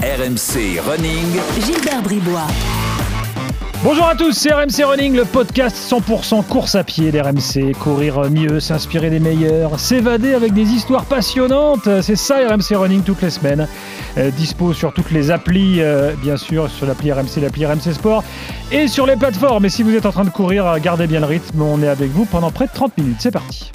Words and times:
RMC 0.00 0.78
Running. 0.86 1.40
Gilbert 1.66 2.02
Bribois. 2.02 2.46
Bonjour 3.82 4.06
à 4.06 4.14
tous, 4.14 4.30
c'est 4.30 4.52
RMC 4.52 4.84
Running, 4.84 5.16
le 5.16 5.24
podcast 5.24 5.76
100% 5.76 6.44
course 6.44 6.76
à 6.76 6.84
pied 6.84 7.10
d'RMC. 7.10 7.74
Courir 7.80 8.30
mieux, 8.30 8.60
s'inspirer 8.60 9.10
des 9.10 9.18
meilleurs, 9.18 9.80
s'évader 9.80 10.34
avec 10.34 10.54
des 10.54 10.68
histoires 10.68 11.04
passionnantes. 11.04 11.88
C'est 12.02 12.14
ça 12.14 12.36
RMC 12.48 12.76
Running 12.76 13.02
toutes 13.02 13.22
les 13.22 13.30
semaines. 13.30 13.66
Euh, 14.18 14.30
dispo 14.30 14.72
sur 14.72 14.92
toutes 14.92 15.10
les 15.10 15.32
applis, 15.32 15.80
euh, 15.80 16.12
bien 16.22 16.36
sûr, 16.36 16.70
sur 16.70 16.86
l'appli 16.86 17.10
RMC, 17.10 17.40
l'appli 17.42 17.66
RMC 17.66 17.92
Sport 17.92 18.22
et 18.70 18.86
sur 18.86 19.04
les 19.04 19.16
plateformes. 19.16 19.64
Et 19.64 19.68
si 19.68 19.82
vous 19.82 19.96
êtes 19.96 20.06
en 20.06 20.12
train 20.12 20.24
de 20.24 20.30
courir, 20.30 20.78
gardez 20.78 21.08
bien 21.08 21.18
le 21.18 21.26
rythme. 21.26 21.60
On 21.60 21.82
est 21.82 21.88
avec 21.88 22.12
vous 22.12 22.24
pendant 22.24 22.52
près 22.52 22.66
de 22.66 22.72
30 22.72 22.96
minutes. 22.98 23.16
C'est 23.18 23.32
parti. 23.32 23.72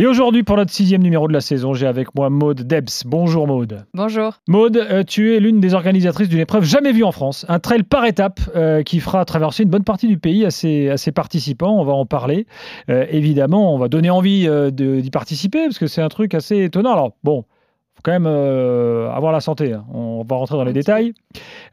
Et 0.00 0.06
aujourd'hui, 0.06 0.44
pour 0.44 0.56
notre 0.56 0.72
sixième 0.72 1.02
numéro 1.02 1.28
de 1.28 1.34
la 1.34 1.42
saison, 1.42 1.74
j'ai 1.74 1.86
avec 1.86 2.14
moi 2.14 2.30
Maude 2.30 2.62
Debs. 2.62 3.04
Bonjour 3.04 3.46
Maude. 3.46 3.84
Bonjour. 3.92 4.32
Maude, 4.48 4.78
euh, 4.78 5.04
tu 5.04 5.36
es 5.36 5.40
l'une 5.40 5.60
des 5.60 5.74
organisatrices 5.74 6.30
d'une 6.30 6.40
épreuve 6.40 6.64
jamais 6.64 6.92
vue 6.92 7.04
en 7.04 7.12
France, 7.12 7.44
un 7.50 7.58
trail 7.58 7.82
par 7.82 8.06
étape 8.06 8.40
euh, 8.56 8.82
qui 8.82 8.98
fera 8.98 9.22
traverser 9.26 9.64
une 9.64 9.68
bonne 9.68 9.84
partie 9.84 10.08
du 10.08 10.16
pays 10.16 10.46
à 10.46 10.50
ses, 10.50 10.88
à 10.88 10.96
ses 10.96 11.12
participants. 11.12 11.78
On 11.78 11.84
va 11.84 11.92
en 11.92 12.06
parler. 12.06 12.46
Euh, 12.88 13.04
évidemment, 13.10 13.74
on 13.74 13.76
va 13.76 13.88
donner 13.88 14.08
envie 14.08 14.48
euh, 14.48 14.70
d'y 14.70 15.10
participer 15.10 15.64
parce 15.64 15.78
que 15.78 15.86
c'est 15.86 16.00
un 16.00 16.08
truc 16.08 16.32
assez 16.32 16.64
étonnant. 16.64 16.94
Alors, 16.94 17.12
bon. 17.22 17.42
faut 17.92 18.00
quand 18.02 18.12
même 18.12 18.26
euh, 18.26 19.10
avoir 19.10 19.32
la 19.32 19.42
santé. 19.42 19.74
hein. 19.74 19.84
On 19.92 20.24
va 20.26 20.36
rentrer 20.36 20.56
dans 20.56 20.64
les 20.64 20.72
détails. 20.72 21.12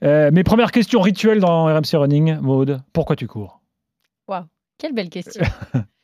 Euh, 0.04 0.32
mes 0.34 0.44
premières 0.44 0.74
questions 0.74 1.00
rituelles 1.00 1.40
dans 1.40 1.68
RMC 1.74 1.96
Running, 1.96 2.40
Maude, 2.42 2.82
pourquoi 2.92 3.16
tu 3.16 3.26
cours? 3.26 3.62
Quelle 4.80 4.94
belle 4.94 5.10
question. 5.10 5.44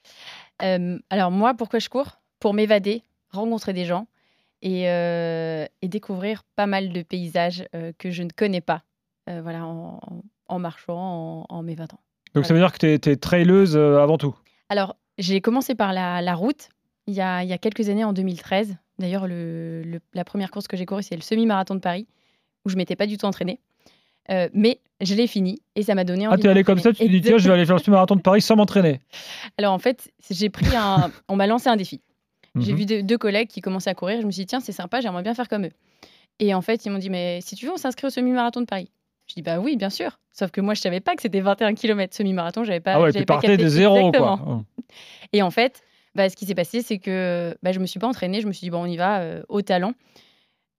Euh, 0.64 0.98
alors 1.10 1.32
moi, 1.32 1.54
pourquoi 1.54 1.80
je 1.80 1.90
cours? 1.90 2.20
Pour 2.40 2.54
m'évader, 2.54 3.04
rencontrer 3.32 3.74
des 3.74 3.86
gens 3.86 4.08
et, 4.62 4.90
euh, 4.90 5.66
et 5.82 5.88
découvrir 5.88 6.44
pas 6.56 6.68
mal 6.68 6.92
de 6.92 7.02
paysages 7.02 7.66
euh, 7.76 7.92
que 7.98 8.12
je 8.12 8.24
ne 8.24 8.30
connais 8.30 8.62
pas. 8.62 8.84
voilà, 9.28 9.66
en, 9.66 10.00
en 10.48 10.60
marchant, 10.60 10.98
en, 10.98 11.46
en 11.50 11.64
m'évadant. 11.64 12.00
Donc 12.34 12.46
ça 12.46 12.54
veut 12.54 12.60
dire 12.60 12.72
que 12.74 12.96
tu 12.98 13.10
es, 13.10 13.16
traileuse 13.16 13.76
euh, 13.78 14.00
avant 14.02 14.18
tout? 14.18 14.36
Alors, 14.70 14.96
j'ai 15.18 15.40
commencé 15.42 15.76
par 15.76 15.94
la, 15.94 16.22
la 16.22 16.36
route 16.36 16.70
il 17.08 17.14
y, 17.14 17.22
a, 17.22 17.44
il 17.44 17.50
y 17.50 17.54
a 17.54 17.58
quelques 17.58 17.90
années, 17.90 18.04
en 18.06 18.14
2013. 18.14 18.76
D'ailleurs, 19.00 19.28
le- 19.28 19.84
le- 19.84 20.00
la 20.14 20.24
première 20.24 20.52
course 20.52 20.68
que 20.68 20.78
j'ai 20.78 20.86
courue, 20.86 21.04
c'est 21.04 21.16
le 21.16 21.22
semi-marathon 21.22 21.76
de 21.76 21.80
Paris, 21.82 22.08
où 22.66 22.70
je 22.70 22.76
m'étais 22.78 22.96
pas 22.96 23.08
du 23.08 23.18
tout 23.18 23.26
entraînée. 23.26 23.60
Euh, 24.32 24.48
mais 24.54 24.80
je 25.02 25.16
l'ai 25.16 25.28
fini 25.28 25.60
et 25.76 25.84
ça 25.84 25.96
m'a 25.96 26.04
donné 26.06 26.28
envie 26.28 26.36
Ah, 26.40 26.42
t'es 26.42 26.48
allé 26.48 26.64
comme 26.64 26.80
ça, 26.80 26.94
tu 26.94 27.00
te 27.04 27.10
dis, 27.10 27.22
tiens, 27.22 27.38
je 27.38 27.48
vais 27.48 27.54
aller 27.54 27.66
faire 27.66 27.76
le 27.76 27.92
marathon 27.92 28.16
de 28.16 28.22
Paris 28.22 28.42
sans 28.42 28.56
m'entraîner. 28.56 29.02
Alors 29.58 29.74
en 29.74 29.80
fait, 29.80 30.12
j'ai 30.30 30.50
pris 30.50 30.74
un. 30.76 31.12
On 31.28 31.36
m'a 31.36 31.48
lancé 31.48 31.68
un 31.70 31.76
défi. 31.76 32.02
J'ai 32.60 32.72
Mhm. 32.74 32.78
vu 32.78 32.86
deux, 32.86 33.04
deux 33.04 33.18
collègues 33.18 33.48
qui 33.50 33.62
commençaient 33.62 33.90
à 33.90 33.96
courir. 33.96 34.22
Je 34.22 34.26
me 34.26 34.32
suis 34.32 34.42
dit, 34.44 34.46
tiens, 34.48 34.60
c'est 34.60 34.72
sympa, 34.72 35.02
j'aimerais 35.02 35.24
bien 35.24 35.34
faire 35.34 35.48
comme 35.50 35.66
eux. 35.66 35.72
Et 36.40 36.54
en 36.54 36.62
fait, 36.62 36.86
ils 36.86 36.90
m'ont 36.92 37.00
dit, 37.00 37.10
mais 37.10 37.40
si 37.42 37.56
tu 37.56 37.66
veux, 37.66 37.72
on 37.74 37.78
s'inscrit 37.78 38.08
au 38.08 38.10
semi-marathon 38.12 38.62
de 38.62 38.66
Paris. 38.66 38.90
Je 39.28 39.34
dis, 39.36 39.42
bah 39.42 39.60
oui, 39.60 39.76
bien 39.78 39.90
sûr. 39.90 40.20
Sauf 40.32 40.52
que 40.52 40.62
moi, 40.62 40.74
je 40.74 40.82
savais 40.82 41.00
pas 41.00 41.16
que 41.16 41.22
c'était 41.22 41.40
21 41.42 41.74
km 41.76 42.14
semi-marathon. 42.16 42.64
J'avais 42.64 42.80
pas. 42.80 42.94
Ah 42.94 43.02
ouais, 43.02 43.12
tu 43.12 43.20
pas 43.26 43.36
partais 43.36 43.58
de 43.58 43.68
zéro, 43.68 43.98
Exactement. 43.98 44.38
quoi. 44.38 44.64
Et 45.32 45.42
en 45.42 45.50
fait, 45.52 45.82
bah, 46.16 46.30
ce 46.30 46.36
qui 46.36 46.46
s'est 46.46 46.56
passé, 46.56 46.82
c'est 46.82 46.98
que 47.00 47.56
bah, 47.64 47.72
je 47.72 47.80
me 47.80 47.86
suis 47.86 48.00
pas 48.00 48.08
entraînée. 48.08 48.42
Je 48.42 48.48
me 48.48 48.52
suis 48.52 48.66
dit, 48.66 48.70
bon, 48.70 48.84
on 48.84 48.86
y 48.86 48.98
va 48.98 49.20
euh, 49.20 49.42
au 49.50 49.62
talent. 49.62 49.94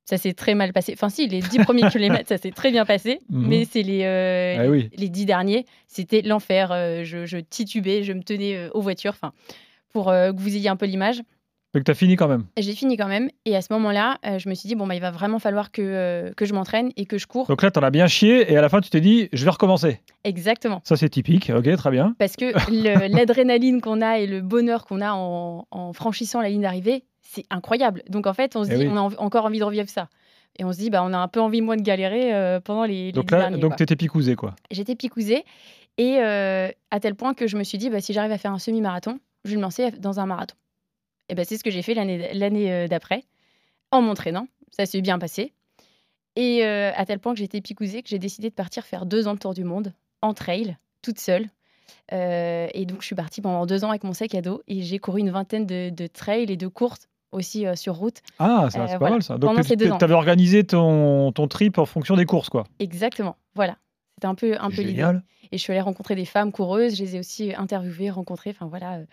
Ça 0.04 0.18
s'est 0.18 0.34
très 0.34 0.54
mal 0.54 0.72
passé. 0.72 0.92
Enfin, 0.94 1.08
si, 1.08 1.26
les 1.28 1.40
10 1.40 1.58
premiers 1.60 1.88
kilomètres, 1.90 2.28
ça 2.28 2.36
s'est 2.38 2.50
très 2.50 2.70
bien 2.70 2.84
passé. 2.84 3.20
Mhm. 3.30 3.46
Mais 3.48 3.64
c'est 3.64 3.82
les, 3.82 4.02
euh, 4.04 4.56
Ah 4.66 4.68
oui. 4.70 4.90
les 4.96 5.08
10 5.08 5.24
derniers, 5.26 5.64
c'était 5.86 6.20
l'enfer. 6.22 6.70
Euh, 6.72 7.04
je, 7.04 7.24
je 7.24 7.38
titubais, 7.38 8.02
je 8.02 8.12
me 8.12 8.22
tenais 8.22 8.54
euh, 8.56 8.68
aux 8.74 8.80
voitures. 8.82 9.12
Enfin, 9.12 9.32
pour 9.92 10.10
euh, 10.10 10.32
que 10.32 10.38
vous 10.40 10.54
ayez 10.56 10.68
un 10.68 10.76
peu 10.76 10.86
l'image. 10.86 11.22
Donc 11.72 11.82
t'as 11.82 11.94
fini 11.94 12.14
quand 12.14 12.28
même. 12.28 12.44
J'ai 12.56 12.72
fini 12.74 12.96
quand 12.96 13.08
même. 13.08 13.30
Et 13.46 13.56
à 13.56 13.60
ce 13.62 13.72
moment-là, 13.72 14.18
euh, 14.26 14.38
je 14.38 14.48
me 14.48 14.54
suis 14.54 14.68
dit, 14.68 14.76
bon, 14.76 14.86
bah, 14.86 14.94
il 14.94 15.00
va 15.00 15.10
vraiment 15.10 15.40
falloir 15.40 15.72
que, 15.72 16.32
que 16.36 16.44
je 16.44 16.54
m'entraîne 16.54 16.90
et 16.96 17.04
que 17.04 17.18
je 17.18 17.26
cours. 17.26 17.46
Donc 17.48 17.62
là, 17.64 17.70
t'en 17.72 17.82
as 17.82 17.90
bien 17.90 18.06
chié 18.06 18.52
et 18.52 18.56
à 18.56 18.60
la 18.60 18.68
fin, 18.68 18.80
tu 18.80 18.90
t'es 18.90 19.00
dit, 19.00 19.28
je 19.32 19.44
vais 19.44 19.50
recommencer. 19.50 20.00
Exactement. 20.22 20.80
Ça, 20.84 20.94
c'est 20.96 21.08
typique. 21.08 21.50
Ok, 21.52 21.74
très 21.76 21.90
bien. 21.90 22.14
Parce 22.18 22.36
que 22.36 22.52
l'adrénaline 23.08 23.80
qu'on 23.80 24.02
a 24.02 24.18
et 24.18 24.26
le 24.28 24.40
bonheur 24.40 24.84
qu'on 24.84 25.00
a 25.00 25.12
en, 25.14 25.66
en 25.72 25.92
franchissant 25.92 26.40
la 26.40 26.48
ligne 26.48 26.62
d'arrivée, 26.62 27.02
c'est 27.34 27.44
incroyable. 27.50 28.02
Donc 28.08 28.26
en 28.26 28.34
fait, 28.34 28.56
on 28.56 28.64
se 28.64 28.70
Eh 28.70 28.76
dit, 28.76 28.82
oui. 28.86 28.88
on 28.90 28.96
a 28.96 29.16
encore 29.18 29.44
envie 29.44 29.58
de 29.58 29.64
revivre 29.64 29.88
ça. 29.88 30.08
Et 30.56 30.64
on 30.64 30.72
se 30.72 30.78
dit, 30.78 30.90
bah, 30.90 31.02
on 31.04 31.12
a 31.12 31.18
un 31.18 31.28
peu 31.28 31.40
envie, 31.40 31.60
moi, 31.60 31.76
de 31.76 31.82
galérer 31.82 32.32
euh, 32.32 32.60
pendant 32.60 32.84
les, 32.84 33.06
les 33.06 33.12
Donc 33.12 33.30
là, 33.30 33.40
derniers, 33.40 33.58
donc 33.58 33.76
picousé, 33.76 34.36
quoi. 34.36 34.54
J'étais 34.70 34.94
picousée. 34.94 35.44
Et 35.98 36.18
euh, 36.18 36.68
à 36.90 37.00
tel 37.00 37.14
point 37.14 37.34
que 37.34 37.46
je 37.46 37.56
me 37.56 37.64
suis 37.64 37.78
dit, 37.78 37.90
bah, 37.90 38.00
si 38.00 38.12
j'arrive 38.12 38.32
à 38.32 38.38
faire 38.38 38.52
un 38.52 38.58
semi-marathon, 38.58 39.18
je 39.44 39.50
vais 39.50 39.56
me 39.56 39.62
lancer 39.62 39.90
dans 39.92 40.20
un 40.20 40.26
marathon. 40.26 40.56
Et 41.28 41.34
ben 41.34 41.44
c'est 41.44 41.56
ce 41.56 41.64
que 41.64 41.70
j'ai 41.70 41.82
fait 41.82 41.94
l'année 41.94 42.72
euh, 42.72 42.86
d'après, 42.88 43.24
en 43.90 44.02
m'entraînant. 44.02 44.46
Ça 44.70 44.86
s'est 44.86 45.00
bien 45.00 45.18
passé. 45.18 45.52
Et 46.36 46.64
euh, 46.64 46.90
à 46.94 47.06
tel 47.06 47.18
point 47.18 47.32
que 47.32 47.38
j'étais 47.38 47.60
picousée 47.60 48.02
que 48.02 48.08
j'ai 48.08 48.18
décidé 48.18 48.50
de 48.50 48.54
partir 48.54 48.84
faire 48.84 49.06
deux 49.06 49.28
ans 49.28 49.34
de 49.34 49.38
tour 49.38 49.54
du 49.54 49.64
monde, 49.64 49.92
en 50.20 50.34
trail, 50.34 50.76
toute 51.02 51.18
seule. 51.18 51.48
Euh, 52.12 52.66
et 52.74 52.86
donc, 52.86 53.00
je 53.00 53.06
suis 53.06 53.14
partie 53.14 53.40
pendant 53.40 53.66
deux 53.66 53.84
ans 53.84 53.90
avec 53.90 54.04
mon 54.04 54.12
sac 54.12 54.34
à 54.34 54.42
dos 54.42 54.62
et 54.66 54.82
j'ai 54.82 54.98
couru 54.98 55.20
une 55.20 55.30
vingtaine 55.30 55.64
de, 55.64 55.90
de 55.90 56.06
trails 56.06 56.50
et 56.50 56.56
de 56.56 56.66
courses 56.66 57.08
aussi 57.34 57.66
euh, 57.66 57.74
sur 57.76 57.94
route. 57.96 58.20
Ah, 58.38 58.68
ça, 58.70 58.80
Euh, 58.80 58.86
c'est 58.86 58.92
pas 58.94 58.98
voilà. 58.98 59.14
mal 59.16 59.22
ça. 59.22 59.34
Donc 59.34 59.50
Pendant 59.50 59.62
tu- 59.62 59.68
ces 59.68 59.76
deux 59.76 59.90
ans. 59.90 59.98
t'avais 59.98 60.14
organisé 60.14 60.64
ton, 60.64 61.32
ton 61.32 61.46
trip 61.48 61.78
en 61.78 61.84
fonction 61.86 62.16
des 62.16 62.24
courses, 62.24 62.48
quoi. 62.48 62.64
Exactement. 62.78 63.36
Voilà. 63.54 63.76
C'était 64.16 64.26
un 64.26 64.34
peu, 64.34 64.56
un 64.58 64.70
peu 64.70 64.76
l'idée. 64.82 64.90
Génial. 64.92 65.22
Et 65.52 65.58
je 65.58 65.62
suis 65.62 65.72
allée 65.72 65.80
rencontrer 65.82 66.14
des 66.14 66.24
femmes 66.24 66.52
coureuses. 66.52 66.96
Je 66.96 67.02
les 67.02 67.16
ai 67.16 67.18
aussi 67.18 67.52
interviewées, 67.54 68.10
rencontrées. 68.10 68.50
Enfin 68.50 68.66
voilà. 68.66 68.94
euh. 68.94 69.04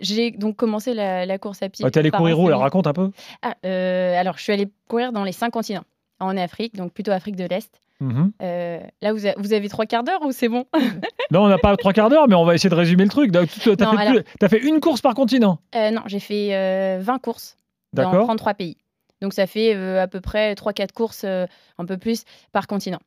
J'ai 0.00 0.30
donc 0.30 0.56
commencé 0.56 0.94
la, 0.94 1.26
la 1.26 1.38
course 1.38 1.62
à 1.62 1.68
pied. 1.68 1.84
Ouais, 1.84 1.90
T'es 1.90 2.00
allé 2.00 2.10
par 2.10 2.20
courir 2.20 2.40
où 2.40 2.46
Alors 2.48 2.62
raconte 2.62 2.86
un 2.86 2.94
peu. 2.94 3.10
Ah, 3.42 3.54
euh, 3.66 4.18
alors, 4.18 4.38
je 4.38 4.42
suis 4.42 4.52
allée 4.52 4.68
courir 4.88 5.12
dans 5.12 5.24
les 5.24 5.32
cinq 5.32 5.50
continents. 5.50 5.84
En 6.20 6.36
Afrique, 6.36 6.74
donc 6.74 6.92
plutôt 6.92 7.12
Afrique 7.12 7.36
de 7.36 7.44
l'Est. 7.44 7.80
Mhm. 8.00 8.32
Euh, 8.42 8.80
là, 9.02 9.12
vous, 9.12 9.26
a- 9.26 9.34
vous 9.36 9.52
avez 9.52 9.68
trois 9.68 9.84
quarts 9.86 10.02
d'heure 10.04 10.22
ou 10.22 10.32
c'est 10.32 10.48
bon 10.48 10.64
Non, 11.30 11.44
on 11.44 11.48
n'a 11.48 11.58
pas 11.58 11.76
trois 11.76 11.92
quarts 11.92 12.08
d'heure, 12.10 12.28
mais 12.28 12.34
on 12.34 12.44
va 12.44 12.54
essayer 12.54 12.70
de 12.70 12.74
résumer 12.74 13.04
le 13.04 13.10
truc. 13.10 13.30
Donc, 13.30 13.48
tu- 13.50 13.76
T'as 13.76 13.84
Non, 13.84 13.96
fait, 13.98 14.06
alors- 14.06 14.64
une 14.64 14.80
course 14.80 15.00
par 15.02 15.14
continent. 15.14 15.58
Euh, 15.74 15.90
Non, 15.90 16.02
j'ai 16.06 16.20
fait 16.20 16.54
euh, 16.54 16.98
20 17.02 17.18
courses 17.18 17.56
dans 17.92 18.04
D'accord 18.10 18.24
33 18.24 18.54
pays. 18.54 18.76
Donc, 19.20 19.34
ça 19.34 19.46
fait 19.46 19.74
euh, 19.76 20.02
à 20.02 20.08
peu 20.08 20.20
près 20.20 20.54
3-4 20.54 20.92
courses, 20.92 21.22
euh, 21.24 21.46
un 21.78 21.84
peu 21.84 21.98
plus, 21.98 22.24
par 22.52 22.66
continent. 22.66 23.00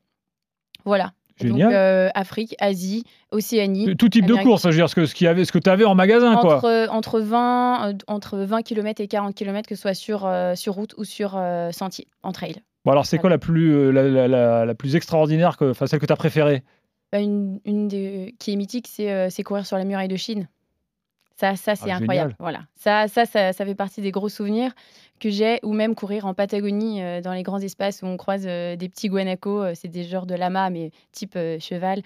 Voilà. 0.84 1.12
Donc, 1.40 1.48
Génial. 1.48 1.72
euh, 1.74 2.08
Afrique, 2.14 2.54
Asie, 2.60 3.02
Océanie. 3.32 3.96
Tout 3.96 4.08
type 4.08 4.24
de 4.26 4.36
course, 4.36 4.62
je 4.62 4.68
veux 4.68 4.74
dire, 4.76 4.88
ce 4.88 4.94
que, 4.94 5.06
ce 5.06 5.14
qu'il 5.16 5.24
y 5.24 5.28
avait, 5.28 5.44
ce 5.44 5.50
que 5.50 5.58
tu 5.58 5.68
avais 5.68 5.84
en 5.84 5.96
magasin, 5.96 6.36
quoi. 6.36 6.58
Entre, 6.58 6.86
entre, 6.90 7.18
20, 7.20 7.88
euh, 7.88 7.92
entre 8.06 8.38
20 8.38 8.62
km 8.62 9.00
et 9.00 9.08
40 9.08 9.34
km, 9.34 9.68
que 9.68 9.74
ce 9.74 9.82
soit 9.82 9.94
sur, 9.94 10.24
euh, 10.26 10.54
sur 10.54 10.74
route 10.74 10.94
ou 10.96 11.02
sur 11.02 11.34
euh, 11.36 11.72
sentier, 11.72 12.06
en 12.22 12.30
trail. 12.30 12.54
Bon, 12.84 12.92
alors, 12.92 13.06
c'est 13.06 13.18
quoi 13.18 13.30
la 13.30 13.38
plus, 13.38 13.72
euh, 13.74 13.90
la, 13.90 14.02
la- 14.08 14.28
la- 14.28 14.64
la 14.66 14.74
plus 14.74 14.94
extraordinaire, 14.94 15.56
que, 15.56 15.72
celle 15.72 15.98
que 15.98 16.06
tu 16.06 16.12
as 16.12 16.16
préférée? 16.16 16.62
Bah, 17.12 17.18
une, 17.20 17.60
une 17.64 17.88
des- 17.88 18.34
qui 18.38 18.52
est 18.52 18.56
mythique, 18.56 18.88
c'est 18.88 19.10
euh, 19.10 19.28
courir 19.44 19.64
sur 19.64 19.78
la 19.78 19.84
muraille 19.84 20.08
de 20.08 20.16
Chine. 20.16 20.48
Ça, 21.36 21.56
ça 21.56 21.74
c'est 21.76 21.90
Ah, 21.90 21.96
incroyable. 21.96 22.30
génial. 22.30 22.36
Voilà. 22.38 22.60
Ça, 22.76 23.08
ça, 23.08 23.24
ça, 23.24 23.52
ça 23.52 23.64
fait 23.64 23.74
partie 23.74 24.00
des 24.02 24.10
gros 24.10 24.28
souvenirs 24.28 24.72
que 25.18 25.30
j'ai, 25.30 25.58
ou 25.62 25.72
même 25.72 25.94
courir 25.94 26.26
en 26.26 26.34
Patagonie, 26.34 27.02
euh, 27.02 27.20
dans 27.22 27.32
les 27.32 27.42
grands 27.42 27.58
espaces 27.58 28.02
où 28.02 28.06
on 28.06 28.16
croise 28.18 28.44
euh, 28.46 28.76
des 28.76 28.88
petits 28.88 29.08
guanacos. 29.08 29.74
c'est 29.74 29.88
des 29.88 30.04
genres 30.04 30.26
de 30.26 30.34
lama, 30.34 30.68
mais 30.70 30.90
type 31.10 31.38
cheval. 31.60 32.02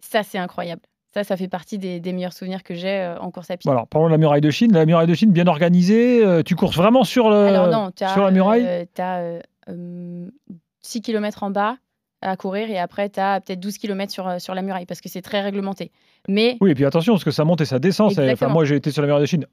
Ça, 0.00 0.22
c'est 0.22 0.38
incroyable. 0.38 0.82
Ça, 1.12 1.24
ça 1.24 1.36
fait 1.36 1.48
partie 1.48 1.78
des, 1.78 2.00
des 2.00 2.12
meilleurs 2.12 2.32
souvenirs 2.32 2.62
que 2.62 2.74
j'ai 2.74 3.14
en 3.20 3.30
course 3.30 3.50
à 3.50 3.56
pied. 3.56 3.68
Bon, 3.68 3.72
alors, 3.72 3.86
parlons 3.88 4.06
de 4.08 4.12
la 4.12 4.18
muraille 4.18 4.40
de 4.40 4.50
Chine. 4.50 4.72
La 4.72 4.84
muraille 4.86 5.06
de 5.06 5.14
Chine, 5.14 5.32
bien 5.32 5.46
organisée. 5.46 6.22
tu 6.44 6.56
cours 6.56 6.72
vraiment 6.72 7.04
sur, 7.04 7.30
le, 7.30 7.36
Alors 7.36 7.68
non, 7.68 7.90
tu 7.90 8.04
as, 8.04 8.12
sur 8.12 8.24
la 8.24 8.30
muraille? 8.30 8.86
tu 8.94 9.00
as 9.02 9.40
6 9.68 11.00
km 11.00 11.42
en 11.42 11.50
bas 11.50 11.76
à 12.22 12.36
courir 12.36 12.70
et 12.70 12.78
après 12.78 13.10
tu 13.10 13.20
as 13.20 13.40
peut-être 13.40 13.60
12 13.60 13.78
km 13.78 14.10
sur, 14.10 14.26
euh, 14.26 14.38
sur 14.38 14.54
la 14.54 14.62
muraille 14.62 14.86
parce 14.86 15.00
que 15.00 15.08
c'est 15.08 15.22
très 15.22 15.42
réglementé. 15.42 15.92
Mais 16.28 16.56
Oui, 16.60 16.70
et 16.70 16.74
puis 16.74 16.84
attention, 16.84 17.12
parce 17.14 17.24
que 17.24 17.30
ça 17.30 17.44
monte 17.44 17.60
et 17.60 17.66
ça 17.66 17.78
descend. 17.78 18.12
Enfin, 18.18 18.48
moi, 18.48 18.64
j'ai 18.64 18.76
été 18.76 18.90
sur 18.90 19.02
la 19.02 19.06
muraille 19.06 19.22
de 19.22 19.26
Chine 19.26 19.46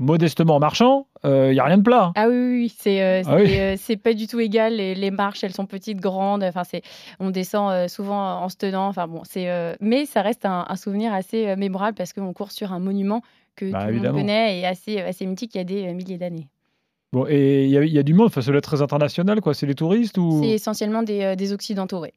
modestement 0.00 0.56
en 0.56 0.58
marchant. 0.58 1.06
Il 1.24 1.50
n'y 1.50 1.60
a 1.60 1.64
rien 1.64 1.78
de 1.78 1.82
plat. 1.82 2.12
Ah 2.16 2.28
oui, 2.28 2.34
oui, 2.34 2.52
oui, 2.62 2.74
c'est 2.76 3.02
euh, 3.02 3.22
Ah 3.26 3.36
oui. 3.36 3.48
c'est, 3.76 3.92
euh, 3.92 4.00
pas 4.02 4.14
du 4.14 4.26
tout 4.26 4.40
égal. 4.40 4.74
Les, 4.74 4.94
les 4.94 5.10
marches, 5.10 5.44
elles 5.44 5.52
sont 5.52 5.66
petites, 5.66 6.00
grandes. 6.00 6.42
Enfin, 6.42 6.62
on 7.20 7.30
descend 7.30 7.70
euh, 7.70 7.86
souvent 7.88 8.40
en 8.42 8.48
se 8.48 8.56
tenant. 8.56 8.88
Enfin 8.88 9.06
bon, 9.06 9.22
euh, 9.36 9.74
mais 9.80 10.06
ça 10.06 10.22
reste 10.22 10.46
un, 10.46 10.64
un 10.68 10.76
souvenir 10.76 11.12
assez 11.12 11.48
euh, 11.48 11.56
mémorable 11.56 11.96
parce 11.96 12.12
qu'on 12.12 12.32
court 12.32 12.50
sur 12.50 12.72
un 12.72 12.78
monument 12.78 13.22
que 13.56 13.70
Bah, 13.70 13.86
tout 13.86 13.92
le 13.92 14.00
monde 14.00 14.12
connaît 14.12 14.58
et 14.60 14.66
assez 14.66 15.00
assez 15.00 15.26
mythique 15.26 15.54
il 15.54 15.58
y 15.58 15.60
a 15.60 15.64
des 15.64 15.88
euh, 15.88 15.92
milliers 15.94 16.18
d'années. 16.18 16.48
Bon, 17.12 17.26
et 17.28 17.64
il 17.64 17.70
y, 17.70 17.76
a- 17.78 17.82
il 17.84 17.92
y 17.92 17.98
a 17.98 18.02
du 18.04 18.14
monde, 18.14 18.26
enfin, 18.26 18.40
être 18.40 18.60
très 18.62 18.82
international, 18.82 19.40
quoi. 19.40 19.52
C'est 19.52 19.66
les 19.66 19.74
touristes 19.74 20.16
ou? 20.16 20.40
C'est 20.42 20.50
essentiellement 20.50 21.02
des, 21.02 21.22
euh, 21.22 21.34
des 21.34 21.52
occidentaux, 21.52 22.00
ouais. 22.00 22.12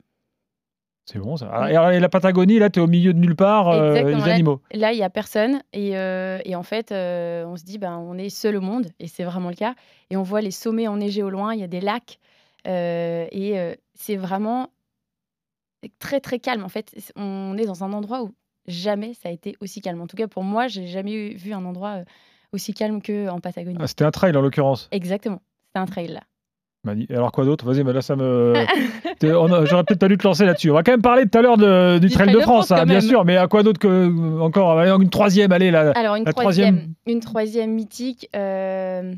C'est 1.05 1.19
bon, 1.19 1.35
ça. 1.35 1.49
Ah, 1.51 1.71
Et, 1.71 1.75
alors, 1.75 1.91
et 1.91 1.99
la 1.99 2.09
Patagonie, 2.09 2.59
là, 2.59 2.69
tu 2.69 2.79
es 2.79 2.81
au 2.81 2.87
milieu 2.87 3.13
de 3.13 3.19
nulle 3.19 3.35
part, 3.35 3.69
euh, 3.69 4.03
là- 4.11 4.23
animaux. 4.25 4.61
Là, 4.71 4.93
il 4.93 4.99
y 4.99 5.03
a 5.03 5.09
personne 5.09 5.61
et, 5.73 5.97
euh, 5.97 6.39
et 6.45 6.55
en 6.55 6.63
fait, 6.63 6.91
euh, 6.91 7.43
on 7.45 7.57
se 7.57 7.63
dit 7.65 7.77
ben 7.77 7.97
on 7.97 8.17
est 8.17 8.29
seul 8.29 8.55
au 8.55 8.61
monde 8.61 8.87
et 8.99 9.07
c'est 9.07 9.25
vraiment 9.25 9.49
le 9.49 9.55
cas. 9.55 9.75
Et 10.11 10.15
on 10.15 10.23
voit 10.23 10.39
les 10.41 10.51
sommets 10.51 10.87
enneigés 10.87 11.21
au 11.23 11.29
loin. 11.29 11.53
Il 11.53 11.59
y 11.59 11.63
a 11.63 11.67
des 11.67 11.81
lacs 11.81 12.19
et 12.65 13.75
c'est 13.95 14.15
vraiment 14.15 14.69
très 15.99 16.19
très 16.21 16.39
calme. 16.39 16.63
En 16.63 16.69
fait, 16.69 16.95
on 17.15 17.57
est 17.57 17.65
dans 17.65 17.83
un 17.83 17.91
endroit 17.93 18.23
où 18.23 18.33
jamais 18.67 19.13
ça 19.13 19.27
a 19.29 19.31
été 19.31 19.55
aussi 19.59 19.81
calme. 19.81 19.99
En 20.01 20.07
tout 20.07 20.15
cas, 20.15 20.27
pour 20.27 20.43
moi, 20.43 20.67
j'ai 20.67 20.87
jamais 20.87 21.33
vu 21.33 21.53
un 21.53 21.65
endroit 21.65 22.03
aussi 22.53 22.73
calme 22.73 23.01
qu'en 23.01 23.39
Patagonie. 23.39 23.77
Ah, 23.79 23.87
C'était 23.87 24.05
un 24.05 24.11
trail, 24.11 24.35
en 24.37 24.41
l'occurrence. 24.41 24.87
Exactement. 24.91 25.41
C'est 25.73 25.79
un 25.81 25.85
trail 25.85 26.07
là. 26.07 26.21
Alors 27.11 27.31
quoi 27.31 27.45
d'autre? 27.45 27.65
Vas-y, 27.65 27.83
mais 27.85 27.93
là 27.93 28.01
ça 28.01 28.15
me. 28.17 28.53
J'aurais 29.21 29.83
peut-être 29.85 29.99
pas 29.99 30.09
dû 30.09 30.17
te 30.17 30.23
lancer 30.27 30.45
là-dessus. 30.45 30.69
On 30.69 30.73
va 30.73 30.83
quand 30.83 30.91
même 30.91 31.01
parler 31.01 31.23
tout 31.29 31.37
à 31.37 31.41
l'heure 31.41 31.55
du, 31.57 32.05
Du 32.07 32.13
Trail 32.13 32.33
de 32.33 32.39
France, 32.41 32.71
hein, 32.71 32.83
bien 32.85 32.95
même. 32.99 33.01
sûr. 33.01 33.23
Mais 33.23 33.37
à 33.37 33.47
quoi 33.47 33.63
d'autre 33.63 33.79
que 33.79 34.39
encore 34.41 34.77
Allez, 34.77 34.91
Une 35.01 35.09
troisième, 35.09 35.51
allez 35.53 35.71
là. 35.71 35.91
Alors, 35.95 36.15
une 36.15 36.25
La 36.25 36.33
troisième, 36.33 36.75
troisième. 36.75 36.93
une 37.07 37.19
troisième 37.21 37.71
mythique, 37.71 38.27
euh, 38.35 39.13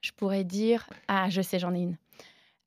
je 0.00 0.10
pourrais 0.16 0.42
dire. 0.42 0.88
Ah, 1.06 1.26
je 1.30 1.40
sais, 1.40 1.60
j'en 1.60 1.72
ai 1.72 1.78
une. 1.82 1.96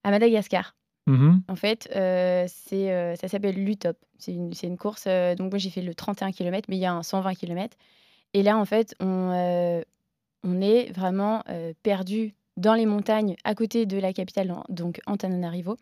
À 0.06 0.12
Madagascar. 0.12 0.76
Mhm. 1.08 1.42
En 1.50 1.56
fait, 1.56 1.90
euh, 1.96 2.46
c'est, 2.48 2.92
euh, 2.94 3.16
ça 3.16 3.28
s'appelle 3.28 3.56
l'UTOP. 3.64 3.98
C'est 4.18 4.32
une, 4.32 4.52
une 4.64 4.78
course. 4.78 5.04
euh, 5.08 5.36
donc, 5.36 5.52
moi, 5.52 5.60
j'ai 5.60 5.70
fait 5.70 5.82
le 5.82 5.94
31 5.94 6.32
km, 6.32 6.68
mais 6.70 6.78
il 6.78 6.80
y 6.80 6.86
a 6.86 6.94
un 6.94 7.04
120 7.04 7.34
km. 7.36 7.76
Et 8.36 8.44
là, 8.44 8.58
en 8.58 8.66
fait, 8.66 8.94
on, 9.00 9.32
euh, 9.32 9.82
on 10.44 10.60
est 10.60 10.92
vraiment 10.92 11.42
euh, 11.50 11.72
perdu 11.84 12.36
dans 12.58 12.74
les 12.74 12.86
montagnes 12.86 13.38
à 13.46 13.56
côté 13.56 13.86
de 13.86 13.98
la 13.98 14.12
capitale, 14.12 14.54
donc 14.68 15.00
Antananarivo. 15.08 15.78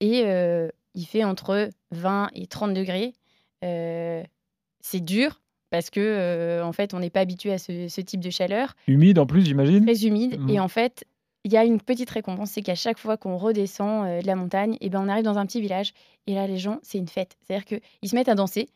Et 0.00 0.22
euh, 0.24 0.70
il 0.94 1.04
fait 1.04 1.24
entre 1.24 1.68
20 1.90 2.30
et 2.34 2.46
30 2.46 2.72
degrés. 2.72 3.12
C'est 3.60 5.00
dur 5.00 5.42
parce 5.70 5.90
que, 5.90 6.62
en 6.62 6.72
fait, 6.72 6.94
on 6.94 7.00
n'est 7.00 7.10
pas 7.10 7.20
habitué 7.20 7.52
à 7.52 7.58
ce, 7.58 7.88
ce 7.88 8.00
type 8.00 8.20
de 8.20 8.30
chaleur 8.30 8.76
Humide 8.86 9.18
en 9.18 9.26
plus, 9.26 9.44
j'imagine. 9.44 9.84
très 9.84 10.06
humide. 10.06 10.40
Mhm. 10.40 10.50
Et 10.50 10.60
en 10.60 10.68
fait, 10.68 11.04
il 11.44 11.52
y 11.52 11.56
a 11.58 11.64
une 11.64 11.80
petite 11.80 12.08
récompense, 12.08 12.50
c'est 12.50 12.62
qu'à 12.62 12.74
chaque 12.74 12.98
fois 12.98 13.18
qu'on 13.18 13.36
redescend 13.36 14.22
de 14.22 14.26
la 14.26 14.36
montagne, 14.36 14.78
et 14.80 14.88
ben 14.88 15.02
on 15.04 15.08
arrive 15.08 15.24
dans 15.24 15.36
un 15.36 15.44
petit 15.44 15.60
village. 15.60 15.92
Et 16.26 16.34
là, 16.34 16.46
les 16.46 16.58
gens, 16.58 16.78
c'est 16.82 16.96
une 16.98 17.08
fête. 17.08 17.36
C'est-à-dire 17.42 17.66
qu'ils 17.66 18.08
se 18.08 18.14
mettent 18.14 18.30
à 18.30 18.34
danser. 18.34 18.68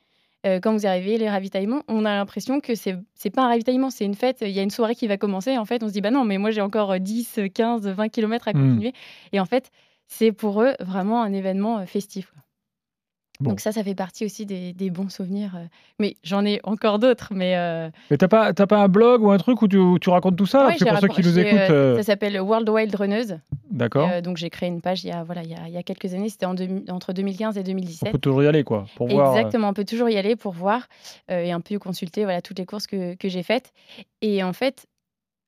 Euh, 0.46 0.61
quand 0.61 0.73
vous 0.73 0.87
arrivez, 0.87 1.19
les 1.19 1.29
ravitaillements, 1.29 1.82
on 1.88 2.05
a 2.05 2.14
l'impression 2.14 2.61
que 2.61 2.75
c'est 2.75 2.96
c'est 3.14 3.31
pas 3.31 3.43
un 3.43 3.49
ravitaillement, 3.49 3.90
c'est 3.90 4.05
une 4.05 4.14
fête. 4.14 4.38
Il 4.43 4.50
y 4.50 4.61
a 4.61 4.62
une 4.62 4.70
soirée 4.70 4.94
qui 4.94 5.06
va 5.08 5.17
commencer. 5.17 5.58
En 5.58 5.64
fait, 5.64 5.82
on 5.82 5.88
se 5.88 5.93
dit, 5.93 6.00
bah 6.00 6.11
non, 6.12 6.25
mais 6.25 6.38
moi 6.38 6.50
j'ai 6.52 6.61
encore 6.61 6.93
euh, 6.93 6.99
10, 6.99 7.40
15, 7.52 7.87
20 7.88 8.08
km 8.08 8.46
à 8.49 8.52
Mhm. 8.52 8.61
continuer. 8.61 8.93
Et 9.32 9.40
en 9.40 9.44
fait, 9.46 9.70
c'est 10.06 10.32
pour 10.32 10.62
eux 10.62 10.75
vraiment 10.81 11.23
un 11.23 11.32
événement 11.32 11.79
euh, 11.81 11.87
festif. 11.87 12.31
quoi. 12.32 12.43
Bon. 13.40 13.50
Donc 13.50 13.61
ça, 13.61 13.70
ça 13.70 13.85
fait 13.85 13.94
partie 13.94 14.25
aussi 14.25 14.46
des, 14.46 14.73
des 14.73 14.90
bons 14.90 15.08
souvenirs. 15.11 15.52
euh. 15.56 15.64
Mais 16.00 16.17
j'en 16.25 16.44
ai 16.44 16.61
encore 16.64 16.99
d'autres. 16.99 17.29
Mais 17.32 17.56
euh, 17.56 17.88
Mais 18.11 18.17
t'as 18.17 18.26
pas, 18.26 18.52
t'as 18.52 18.67
pas 18.67 18.79
un 18.79 18.88
blog 18.88 19.23
ou 19.23 19.31
un 19.31 19.38
truc 19.38 19.62
où 19.62 19.69
tu, 19.69 19.76
où 19.79 19.99
tu 20.00 20.11
racontes 20.11 20.37
tout 20.37 20.44
ça? 20.46 20.67
Ouais, 20.67 20.76
pour 20.76 20.99
ceux 20.99 21.08
qui 21.08 21.23
nous 21.23 21.32
j'ai, 21.32 21.43
écoutent, 21.43 21.58
euh, 21.70 21.94
euh, 21.94 21.96
ça 21.99 22.02
s'appelle 22.02 22.40
World 22.40 22.69
Wild 22.69 22.93
Runneuse. 22.94 23.38
d'accord. 23.70 24.08
Euh, 24.12 24.20
donc 24.20 24.38
j'ai 24.38 24.50
créé 24.50 24.69
une 24.69 24.81
page 24.81 25.05
il 25.05 25.08
y 25.08 25.12
a, 25.12 25.23
voilà, 25.23 25.43
il 25.44 25.50
y 25.50 25.55
a, 25.55 25.69
il 25.69 25.73
y 25.73 25.76
a 25.76 25.82
quelques 25.85 26.12
années, 26.14 26.29
c'était 26.29 26.46
en 26.46 26.56
entre 26.88 27.12
2015 27.12 27.56
et 27.56 27.61
On 27.61 27.62
2017. 27.64 28.11
peut 28.12 28.19
toujours 28.19 28.43
y 28.43 28.49
aller, 28.49 28.64
quoi, 28.64 28.87
pour 28.96 29.06
voir. 29.06 29.29
euh, 29.29 29.38
Exactement, 29.38 29.69
on 29.69 29.73
peut 29.75 29.85
toujours 29.85 30.08
y 30.08 30.17
aller 30.17 30.35
pour 30.35 30.52
voir 30.52 30.88
euh, 31.31 31.40
et 31.44 31.52
un 31.52 31.61
peu 31.61 31.79
consulter 31.79 32.25
voilà, 32.25 32.43
toutes 32.43 32.58
les 32.58 32.67
courses 32.67 32.88
que, 32.88 33.14
que 33.14 33.29
j'ai 33.29 33.44
faites. 33.44 33.73
Et 34.20 34.43
en 34.43 34.52
fait, 34.52 34.87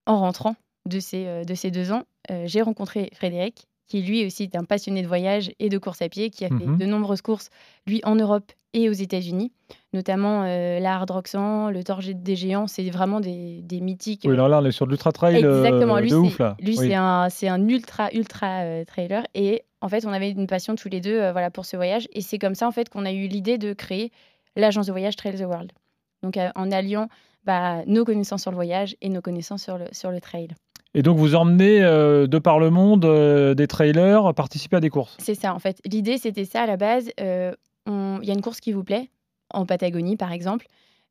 en 0.07 0.19
rentrant 0.21 0.55
de 0.89 1.01
ces, 1.01 1.27
euh, 1.27 1.45
de 1.45 1.55
ces 1.55 1.71
deux 1.73 1.91
ans, 1.91 2.05
euh, 2.31 2.45
j'ai 2.47 2.63
rencontré 2.63 3.11
Frédéric, 3.15 3.67
qui 3.91 4.03
lui 4.03 4.25
aussi 4.25 4.45
est 4.45 4.55
un 4.57 4.63
passionné 4.65 5.03
de 5.03 5.09
voyage 5.09 5.51
et 5.59 5.69
de 5.69 5.77
course 5.77 6.01
à 6.01 6.09
pied, 6.09 6.31
qui 6.31 6.45
a 6.45 6.49
fait 6.49 6.55
Mhm. 6.67 6.79
de 6.79 6.87
nombreuses 6.87 7.23
courses, 7.23 7.51
lui, 7.87 8.01
en 8.05 8.15
Europe 8.15 8.53
et 8.73 8.89
aux 8.89 8.93
États-Unis, 8.93 9.51
notamment 9.93 10.45
euh, 10.47 10.79
la 10.79 10.95
Hard 10.95 11.11
Rock 11.11 11.27
100, 11.27 11.71
le 11.71 11.83
Torg 11.83 12.05
des 12.23 12.37
Géants, 12.37 12.69
c'est 12.69 12.89
vraiment 12.89 13.19
des, 13.19 13.63
des 13.63 13.81
mythiques. 13.81 14.23
Oui, 14.25 14.33
alors 14.35 14.49
là, 14.49 14.61
on 14.61 14.65
est 14.65 14.71
sur 14.71 14.87
l'ultra 14.87 15.11
trail 15.11 15.45
euh, 15.45 15.65
Exactement, 15.65 15.99
lui, 15.99 16.09
de 16.11 16.15
ouf, 16.15 16.37
c'est, 16.37 16.43
là. 16.43 16.57
lui 16.61 16.79
Oui. 16.79 16.87
c'est 16.89 16.95
un, 16.95 17.29
un 17.55 17.69
ultra, 17.69 18.13
ultra 18.15 18.61
euh, 18.63 18.85
trailer. 18.85 19.25
Et 19.35 19.65
en 19.81 19.89
fait, 19.89 20.07
on 20.07 20.13
avait 20.13 20.31
une 20.31 20.47
passion 20.47 20.77
tous 20.77 20.89
les 20.89 21.01
deux 21.01 21.19
euh, 21.21 21.33
voilà, 21.33 21.51
pour 21.51 21.65
ce 21.67 21.77
voyage. 21.77 22.07
Et 22.13 22.21
c'est 22.21 22.39
comme 22.39 22.55
ça, 22.55 22.69
en 22.69 22.73
fait, 22.73 22.89
qu'on 22.89 23.05
a 23.05 23.13
eu 23.13 23.27
l'idée 23.27 23.59
de 23.59 23.73
créer 23.73 24.13
l'agence 24.55 24.87
de 24.87 24.93
voyage 24.93 25.17
Trail 25.17 25.35
the 25.37 25.41
World. 25.47 25.73
Donc, 26.23 26.37
euh, 26.37 26.51
en 26.55 26.71
alliant 26.71 27.09
bah, 27.45 27.83
nos 27.87 28.05
connaissances 28.05 28.43
sur 28.43 28.53
le 28.53 28.57
voyage 28.57 28.95
et 29.01 29.09
nos 29.09 29.21
connaissances 29.21 29.65
sur 29.65 29.79
le, 29.79 29.87
sur 29.91 30.13
le 30.13 30.21
trail. 30.21 30.49
Et 30.95 31.03
donc, 31.03 31.19
vous 31.19 31.35
emmenez 31.35 31.83
euh, 31.83 32.27
de 32.27 32.39
par 32.39 32.59
le 32.59 32.71
monde 32.71 33.05
euh, 33.05 33.55
des 33.55 33.69
trailers 33.69 34.35
participer 34.35 34.77
à 34.77 34.81
des 34.81 34.91
courses. 34.91 35.17
C'est 35.21 35.35
ça, 35.35 35.55
en 35.55 35.59
fait. 35.59 35.81
L'idée, 35.85 36.19
c'était 36.19 36.45
ça 36.45 36.63
à 36.63 36.67
la 36.67 36.77
base. 36.77 37.11
Euh, 37.21 37.53
Il 37.87 38.25
y 38.25 38.31
a 38.31 38.35
une 38.35 38.43
course 38.43 38.61
qui 38.61 38.73
vous 38.73 38.83
plaît, 38.83 39.11
en 39.55 39.67
Patagonie, 39.67 40.17
par 40.17 40.33
exemple. 40.33 40.67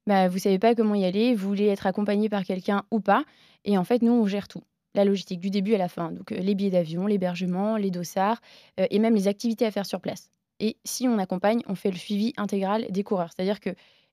Bah, 0.05 0.27
vous 0.27 0.37
savez 0.37 0.59
pas 0.59 0.75
comment 0.75 0.95
y 0.95 1.05
aller, 1.05 1.33
vous 1.33 1.47
voulez 1.47 1.67
être 1.67 1.87
accompagné 1.87 2.29
par 2.29 2.43
quelqu'un 2.43 2.83
ou 2.91 2.99
pas. 2.99 3.23
Et 3.63 3.77
en 3.77 3.83
fait, 3.83 4.01
nous, 4.01 4.11
on 4.11 4.25
gère 4.25 4.47
tout. 4.47 4.63
La 4.95 5.05
logistique, 5.05 5.39
du 5.39 5.49
début 5.49 5.75
à 5.75 5.77
la 5.77 5.87
fin. 5.87 6.11
Donc, 6.11 6.31
les 6.31 6.55
billets 6.55 6.71
d'avion, 6.71 7.05
l'hébergement, 7.05 7.77
les 7.77 7.91
dossards, 7.91 8.41
et 8.77 8.97
même 8.97 9.13
les 9.13 9.27
activités 9.27 9.65
à 9.65 9.71
faire 9.71 9.85
sur 9.85 10.01
place. 10.01 10.29
Et 10.59 10.77
si 10.83 11.07
on 11.07 11.19
accompagne, 11.19 11.61
on 11.67 11.75
fait 11.75 11.91
le 11.91 11.97
suivi 11.97 12.33
intégral 12.37 12.85
des 12.89 13.03
coureurs. 13.03 13.29
C'est-à-dire 13.35 13.59
que 13.59 13.69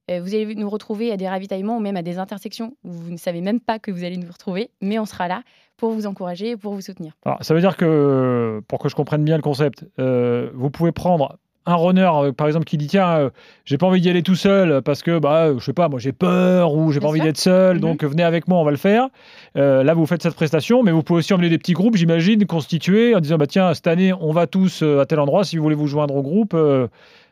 vous 0.08 0.34
allez 0.34 0.54
nous 0.54 0.70
retrouver 0.70 1.10
à 1.12 1.16
des 1.16 1.28
ravitaillements 1.28 1.76
ou 1.78 1.80
même 1.80 1.96
à 1.96 2.02
des 2.02 2.18
intersections 2.18 2.74
où 2.84 2.90
vous 2.92 3.10
ne 3.10 3.16
savez 3.16 3.40
même 3.40 3.60
pas 3.60 3.78
que 3.78 3.90
vous 3.90 4.04
allez 4.04 4.16
nous 4.16 4.30
retrouver, 4.32 4.70
mais 4.80 4.98
on 4.98 5.04
sera 5.06 5.26
là 5.28 5.42
pour 5.76 5.90
vous 5.90 6.06
encourager 6.06 6.50
et 6.50 6.56
pour 6.56 6.72
vous 6.74 6.80
soutenir. 6.80 7.12
Alors, 7.24 7.38
ça 7.42 7.52
veut 7.54 7.60
dire 7.60 7.76
que, 7.76 8.62
pour 8.68 8.78
que 8.78 8.88
je 8.88 8.94
comprenne 8.94 9.24
bien 9.24 9.36
le 9.36 9.42
concept, 9.42 9.84
euh, 9.98 10.50
vous 10.54 10.70
pouvez 10.70 10.92
prendre 10.92 11.36
un 11.68 11.74
runner, 11.74 12.08
euh, 12.14 12.32
par 12.32 12.46
exemple, 12.46 12.64
qui 12.64 12.76
dit 12.76 12.86
tiens, 12.86 13.08
euh, 13.18 13.30
j'ai 13.64 13.76
pas 13.76 13.86
envie 13.88 14.00
d'y 14.00 14.08
aller 14.08 14.22
tout 14.22 14.36
seul 14.36 14.80
parce 14.82 15.02
que, 15.02 15.18
bah, 15.18 15.52
je 15.58 15.64
sais 15.64 15.72
pas, 15.72 15.88
moi 15.88 15.98
j'ai 15.98 16.12
peur 16.12 16.72
ou 16.72 16.92
j'ai 16.92 17.00
pas 17.00 17.08
envie 17.08 17.20
d'être 17.20 17.36
seul, 17.38 17.74
Mhm. 17.76 17.80
donc 17.80 18.04
venez 18.04 18.22
avec 18.22 18.46
moi, 18.46 18.58
on 18.58 18.64
va 18.64 18.70
le 18.70 18.76
faire. 18.76 19.08
Euh, 19.56 19.82
là, 19.82 19.92
vous 19.92 20.06
faites 20.06 20.22
cette 20.22 20.36
prestation, 20.36 20.84
mais 20.84 20.92
vous 20.92 21.02
pouvez 21.02 21.18
aussi 21.18 21.34
emmener 21.34 21.48
des 21.48 21.58
petits 21.58 21.72
groupes, 21.72 21.96
j'imagine, 21.96 22.46
constitués 22.46 23.16
en 23.16 23.20
disant 23.20 23.36
bah 23.36 23.48
tiens, 23.48 23.74
cette 23.74 23.88
année, 23.88 24.12
on 24.12 24.30
va 24.32 24.46
tous 24.46 24.82
euh, 24.84 25.00
à 25.00 25.06
tel 25.06 25.18
endroit. 25.18 25.42
Si 25.44 25.56
vous 25.56 25.64
voulez 25.64 25.74
vous 25.74 25.88
joindre 25.88 26.14
au 26.14 26.22
groupe, 26.22 26.54
euh, 26.54 26.86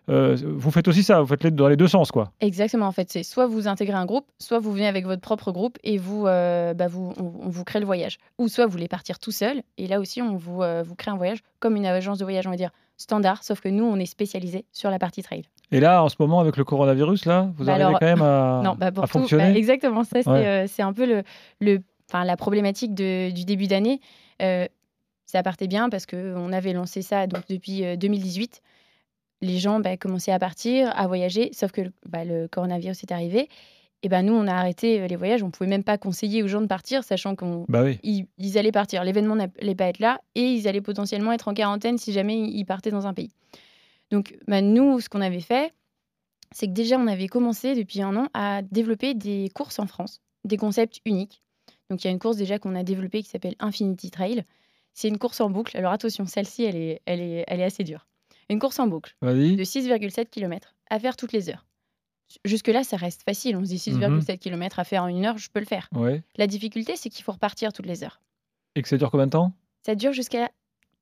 euh, 0.09 0.37
vous 0.45 0.71
faites 0.71 0.87
aussi 0.89 1.03
ça, 1.03 1.21
vous 1.21 1.27
faites 1.27 1.45
les, 1.45 1.51
dans 1.51 1.69
les 1.69 1.77
deux 1.77 1.89
sens, 1.89 2.11
quoi. 2.11 2.31
Exactement, 2.41 2.87
en 2.87 2.93
fait, 2.93 3.11
c'est 3.11 3.23
soit 3.23 3.47
vous 3.47 3.69
intégrez 3.69 3.97
un 3.97 4.05
groupe, 4.07 4.27
soit 4.39 4.59
vous 4.59 4.73
venez 4.73 4.87
avec 4.87 5.05
votre 5.07 5.23
propre 5.23 5.51
groupe 5.53 5.79
et 5.83 5.97
vous, 5.99 6.27
euh, 6.27 6.75
bah, 6.75 6.89
vous 6.89 7.13
on, 7.19 7.47
on 7.47 7.49
vous 7.49 7.65
crée 7.65 7.81
le 7.81 7.87
voyage. 7.87 8.19
Ou 8.39 8.49
soit 8.49 8.67
vous 8.67 8.73
voulez 8.73 8.89
partir 8.89 9.19
tout 9.19 9.31
seul 9.33 9.63
et 9.79 9.87
là 9.87 10.01
aussi 10.01 10.21
on 10.23 10.37
vous, 10.37 10.63
euh, 10.63 10.83
vous 10.87 10.95
crée 10.95 11.11
un 11.11 11.17
voyage 11.17 11.39
comme 11.61 11.77
une 11.77 11.87
agence 11.87 12.19
de 12.19 12.25
voyage, 12.25 12.47
on 12.47 12.51
va 12.51 12.57
dire 12.57 12.71
standard, 12.97 13.43
sauf 13.43 13.61
que 13.61 13.69
nous 13.69 13.85
on 13.85 13.97
est 13.97 14.07
spécialisé 14.07 14.67
sur 14.73 14.91
la 14.91 14.99
partie 14.99 15.23
trail. 15.23 15.43
Et 15.73 15.81
là, 15.81 16.05
en 16.05 16.09
ce 16.09 16.17
moment, 16.21 16.39
avec 16.41 16.57
le 16.57 16.65
coronavirus, 16.65 17.25
là, 17.25 17.51
vous 17.57 17.65
Bah 17.65 17.73
arrivez 17.73 17.87
alors, 17.87 17.99
quand 17.99 18.07
même 18.07 18.23
à, 18.23 18.61
non, 18.65 18.75
bah 18.79 18.93
pour 18.93 19.05
à 19.05 19.07
tout, 19.09 19.19
fonctionner. 19.21 19.53
bah, 19.53 19.59
exactement, 19.59 20.05
ça 20.05 20.23
c'est 20.23 20.31
Ouais. 20.31 20.67
un 20.81 20.93
peu 20.93 21.07
le, 21.07 21.23
le, 21.61 21.81
enfin, 22.11 22.25
la 22.25 22.37
problématique 22.37 22.95
de- 22.95 23.31
du 23.31 23.45
début 23.45 23.67
d'année. 23.67 24.01
Ça 25.27 25.43
partait 25.43 25.67
bien 25.67 25.89
parce 25.89 26.07
qu'on 26.07 26.53
avait 26.53 26.73
lancé 26.75 27.03
ça 27.03 27.27
donc, 27.27 27.43
depuis 27.49 27.85
euh, 27.85 27.97
2018. 27.97 28.61
Les 29.43 29.59
gens 29.59 29.81
bah, 29.81 29.97
commençaient 29.97 30.33
à 30.33 30.39
partir, 30.39 30.93
à 30.97 31.07
voyager, 31.07 31.51
sauf 31.53 31.73
que 31.73 31.83
bah, 32.09 32.25
le 32.25 32.49
coronavirus 32.49 33.03
est 33.03 33.13
arrivé. 33.13 33.49
Et 34.03 34.09
ben 34.11 34.23
nous, 34.23 34.35
on 34.35 34.47
a 34.47 34.53
arrêté 34.53 35.01
euh, 35.01 35.07
les 35.07 35.17
voyages. 35.17 35.43
On 35.43 35.51
pouvait 35.51 35.69
même 35.69 35.83
pas 35.83 35.97
conseiller 35.97 36.43
aux 36.43 36.47
gens 36.47 36.61
de 36.61 36.67
partir, 36.67 37.03
sachant 37.05 37.35
Bah 37.69 37.83
oui. 37.85 38.27
ils 38.37 38.59
allaient 38.59 38.71
partir. 38.71 39.03
L'événement 39.03 39.35
n'allait 39.35 39.75
pas 39.75 39.87
être 39.87 39.99
là 39.99 40.21
et 40.35 40.43
ils 40.43 40.69
allaient 40.69 40.83
potentiellement 40.83 41.33
être 41.33 41.49
en 41.49 41.55
quarantaine 41.55 41.97
si 41.97 42.13
jamais 42.13 42.39
ils 42.39 42.67
partaient 42.67 42.91
dans 42.91 43.07
un 43.07 43.15
pays. 43.15 43.31
Donc 44.11 44.37
bah, 44.47 44.61
nous, 44.61 45.01
ce 45.01 45.09
qu'on 45.09 45.23
avait 45.23 45.41
fait, 45.41 45.73
c'est 46.53 46.67
que 46.67 46.73
déjà, 46.73 46.99
on 46.99 47.07
avait 47.07 47.29
commencé 47.29 47.75
depuis 47.75 48.03
un 48.03 48.15
an 48.17 48.29
à 48.35 48.61
développer 48.63 49.15
des 49.15 49.51
courses 49.55 49.79
en 49.79 49.87
France, 49.87 50.21
des 50.45 50.59
concepts 50.59 51.01
uniques. 51.07 51.43
Donc 51.89 52.05
il 52.05 52.07
y 52.07 52.09
a 52.09 52.13
une 52.13 52.19
course 52.19 52.37
déjà 52.37 52.59
qu'on 52.59 52.75
a 52.75 52.83
développée 52.83 53.23
qui 53.23 53.31
s'appelle 53.31 53.55
Infinity 53.59 54.11
Trail. 54.11 54.45
C'est 54.93 55.09
une 55.09 55.19
course 55.19 55.41
en 55.41 55.49
boucle. 55.51 55.77
Alors 55.77 55.93
attention, 55.93 56.27
celle-ci, 56.27 56.65
elle 56.65 56.77
est, 56.77 57.01
elle, 57.07 57.21
est, 57.21 57.45
elle 57.49 57.61
est 57.61 57.65
assez 57.65 57.85
dure. 57.85 58.07
Une 58.51 58.59
course 58.59 58.79
en 58.79 58.87
boucle 58.87 59.15
de 59.23 59.65
6,7 59.65 60.27
km 60.31 60.75
à 60.91 60.99
faire 60.99 61.17
toutes 61.17 61.33
les 61.33 61.49
heures. 61.51 61.67
Jusque-là, 62.45 62.85
ça 62.85 62.97
reste 62.97 63.23
facile. 63.23 63.57
On 63.57 63.61
se 63.65 63.69
dit 63.69 63.77
6,7 63.77 64.39
km 64.39 64.79
à 64.79 64.85
faire 64.85 65.03
en 65.05 65.09
une 65.09 65.25
heure, 65.25 65.39
je 65.39 65.51
peux 65.51 65.61
le 65.61 65.67
faire. 65.67 65.89
Ouais. 65.93 66.23
La 66.37 66.47
difficulté, 66.47 66.97
c'est 66.97 67.11
qu'il 67.11 67.25
faut 67.25 67.33
repartir 67.33 67.73
toutes 67.73 67.87
les 67.87 68.03
heures. 68.03 68.21
Et 68.75 68.83
que 68.83 68.89
ça 68.89 68.97
dure 68.97 69.11
combien 69.11 69.27
de 69.27 69.31
temps? 69.33 69.53
Ça 69.87 69.95
dure 69.95 70.13
jusqu'à 70.13 70.51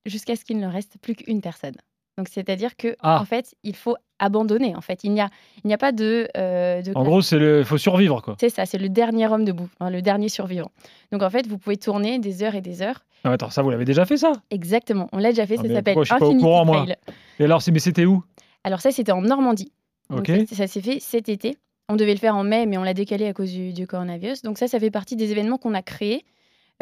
jusqu'à 0.05 0.35
ce 0.37 0.45
qu'il 0.45 0.59
ne 0.59 0.67
reste 0.67 0.99
plus 0.99 1.15
qu'une 1.15 1.41
personne. 1.41 1.77
Donc 2.19 2.29
c'est-à-dire 2.29 2.77
que 2.77 2.97
Ah. 3.01 3.21
en 3.21 3.25
fait, 3.25 3.55
il 3.63 3.77
faut 3.77 3.97
abandonner. 4.23 4.75
En 4.76 4.81
fait, 4.81 5.05
il 5.05 5.12
n'y 5.12 5.21
a 5.21 5.29
il 5.64 5.69
n'y 5.69 5.75
a 5.75 5.79
pas 5.79 5.93
de, 5.93 6.29
euh, 6.37 6.81
de 6.83 6.93
En 6.95 7.05
gros, 7.05 7.21
c'est 7.23 7.38
le, 7.38 7.62
faut 7.64 7.79
survivre, 7.79 8.21
quoi. 8.23 8.37
c'est 8.41 8.49
ça, 8.49 8.64
c'est 8.67 8.79
le 8.79 8.88
dernier 8.88 9.26
homme 9.29 9.45
debout, 9.45 9.69
hein, 9.81 9.91
le 9.91 10.00
dernier 10.02 10.29
survivant. 10.29 10.71
Donc 11.12 11.23
en 11.23 11.31
fait, 11.31 11.47
vous 11.47 11.59
pouvez 11.59 11.76
tourner 11.76 12.19
des 12.19 12.43
heures 12.43 12.55
et 12.55 12.61
des 12.62 12.83
heures. 12.83 13.05
Non, 13.25 13.31
attends, 13.33 13.50
ça, 13.50 13.62
vous 13.62 13.71
l'avez 13.71 13.85
déjà 13.85 14.05
fait, 14.05 14.17
ça? 14.17 14.33
Exactement, 14.50 15.09
on 15.12 15.19
l'a 15.19 15.31
déjà 15.31 15.47
fait, 15.47 15.55
Ah, 15.59 15.62
ça 15.62 15.69
mais 15.69 15.75
s'appelle 15.75 15.95
pourquoi 15.95 16.05
je 16.05 16.09
suis 16.12 16.19
pas 16.19 16.25
au 16.26 16.29
Infinity 16.31 16.45
courant, 16.45 16.64
moi? 16.64 16.83
Trail. 16.85 16.97
Et 17.38 17.45
alors, 17.45 17.62
c'est- 17.62 17.71
mais 17.71 17.79
c'était 17.79 18.05
où? 18.05 18.25
Alors 18.64 18.81
ça, 18.81 18.91
c'était 18.91 19.12
en 19.12 19.23
Normandie. 19.23 19.73
Donc 20.11 20.29
Ok. 20.29 20.47
ça, 20.49 20.57
ça 20.57 20.67
s'est 20.67 20.81
fait 20.81 20.99
cet 21.00 21.29
été. 21.29 21.57
On 21.88 21.97
devait 21.97 22.12
le 22.14 22.19
faire 22.19 22.37
en 22.37 22.45
mai, 22.45 22.67
mais 22.67 22.79
on 22.79 22.83
l'a 22.85 22.95
décalé 22.95 23.26
à 23.26 23.33
cause 23.33 23.50
du, 23.52 23.73
du 23.73 23.87
coronavirus. 23.87 24.43
Donc 24.43 24.59
ça, 24.59 24.67
ça 24.69 24.79
fait 24.81 24.91
partie 24.91 25.17
des 25.17 25.31
événements 25.33 25.59
qu'on 25.59 25.75
a 25.75 25.83
créés. 25.83 26.25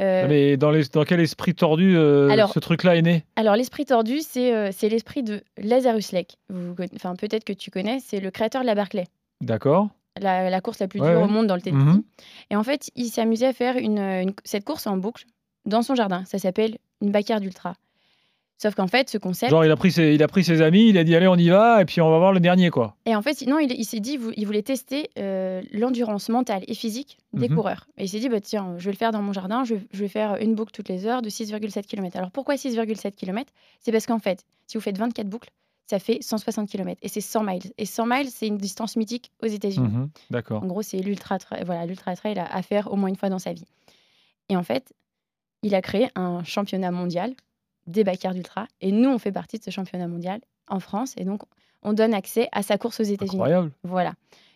Euh, 0.01 0.27
Mais 0.29 0.57
dans, 0.57 0.71
les- 0.71 0.85
dans 0.85 1.05
quel 1.05 1.21
esprit 1.21 1.55
tordu 1.55 1.97
euh, 1.97 2.29
Alors- 2.31 2.53
ce 2.53 2.59
truc-là 2.59 2.97
est 2.97 3.03
né? 3.03 3.25
Alors, 3.37 3.55
l'esprit 3.57 3.85
tordu, 3.85 4.21
c'est 4.21 4.55
euh, 4.55 4.71
c'est 4.73 4.89
l'esprit 4.89 5.23
de 5.23 5.43
Lazarus 5.59 6.13
Lake. 6.13 6.37
Vous 6.49 6.75
Enfin, 6.95 7.15
peut-être 7.17 7.45
que 7.45 7.53
tu 7.53 7.71
connais, 7.71 7.99
c'est 8.01 8.21
le 8.21 8.31
créateur 8.31 8.63
de 8.63 8.67
la 8.67 8.75
Barclay, 8.75 9.05
D'accord. 9.43 9.89
la, 10.21 10.49
la 10.49 10.61
course 10.61 10.79
la 10.79 10.89
plus 10.89 11.01
Ouais, 11.01 11.11
dure 11.11 11.19
ouais. 11.19 11.25
au 11.25 11.29
monde 11.29 11.47
dans 11.47 11.57
le. 11.57 11.71
Mhm. 11.71 12.03
Et 12.51 12.57
en 12.57 12.63
fait, 12.63 12.91
il 12.97 13.07
s'est 13.07 13.21
amusé 13.21 13.47
à 13.47 13.53
faire 13.53 13.77
une, 13.77 13.99
une- 13.99 14.33
cette 14.45 14.65
course 14.65 14.87
en 14.87 14.97
boucle 14.97 15.25
dans 15.67 15.83
son 15.83 15.95
jardin. 15.95 16.25
Ça 16.25 16.39
s'appelle 16.39 16.79
une 17.03 17.11
backyard 17.11 17.41
d'ultra. 17.43 17.75
Sauf 18.63 18.75
qu'en 18.75 18.89
fait, 18.89 19.09
ce 19.09 19.17
concept. 19.17 19.51
Genre, 19.51 19.65
il 19.65 19.71
a, 19.71 19.77
pris 19.77 19.91
ses, 19.91 20.15
il 20.15 20.23
a 20.23 20.29
pris 20.29 20.45
ses 20.45 20.61
amis, 20.61 20.89
il 20.91 20.99
a 20.99 21.05
dit 21.05 21.15
allez, 21.17 21.27
on 21.27 21.37
y 21.37 21.49
va, 21.49 21.81
et 21.81 21.87
puis 21.87 22.01
on 22.03 22.11
va 22.11 22.19
voir 22.19 22.33
le 22.35 22.41
dernier, 22.41 22.69
quoi. 22.69 22.95
Et 23.07 23.17
en 23.17 23.23
fait, 23.23 23.41
non, 23.47 23.59
il, 23.59 23.73
il 23.73 23.85
s'est 23.85 24.01
dit, 24.01 24.19
il 24.37 24.45
voulait 24.45 24.63
tester 24.63 25.09
euh, 25.19 25.63
l'endurance 25.73 26.29
mentale 26.29 26.63
et 26.69 26.75
physique 26.75 27.17
des 27.33 27.49
Mhm. 27.49 27.55
coureurs. 27.57 27.87
Et 27.97 28.05
il 28.05 28.09
s'est 28.11 28.19
dit, 28.21 28.29
bah, 28.29 28.41
tiens, 28.43 28.75
je 28.77 28.85
vais 28.85 28.91
le 28.91 28.99
faire 28.99 29.13
dans 29.13 29.23
mon 29.23 29.33
jardin, 29.33 29.65
je, 29.65 29.77
je 29.93 30.01
vais 30.01 30.09
faire 30.09 30.37
une 30.43 30.55
boucle 30.55 30.73
toutes 30.73 30.91
les 30.91 31.07
heures 31.07 31.23
de 31.23 31.31
6,7 31.31 31.87
km. 31.87 32.17
Alors 32.19 32.31
pourquoi 32.33 32.57
6,7 32.57 33.13
km 33.15 33.51
C'est 33.81 33.93
parce 33.93 34.05
qu'en 34.05 34.19
fait, 34.19 34.45
si 34.67 34.77
vous 34.77 34.83
faites 34.83 34.99
24 34.99 35.27
boucles, 35.27 35.49
ça 35.87 35.99
fait 35.99 36.19
160 36.21 36.69
km 36.69 37.01
et 37.03 37.09
c'est 37.09 37.23
100 37.23 37.43
miles. 37.43 37.73
Et 37.79 37.87
100 37.87 38.05
miles, 38.07 38.29
c'est 38.31 38.47
une 38.47 38.59
distance 38.59 38.95
mythique 38.97 39.33
aux 39.43 39.47
États-Unis. 39.47 39.89
Mhm, 39.89 40.11
D'accord. 40.29 40.63
En 40.63 40.67
gros, 40.67 40.83
c'est 40.83 40.99
l'ultra 40.99 41.39
tra- 41.39 41.65
voilà, 41.65 41.87
l'ultra 41.87 42.15
trail 42.15 42.39
à, 42.39 42.45
à 42.55 42.61
faire 42.63 42.93
au 42.93 42.97
moins 42.97 43.09
une 43.09 43.17
fois 43.17 43.31
dans 43.31 43.39
sa 43.41 43.53
vie. 43.55 43.65
Et 44.51 44.57
en 44.57 44.63
fait, 44.63 44.93
il 45.63 45.75
a 45.75 45.81
créé 45.81 46.09
un 46.15 46.45
championnat 46.45 46.91
mondial 46.91 47.33
des 47.91 48.05
backyard 48.05 48.35
d'ultra. 48.35 48.67
Et 48.81 48.93
nous, 48.93 49.09
on 49.11 49.19
fait 49.19 49.33
partie 49.33 49.59
de 49.59 49.65
ce 49.65 49.71
championnat 49.71 50.09
mondial 50.09 50.41
en 50.69 50.81
France. 50.81 51.15
Et 51.17 51.25
donc, 51.25 51.43
on 51.83 51.93
donne 51.93 52.15
accès 52.15 52.49
à 52.53 52.63
sa 52.63 52.79
course 52.79 53.01
aux 53.01 53.05
États-Unis. 53.05 53.37
Incroyable. 53.37 53.71
Voilà. 53.85 54.13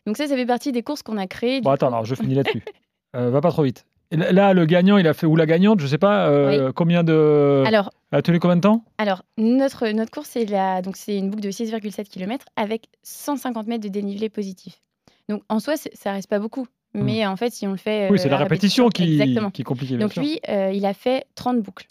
Donc 0.07 0.17
ça, 0.17 0.27
ça 0.27 0.35
fait 0.37 0.47
partie 0.47 0.73
des 0.73 0.83
courses 0.83 1.03
qu'on 1.03 1.17
a 1.17 1.27
créées. 1.27 1.61
Bon, 1.61 1.71
attends, 1.71 1.89
coup. 1.89 1.95
alors 1.95 2.05
je 2.05 2.15
finis 2.15 2.35
là-dessus. 2.35 2.63
Euh, 3.17 3.31
va 3.31 3.41
pas 3.41 3.53
trop 3.53 3.63
vite. 3.63 3.87
Là- 4.11 4.55
le 4.55 4.67
gagnant, 4.67 4.97
il 4.99 5.07
a 5.07 5.15
fait, 5.15 5.25
ou 5.25 5.37
la 5.37 5.47
gagnante, 5.47 5.79
je 5.79 5.87
sais 5.87 5.99
pas, 5.99 6.27
euh, 6.29 6.73
combien 6.73 7.05
de. 7.05 7.63
Alors, 7.65 7.93
Elle 8.11 8.19
a 8.19 8.23
tenu 8.23 8.41
combien 8.41 8.57
de 8.57 8.61
temps? 8.61 8.85
alors 8.99 9.23
notre, 9.39 9.87
notre 9.91 10.11
course, 10.11 10.31
c'est 10.31 10.45
la- 10.47 10.83
donc 10.83 10.97
c'est 10.97 11.17
une 11.17 11.31
boucle 11.31 11.45
de 11.45 11.53
6,7 11.53 12.09
km 12.09 12.45
avec 12.57 12.89
150 13.05 13.69
mètres 13.69 13.85
de 13.85 13.89
dénivelé 13.89 14.29
positif. 14.31 14.83
Donc 15.29 15.43
en 15.49 15.61
soi, 15.61 15.75
ça 15.77 16.11
reste 16.11 16.29
pas 16.29 16.41
beaucoup. 16.41 16.67
Mais 16.93 17.25
en 17.27 17.37
fait, 17.37 17.51
si 17.53 17.69
on 17.69 17.71
le 17.73 17.77
fait. 17.77 18.09
Hmm. 18.09 18.13
Oui, 18.13 18.19
euh, 18.19 18.23
c'est 18.23 18.29
la 18.29 18.37
répétition 18.37 18.89
qui, 18.89 19.17
qui 19.53 19.61
est 19.61 19.65
compliquée. 19.65 19.97
Donc 19.97 20.13
sûr. 20.13 20.23
lui, 20.23 20.41
euh, 20.49 20.73
il 20.73 20.87
a 20.87 20.95
fait 20.95 21.27
30 21.37 21.61
boucles. 21.61 21.87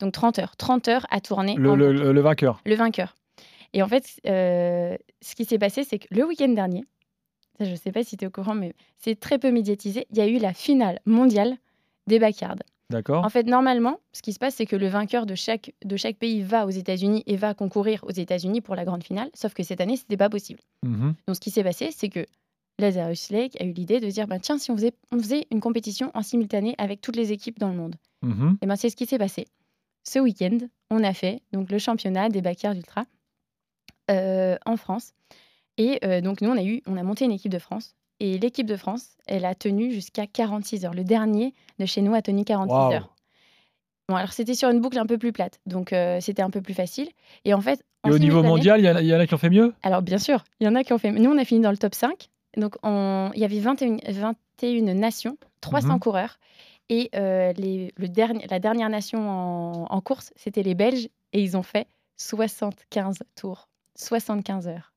Donc 0.00 0.12
30 0.12 0.38
heures. 0.38 0.56
30 0.56 0.88
heures 0.88 1.06
à 1.10 1.20
tourner. 1.20 1.54
le, 1.56 1.70
en 1.70 1.76
le- 1.76 1.92
boucle. 1.92 2.04
le- 2.06 2.12
le 2.12 2.20
vainqueur. 2.20 2.60
le 2.66 2.74
vainqueur. 2.74 3.14
Et 3.72 3.82
en 3.82 3.88
fait, 3.88 4.04
euh, 4.26 4.96
ce 5.22 5.34
qui 5.36 5.44
s'est 5.44 5.58
passé, 5.58 5.84
c'est 5.84 5.98
que 6.00 6.06
le 6.10 6.24
week-end 6.26 6.48
dernier, 6.48 6.84
ça, 7.58 7.64
je 7.66 7.70
ne 7.70 7.76
sais 7.76 7.92
pas 7.92 8.02
si 8.02 8.16
tu 8.16 8.24
es 8.24 8.26
au 8.28 8.30
courant, 8.30 8.54
mais 8.54 8.72
c'est 8.98 9.18
très 9.18 9.38
peu 9.38 9.50
médiatisé, 9.52 10.06
il 10.10 10.16
y 10.18 10.20
a 10.20 10.26
eu 10.26 10.38
la 10.38 10.52
finale 10.52 10.98
mondiale 11.06 11.56
des 12.08 12.18
backyards. 12.18 12.56
D'accord. 12.88 13.24
En 13.24 13.28
fait, 13.28 13.44
normalement, 13.44 14.00
ce 14.12 14.22
qui 14.22 14.32
se 14.32 14.40
passe, 14.40 14.56
c'est 14.56 14.66
que 14.66 14.74
le 14.74 14.88
vainqueur 14.88 15.24
de 15.24 15.36
chaque, 15.36 15.72
de 15.84 15.96
chaque 15.96 16.16
pays 16.16 16.42
va 16.42 16.66
aux 16.66 16.70
États-Unis 16.70 17.22
et 17.26 17.36
va 17.36 17.54
concourir 17.54 18.02
aux 18.02 18.10
États-Unis 18.10 18.60
pour 18.60 18.74
la 18.74 18.84
grande 18.84 19.04
finale, 19.04 19.30
sauf 19.34 19.54
que 19.54 19.62
cette 19.62 19.80
année, 19.80 19.96
ce 19.96 20.02
n'était 20.02 20.16
pas 20.16 20.28
possible. 20.30 20.58
Mhm. 20.84 21.14
Donc, 21.28 21.36
ce 21.36 21.40
qui 21.40 21.52
s'est 21.52 21.62
passé, 21.62 21.90
c'est 21.92 22.08
que 22.08 22.26
Lazarus 22.80 23.30
Lake 23.30 23.60
a 23.60 23.64
eu 23.64 23.72
l'idée 23.72 24.00
de 24.00 24.08
dire 24.08 24.26
bah, 24.26 24.40
tiens, 24.40 24.58
si 24.58 24.72
on 24.72 24.76
faisait, 24.76 24.94
on 25.12 25.18
faisait 25.18 25.46
une 25.52 25.60
compétition 25.60 26.10
en 26.14 26.22
simultané 26.22 26.74
avec 26.78 27.00
toutes 27.00 27.14
les 27.16 27.30
équipes 27.30 27.60
dans 27.60 27.68
le 27.68 27.76
monde. 27.76 27.94
Mhm. 28.22 28.56
Et 28.62 28.66
ben, 28.66 28.74
c'est 28.74 28.90
ce 28.90 28.96
qui 28.96 29.06
s'est 29.06 29.18
passé. 29.18 29.46
Ce 30.04 30.18
week-end, 30.18 30.58
on 30.90 31.02
a 31.04 31.12
fait 31.12 31.42
donc 31.52 31.70
le 31.70 31.78
championnat 31.78 32.28
des 32.28 32.40
backyards 32.42 32.74
ultra 32.74 33.04
euh, 34.10 34.56
en 34.66 34.76
France. 34.76 35.12
Et 35.78 35.98
euh, 36.04 36.20
donc 36.20 36.40
nous, 36.40 36.50
on 36.50 36.56
a 36.56 36.62
eu, 36.64 36.82
on 36.86 36.96
a 36.96 37.02
monté 37.02 37.24
une 37.24 37.32
équipe 37.32 37.52
de 37.52 37.58
France. 37.58 37.94
Et 38.18 38.38
l'équipe 38.38 38.66
de 38.66 38.76
France, 38.76 39.16
elle 39.26 39.44
a 39.44 39.54
tenu 39.54 39.92
jusqu'à 39.92 40.26
46 40.26 40.84
heures. 40.84 40.94
Le 40.94 41.04
dernier 41.04 41.54
de 41.78 41.86
chez 41.86 42.02
nous 42.02 42.14
a 42.14 42.20
tenu 42.22 42.44
46 42.44 42.72
Waouh. 42.74 42.92
heures. 42.92 43.14
Bon, 44.08 44.16
alors 44.16 44.32
c'était 44.32 44.54
sur 44.54 44.68
une 44.70 44.80
boucle 44.80 44.98
un 44.98 45.06
peu 45.06 45.18
plus 45.18 45.32
plate, 45.32 45.60
donc 45.66 45.92
euh, 45.92 46.18
c'était 46.20 46.42
un 46.42 46.50
peu 46.50 46.60
plus 46.60 46.74
facile. 46.74 47.08
Et 47.44 47.54
en 47.54 47.60
fait, 47.60 47.84
Et 48.06 48.10
au 48.10 48.18
niveau 48.18 48.42
mondial, 48.42 48.80
il 48.80 48.84
y, 48.84 48.90
en 48.90 48.96
a- 48.96 49.02
il 49.02 49.06
y 49.06 49.14
en 49.14 49.20
a 49.20 49.26
qui 49.26 49.34
ont 49.34 49.38
fait 49.38 49.50
mieux? 49.50 49.72
Alors 49.82 50.02
bien 50.02 50.18
sûr, 50.18 50.42
il 50.58 50.64
y 50.64 50.68
en 50.68 50.74
a 50.74 50.82
qui 50.82 50.92
ont 50.92 50.98
fait. 50.98 51.12
Nous, 51.12 51.30
on 51.30 51.38
a 51.38 51.44
fini 51.44 51.60
dans 51.60 51.70
le 51.70 51.76
top 51.78 51.94
5. 51.94 52.28
Donc 52.56 52.74
on- 52.82 53.30
il 53.34 53.40
y 53.40 53.44
avait 53.44 53.60
21, 53.60 53.98
21 54.08 54.94
nations, 54.94 55.36
300 55.60 55.94
Mhm. 55.94 56.00
coureurs. 56.00 56.38
Et 56.90 57.08
euh, 57.14 57.52
les, 57.54 57.94
le 57.96 58.08
dernier, 58.08 58.46
la 58.50 58.58
dernière 58.58 58.90
nation 58.90 59.30
en, 59.30 59.86
en 59.88 60.00
course, 60.02 60.32
c'était 60.36 60.62
les 60.62 60.74
Belges. 60.74 61.08
Et 61.32 61.40
ils 61.42 61.56
ont 61.56 61.62
fait 61.62 61.86
75 62.16 63.18
tours. 63.36 63.68
75 63.96 64.68
heures. 64.68 64.92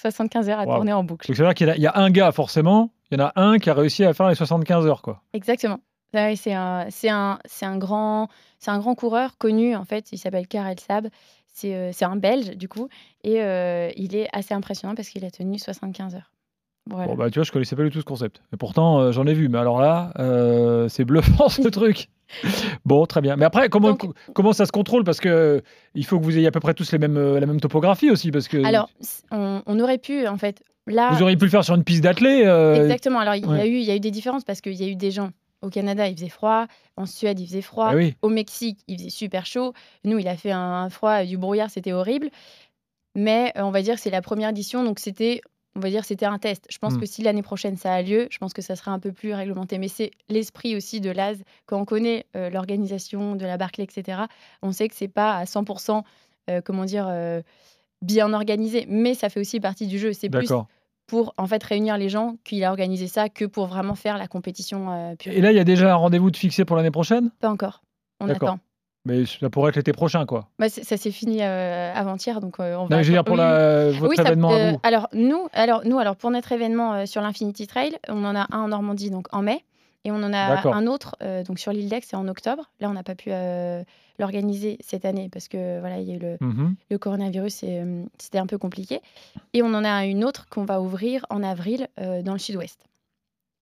75 0.00 0.48
heures 0.48 0.58
à 0.60 0.66
tourner 0.76 0.92
en 0.92 1.04
boucle. 1.04 1.26
Donc, 1.28 1.36
c'est-à-dire 1.36 1.54
qu'il 1.54 1.66
y, 1.66 1.70
a- 1.70 1.76
il 1.76 1.82
y 1.82 1.86
a 1.86 1.96
un 1.96 2.10
gars, 2.10 2.32
forcément, 2.32 2.90
il 3.10 3.18
y 3.18 3.22
en 3.22 3.26
a 3.26 3.32
un 3.36 3.58
qui 3.58 3.70
a 3.70 3.74
réussi 3.74 4.04
à 4.04 4.12
faire 4.14 4.28
les 4.28 4.34
75 4.34 4.86
heures, 4.86 5.02
quoi. 5.02 5.22
Exactement. 5.32 5.78
Ah 6.14 6.34
c'est 6.36 6.52
un, 6.52 7.78
grand, 7.78 8.28
c'est 8.58 8.70
un 8.70 8.78
grand 8.78 8.94
coureur 8.94 9.38
connu 9.38 9.74
en 9.74 9.84
fait. 9.84 10.12
Il 10.12 10.18
s'appelle 10.18 10.46
Karel 10.46 10.78
Sab. 10.78 11.08
C'est, 11.54 11.74
euh, 11.74 11.90
c'est 11.92 12.04
un 12.04 12.16
Belge 12.16 12.50
du 12.56 12.68
coup, 12.68 12.88
et 13.24 13.42
euh, 13.42 13.90
il 13.96 14.14
est 14.16 14.28
assez 14.32 14.54
impressionnant 14.54 14.94
parce 14.94 15.08
qu'il 15.10 15.24
a 15.24 15.30
tenu 15.30 15.58
75 15.58 16.14
heures. 16.14 16.30
Voilà. 16.90 17.06
Bon, 17.06 17.14
bah, 17.14 17.30
tu 17.30 17.38
vois, 17.38 17.44
je 17.44 17.52
connaissais 17.52 17.76
pas 17.76 17.84
du 17.84 17.90
tout 17.90 18.00
ce 18.00 18.04
concept. 18.04 18.42
Et 18.52 18.56
pourtant, 18.56 18.98
euh, 18.98 19.12
j'en 19.12 19.24
ai 19.26 19.34
vu. 19.34 19.48
Mais 19.48 19.58
alors 19.58 19.80
là, 19.80 20.12
euh, 20.18 20.88
c'est 20.88 21.04
bluffant, 21.04 21.48
ce 21.48 21.68
truc. 21.68 22.08
Bon, 22.84 23.06
très 23.06 23.20
bien. 23.20 23.36
Mais 23.36 23.44
après, 23.44 23.68
comment, 23.68 23.90
Donc- 23.92 24.12
comment 24.34 24.52
ça 24.52 24.66
se 24.66 24.72
contrôle? 24.72 25.04
Parce 25.04 25.20
que 25.20 25.28
euh, 25.28 25.60
il 25.94 26.04
faut 26.04 26.18
que 26.18 26.24
vous 26.24 26.36
ayez 26.36 26.46
à 26.48 26.50
peu 26.50 26.60
près 26.60 26.74
tous 26.74 26.90
les 26.92 26.98
mêmes, 26.98 27.16
la 27.38 27.46
même 27.46 27.60
topographie 27.60 28.10
aussi. 28.10 28.30
Parce 28.32 28.48
que 28.48 28.64
Alors, 28.66 28.90
on, 29.30 29.62
on 29.66 29.78
aurait 29.80 29.98
pu 29.98 30.26
en 30.26 30.36
fait 30.38 30.62
là. 30.88 31.10
vous 31.12 31.22
auriez 31.22 31.36
pu 31.36 31.44
le 31.44 31.50
faire 31.50 31.62
sur 31.64 31.74
une 31.76 31.84
piste 31.84 32.02
d'athlée. 32.02 32.42
euh, 32.46 32.82
Exactement. 32.82 33.20
Alors, 33.20 33.34
il 33.36 33.46
y, 33.46 33.60
a 33.60 33.66
eu, 33.66 33.76
il 33.76 33.84
y 33.84 33.90
a 33.90 33.94
eu 33.96 34.00
des 34.00 34.10
différences 34.10 34.42
parce 34.44 34.60
qu'il 34.60 34.74
y 34.74 34.84
a 34.84 34.88
eu 34.88 34.96
des 34.96 35.10
gens 35.12 35.30
au 35.60 35.68
Canada, 35.68 36.08
il 36.08 36.16
faisait 36.16 36.28
froid. 36.30 36.66
En 36.96 37.06
Suède, 37.06 37.38
il 37.38 37.46
faisait 37.46 37.62
froid. 37.62 37.90
ah 37.92 37.94
oui. 37.96 38.16
Au 38.22 38.28
Mexique, 38.28 38.80
il 38.88 38.98
faisait 38.98 39.10
super 39.10 39.46
chaud. 39.46 39.72
Nous, 40.04 40.18
il 40.18 40.26
a 40.26 40.36
fait 40.36 40.50
un 40.50 40.90
froid, 40.90 41.22
et 41.22 41.26
du 41.28 41.36
brouillard, 41.38 41.70
c'était 41.70 41.92
horrible. 41.92 42.28
Mais 43.14 43.52
euh, 43.56 43.62
on 43.62 43.70
va 43.70 43.82
dire 43.82 43.94
que 43.96 44.00
c'est 44.00 44.10
la 44.10 44.22
première 44.22 44.48
édition, 44.48 44.82
donc 44.84 44.98
c'était, 44.98 45.42
on 45.74 45.80
va 45.80 45.88
dire, 45.90 46.04
c'était 46.04 46.26
un 46.26 46.38
test. 46.38 46.66
Je 46.70 46.78
pense 46.78 46.94
Mm. 46.94 47.00
que 47.00 47.06
si 47.06 47.22
l'année 47.22 47.42
prochaine 47.42 47.76
ça 47.76 47.94
a 47.94 48.02
lieu, 48.02 48.28
je 48.30 48.38
pense 48.38 48.52
que 48.52 48.62
ça 48.62 48.76
sera 48.76 48.90
un 48.90 48.98
peu 48.98 49.12
plus 49.12 49.32
réglementé. 49.32 49.78
Mais 49.78 49.88
c'est 49.88 50.10
l'esprit 50.28 50.76
aussi 50.76 51.00
de 51.00 51.10
l'AS. 51.10 51.38
Quand 51.66 51.80
on 51.80 51.84
connaît 51.84 52.26
euh, 52.36 52.50
l'organisation 52.50 53.36
de 53.36 53.46
la 53.46 53.56
Barclay, 53.56 53.84
etc., 53.84 54.22
on 54.62 54.72
sait 54.72 54.88
que 54.88 54.94
c'est 54.94 55.08
pas 55.08 55.36
à 55.36 55.44
100%, 55.44 56.04
euh, 56.50 56.60
comment 56.62 56.84
dire, 56.84 57.06
euh, 57.08 57.40
bien 58.02 58.32
organisé. 58.32 58.84
Mais 58.88 59.14
ça 59.14 59.28
fait 59.28 59.40
aussi 59.40 59.60
partie 59.60 59.86
du 59.86 59.98
jeu. 59.98 60.12
C'est 60.12 60.28
plus 60.28 60.52
pour 61.06 61.34
en 61.36 61.46
fait 61.46 61.62
réunir 61.62 61.98
les 61.98 62.08
gens 62.08 62.36
qu'il 62.44 62.62
a 62.64 62.70
organisé 62.70 63.06
ça 63.06 63.28
que 63.28 63.44
pour 63.44 63.66
vraiment 63.66 63.94
faire 63.94 64.18
la 64.18 64.28
compétition 64.28 65.14
pure. 65.18 65.32
Et 65.32 65.40
là, 65.40 65.52
il 65.52 65.56
y 65.56 65.60
a 65.60 65.64
déjà 65.64 65.92
un 65.92 65.96
rendez-vous 65.96 66.30
de 66.30 66.36
fixé 66.36 66.64
pour 66.64 66.76
l'année 66.76 66.90
prochaine? 66.90 67.30
Pas 67.40 67.50
encore. 67.50 67.82
On 68.20 68.28
attend. 68.28 68.60
Mais 69.04 69.26
ça 69.26 69.50
pourrait 69.50 69.70
être 69.70 69.76
l'été 69.76 69.92
prochain, 69.92 70.26
quoi. 70.26 70.48
Bah, 70.60 70.68
ça 70.68 70.96
s'est 70.96 71.10
fini 71.10 71.38
euh, 71.42 71.92
avant-hier, 71.92 72.40
donc 72.40 72.60
euh, 72.60 72.76
on 72.76 72.86
va. 72.86 72.96
Non, 72.96 73.02
je 73.02 73.08
veux 73.08 73.14
dire, 73.14 73.24
pour 73.24 73.36
la, 73.36 73.90
votre 73.90 74.08
oui, 74.10 74.16
ça- 74.16 74.22
événement 74.22 74.50
à 74.50 74.54
euh, 74.54 74.70
vous. 74.72 74.80
alors 74.84 75.08
nous, 75.12 75.48
alors 75.52 75.82
nous, 75.84 75.98
alors 75.98 76.14
pour 76.16 76.30
notre 76.30 76.52
événement 76.52 76.94
euh, 76.94 77.06
sur 77.06 77.20
l'Infinity 77.20 77.66
Trail, 77.66 77.96
on 78.08 78.24
en 78.24 78.36
a 78.36 78.46
un 78.54 78.60
en 78.60 78.68
Normandie 78.68 79.10
donc 79.10 79.26
en 79.32 79.42
mai, 79.42 79.64
et 80.04 80.12
on 80.12 80.22
en 80.22 80.32
a 80.32 80.68
un 80.68 80.86
autre 80.86 81.16
donc 81.46 81.58
sur 81.58 81.72
l'île 81.72 81.88
d'Aix, 81.88 82.00
c'est 82.04 82.16
en 82.16 82.28
octobre. 82.28 82.70
Là, 82.80 82.88
on 82.90 82.92
n'a 82.92 83.02
pas 83.04 83.14
pu 83.14 83.30
l'organiser 84.18 84.76
cette 84.80 85.04
année 85.04 85.28
parce 85.32 85.48
que 85.48 85.80
voilà, 85.80 85.98
il 85.98 86.08
y 86.08 86.12
a 86.12 86.16
eu 86.16 86.18
le, 86.18 86.36
Mhm. 86.40 86.74
le 86.90 86.98
coronavirus 86.98 87.62
et 87.64 87.82
c'était 88.18 88.38
un 88.38 88.46
peu 88.46 88.58
compliqué. 88.58 89.00
Et 89.52 89.62
on 89.62 89.72
en 89.74 89.84
a 89.84 90.04
une 90.06 90.24
autre 90.24 90.46
qu'on 90.50 90.64
va 90.64 90.80
ouvrir 90.80 91.24
en 91.30 91.42
avril 91.42 91.86
dans 91.98 92.32
le 92.32 92.38
Sud-Ouest. 92.38 92.86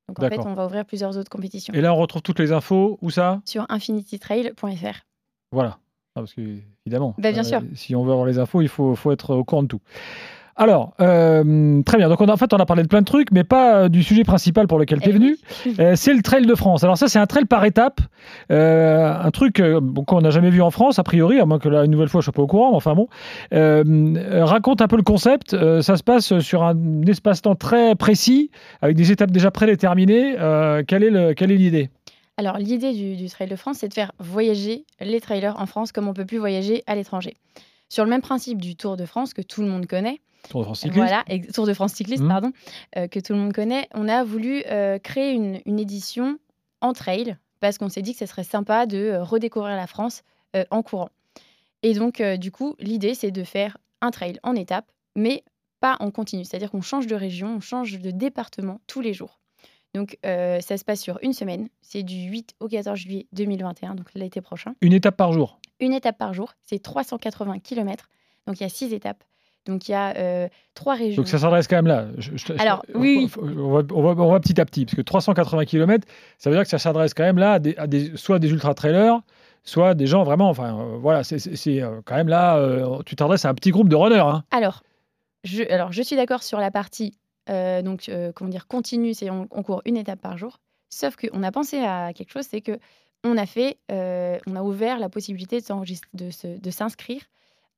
Donc 0.09 0.18
en 0.23 0.28
fait, 0.28 0.38
on 0.40 0.54
va 0.54 0.66
ouvrir 0.66 0.85
plusieurs 0.87 1.16
autres 1.18 1.30
compétitions 1.30 1.73
Et 1.75 1.80
là, 1.80 1.92
on 1.94 1.97
retrouve 1.97 2.23
toutes 2.23 2.40
les 2.40 2.52
infos. 2.52 2.99
Où 3.00 3.11
ça? 3.11 3.40
Sur 3.44 3.66
infinitytrail.fr. 3.68 5.00
Voilà. 5.52 5.78
Ah, 6.16 6.21
parce 6.21 6.35
que, 6.35 6.40
évidemment, 6.87 7.14
bien 7.19 7.42
sûr. 7.42 7.61
si 7.75 7.95
on 7.95 8.04
veut 8.04 8.12
avoir 8.12 8.26
les 8.26 8.38
infos, 8.38 8.62
il 8.62 8.69
faut, 8.69 8.95
faut 8.97 9.12
être 9.12 9.35
au 9.35 9.45
courant 9.45 9.62
de 9.62 9.69
tout. 9.69 9.80
Alors, 10.57 10.92
euh, 11.00 11.80
très 11.85 11.97
bien. 11.97 12.11
Donc, 12.11 12.21
on 12.21 12.26
a, 12.28 12.33
en 12.33 12.37
fait, 12.37 12.52
on 12.52 12.59
a 12.59 12.66
parlé 12.66 12.83
de 12.83 12.88
plein 12.88 13.00
de 13.00 13.07
trucs, 13.07 13.30
mais 13.33 13.45
pas 13.45 13.76
euh, 13.85 13.88
du 13.88 14.02
sujet 14.02 14.25
principal 14.25 14.66
pour 14.66 14.78
lequel 14.78 15.00
tu 15.00 15.09
es 15.09 15.12
Eh 15.12 15.14
venu. 15.14 15.37
Euh, 15.78 15.92
c'est 15.97 16.12
le 16.12 16.21
Trail 16.21 16.45
de 16.45 16.54
France. 16.54 16.85
Alors, 16.85 16.99
ça, 16.99 17.09
c'est 17.09 17.19
un 17.19 17.26
trail 17.26 17.47
par 17.47 17.64
étape. 17.64 18.00
Euh, 18.50 19.14
un 19.19 19.30
truc 19.30 19.61
euh, 19.61 19.80
qu'on 20.07 20.21
n'a 20.21 20.28
jamais 20.30 20.50
vu 20.50 20.61
en 20.61 20.71
France, 20.71 20.99
a 20.99 21.02
priori, 21.02 21.40
à 21.40 21.47
moins 21.47 21.59
que 21.59 21.69
là, 21.71 21.85
une 21.85 21.90
nouvelle 21.90 22.09
fois, 22.09 22.21
je 22.21 22.25
ne 22.25 22.26
sois 22.26 22.33
pas 22.35 22.42
au 22.42 22.47
courant. 22.47 22.71
mais 22.73 22.76
Enfin, 22.76 22.95
bon. 22.95 23.09
Euh, 23.54 23.85
euh, 23.87 24.45
raconte 24.45 24.83
un 24.83 24.88
peu 24.88 24.97
le 24.97 25.02
concept. 25.02 25.54
Euh, 25.54 25.80
ça 25.80 25.97
se 25.97 26.02
passe 26.02 26.38
sur 26.40 26.62
un 26.62 27.02
espace-temps 27.07 27.54
très 27.54 27.95
précis, 27.95 28.50
avec 28.83 28.97
des 28.97 29.12
étapes 29.12 29.30
déjà 29.30 29.50
prédéterminées. 29.50 30.35
Euh, 30.38 30.83
quelle 30.87 31.04
est 31.04 31.47
l'idée? 31.47 31.88
Alors, 32.40 32.56
l'idée 32.56 32.94
du, 32.94 33.16
du 33.16 33.28
Trail 33.28 33.49
de 33.49 33.54
France, 33.56 33.76
c'est 33.80 33.88
de 33.88 33.92
faire 33.92 34.12
voyager 34.18 34.87
les 34.99 35.20
trailers 35.20 35.61
en 35.61 35.66
France 35.66 35.92
comme 35.92 36.09
on 36.09 36.14
peut 36.14 36.25
plus 36.25 36.38
voyager 36.38 36.82
à 36.87 36.94
l'étranger. 36.94 37.37
Sur 37.90 38.02
le 38.04 38.09
même 38.11 38.23
principe 38.23 38.62
du 38.62 38.76
Tour 38.76 38.97
de 38.97 39.04
France 39.04 39.35
que 39.35 39.42
tout 39.42 39.61
le 39.61 39.68
monde 39.68 39.85
connaît, 39.87 40.20
Tour 40.49 40.61
de 40.61 40.64
France 40.64 40.80
cycliste 40.80 40.97
voilà, 40.97 41.23
et 41.28 41.42
Tour 41.42 41.66
de 41.66 41.75
France 41.75 41.92
cycliste, 41.92 42.23
Mhm. 42.23 42.28
pardon, 42.30 42.52
euh, 42.97 43.09
que 43.09 43.20
tout 43.20 43.35
le 43.35 43.38
monde 43.40 43.52
connaît, 43.52 43.88
on 43.92 44.09
a 44.09 44.25
voulu 44.25 44.62
euh, 44.70 44.99
créer 44.99 45.32
une, 45.32 45.61
une 45.66 45.78
édition 45.78 46.38
en 46.80 46.94
trail 46.94 47.37
parce 47.61 47.76
qu'on 47.76 47.90
s'est 47.90 48.00
dit 48.00 48.14
que 48.14 48.20
ce 48.20 48.25
serait 48.25 48.42
sympa 48.42 48.87
de 48.87 48.97
euh, 48.97 49.23
redécouvrir 49.23 49.76
la 49.76 49.87
France 49.87 50.23
euh, 50.56 50.64
en 50.70 50.82
courant. 50.82 51.11
Et 51.82 51.92
donc, 51.92 52.23
du 52.23 52.50
coup, 52.50 52.75
l'idée, 52.78 53.12
c'est 53.12 53.30
de 53.30 53.44
faire 53.44 53.76
un 54.00 54.11
trail 54.11 54.38
en 54.42 54.54
étape, 54.54 54.87
mais 55.14 55.44
pas 55.80 55.97
en 56.00 56.11
continu. 56.11 56.44
C'est-à-dire 56.47 56.70
qu'on 56.70 56.80
change 56.80 57.06
de 57.06 57.14
région, 57.14 57.56
on 57.56 57.61
change 57.61 57.99
de 57.99 58.11
département 58.11 58.80
tous 58.87 59.02
les 59.02 59.12
jours. 59.12 59.39
Donc, 59.94 60.18
euh, 60.25 60.61
ça 60.61 60.76
se 60.76 60.85
passe 60.85 61.00
sur 61.00 61.18
une 61.23 61.32
semaine. 61.32 61.68
C'est 61.82 62.02
du 62.02 62.14
8 62.30 62.54
au 62.61 62.68
14 62.68 62.97
juillet 62.99 63.26
2021, 63.32 63.94
donc 63.97 64.06
l'été 64.14 64.40
prochain. 64.40 64.75
Une 64.80 64.92
étape 64.92 65.16
par 65.16 65.32
jour. 65.32 65.59
Une 65.80 65.92
étape 65.92 66.16
par 66.18 66.32
jour, 66.32 66.52
c'est 66.62 66.80
380 66.80 67.59
km. 67.59 68.09
Donc, 68.47 68.61
il 68.61 68.62
y 68.62 68.66
a 68.66 68.68
six 68.68 68.92
étapes. 68.92 69.25
Donc, 69.66 69.88
il 69.88 69.92
y 69.92 69.94
a 69.94 70.16
euh, 70.16 70.49
trois 70.75 70.94
régions. 70.94 71.16
Donc 71.23 71.28
ça 71.28 71.38
s'adresse 71.38 71.66
quand 71.68 71.76
même 71.76 71.87
là. 71.87 72.06
Je- 72.18 72.35
je- 72.37 72.52
Alors, 72.59 72.82
je- 72.88 72.97
oui, 72.97 73.28
on, 73.40 73.47
on 73.49 73.70
va, 73.73 73.82
on 73.94 74.02
va- 74.14 74.23
on 74.25 74.30
va 74.32 74.40
petit 74.40 74.59
à 74.61 74.64
petit, 74.64 74.85
parce 74.87 74.94
que 74.97 75.02
380 75.02 75.64
km, 75.66 76.06
ça 76.38 76.49
veut 76.50 76.56
dire 76.56 76.62
que 76.62 76.68
ça 76.70 76.78
s'adresse 76.78 77.12
quand 77.12 77.25
même 77.25 77.38
là 77.38 77.54
à 77.54 77.59
des, 77.59 77.76
à 77.76 77.87
des- 77.87 78.16
soit 78.16 78.38
des 78.38 78.50
ultra 78.50 78.73
trailers, 78.75 79.20
soit 79.64 79.94
des 79.94 80.06
gens 80.06 80.23
vraiment. 80.23 80.49
Enfin, 80.49 80.78
euh, 80.78 80.97
voilà, 80.99 81.25
c'est- 81.25 81.82
euh, 81.82 82.00
quand 82.04 82.14
même 82.16 82.28
là, 82.28 82.59
tu 83.04 83.16
t'adresses 83.16 83.44
à 83.44 83.50
un 83.50 83.54
petit 83.54 83.70
groupe 83.70 83.88
de 83.88 83.97
runners. 83.97 84.18
hein. 84.20 84.44
Alors, 84.50 84.82
je, 85.44 85.62
alors, 85.70 85.92
je 85.92 86.02
suis 86.02 86.16
d'accord 86.16 86.42
sur 86.42 86.59
la 86.59 86.70
partie 86.70 87.14
euh, 87.49 87.82
donc, 87.82 88.09
euh, 88.09 88.32
comment 88.35 88.50
dire, 88.50 88.66
continue, 88.66 89.14
c'est 89.14 89.30
on, 89.30 89.49
on 89.50 89.62
court 89.62 89.82
une 89.85 89.97
étape 89.97 90.20
par 90.20 90.37
jour. 90.38 90.59
Sauf 90.90 91.16
qu'on 91.16 91.42
a 91.42 91.50
pensé 91.52 91.78
à 91.78 92.12
quelque 92.12 92.32
chose, 92.32 92.47
c'est 92.50 92.61
que 92.61 92.78
on 93.25 93.37
a 93.37 93.47
fait, 93.47 93.78
euh, 93.92 94.38
on 94.47 94.56
a 94.56 94.62
ouvert 94.62 94.99
la 94.99 95.09
possibilité 95.09 95.61
de 95.61 96.70
s'inscrire 96.70 97.23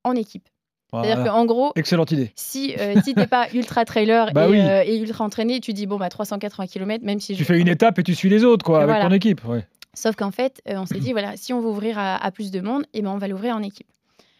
en 0.04 0.14
équipe. 0.14 0.48
C'est-à-dire 0.92 1.24
qu'en 1.24 1.46
gros, 1.46 1.72
Excellente 1.74 2.10
idée. 2.12 2.32
si, 2.36 2.74
euh, 2.78 3.00
si 3.02 3.14
t'es 3.14 3.26
pas 3.26 3.48
ultra 3.54 3.86
trailer 3.86 4.30
Bah 4.34 4.46
et, 4.46 4.50
oui. 4.50 4.60
euh, 4.60 4.82
et 4.84 4.98
ultra 4.98 5.24
entraîné, 5.24 5.58
tu 5.60 5.72
dis 5.72 5.86
bon 5.86 5.96
bah 5.96 6.10
380 6.10 6.66
km, 6.66 7.02
même 7.02 7.18
si 7.18 7.34
Tu 7.34 7.40
je- 7.40 7.44
fais 7.44 7.58
une 7.58 7.68
étape 7.68 7.98
et 7.98 8.02
tu 8.02 8.14
suis 8.14 8.28
les 8.28 8.44
autres, 8.44 8.62
quoi, 8.64 8.82
avec 8.82 8.94
Voilà. 8.96 9.08
ton 9.08 9.14
équipe. 9.14 9.42
ouais. 9.46 9.66
Sauf 9.94 10.16
qu'en 10.16 10.30
fait, 10.30 10.60
euh, 10.68 10.74
on 10.76 10.84
s'est 10.86 10.98
dit, 11.00 11.12
voilà, 11.12 11.36
si 11.38 11.52
on 11.54 11.60
veut 11.60 11.68
ouvrir 11.70 11.98
à, 11.98 12.16
à 12.22 12.30
plus 12.30 12.50
de 12.50 12.60
monde, 12.60 12.84
et 12.92 13.00
ben 13.00 13.10
on 13.10 13.16
va 13.18 13.26
l'ouvrir 13.26 13.56
en 13.56 13.62
équipe. 13.62 13.86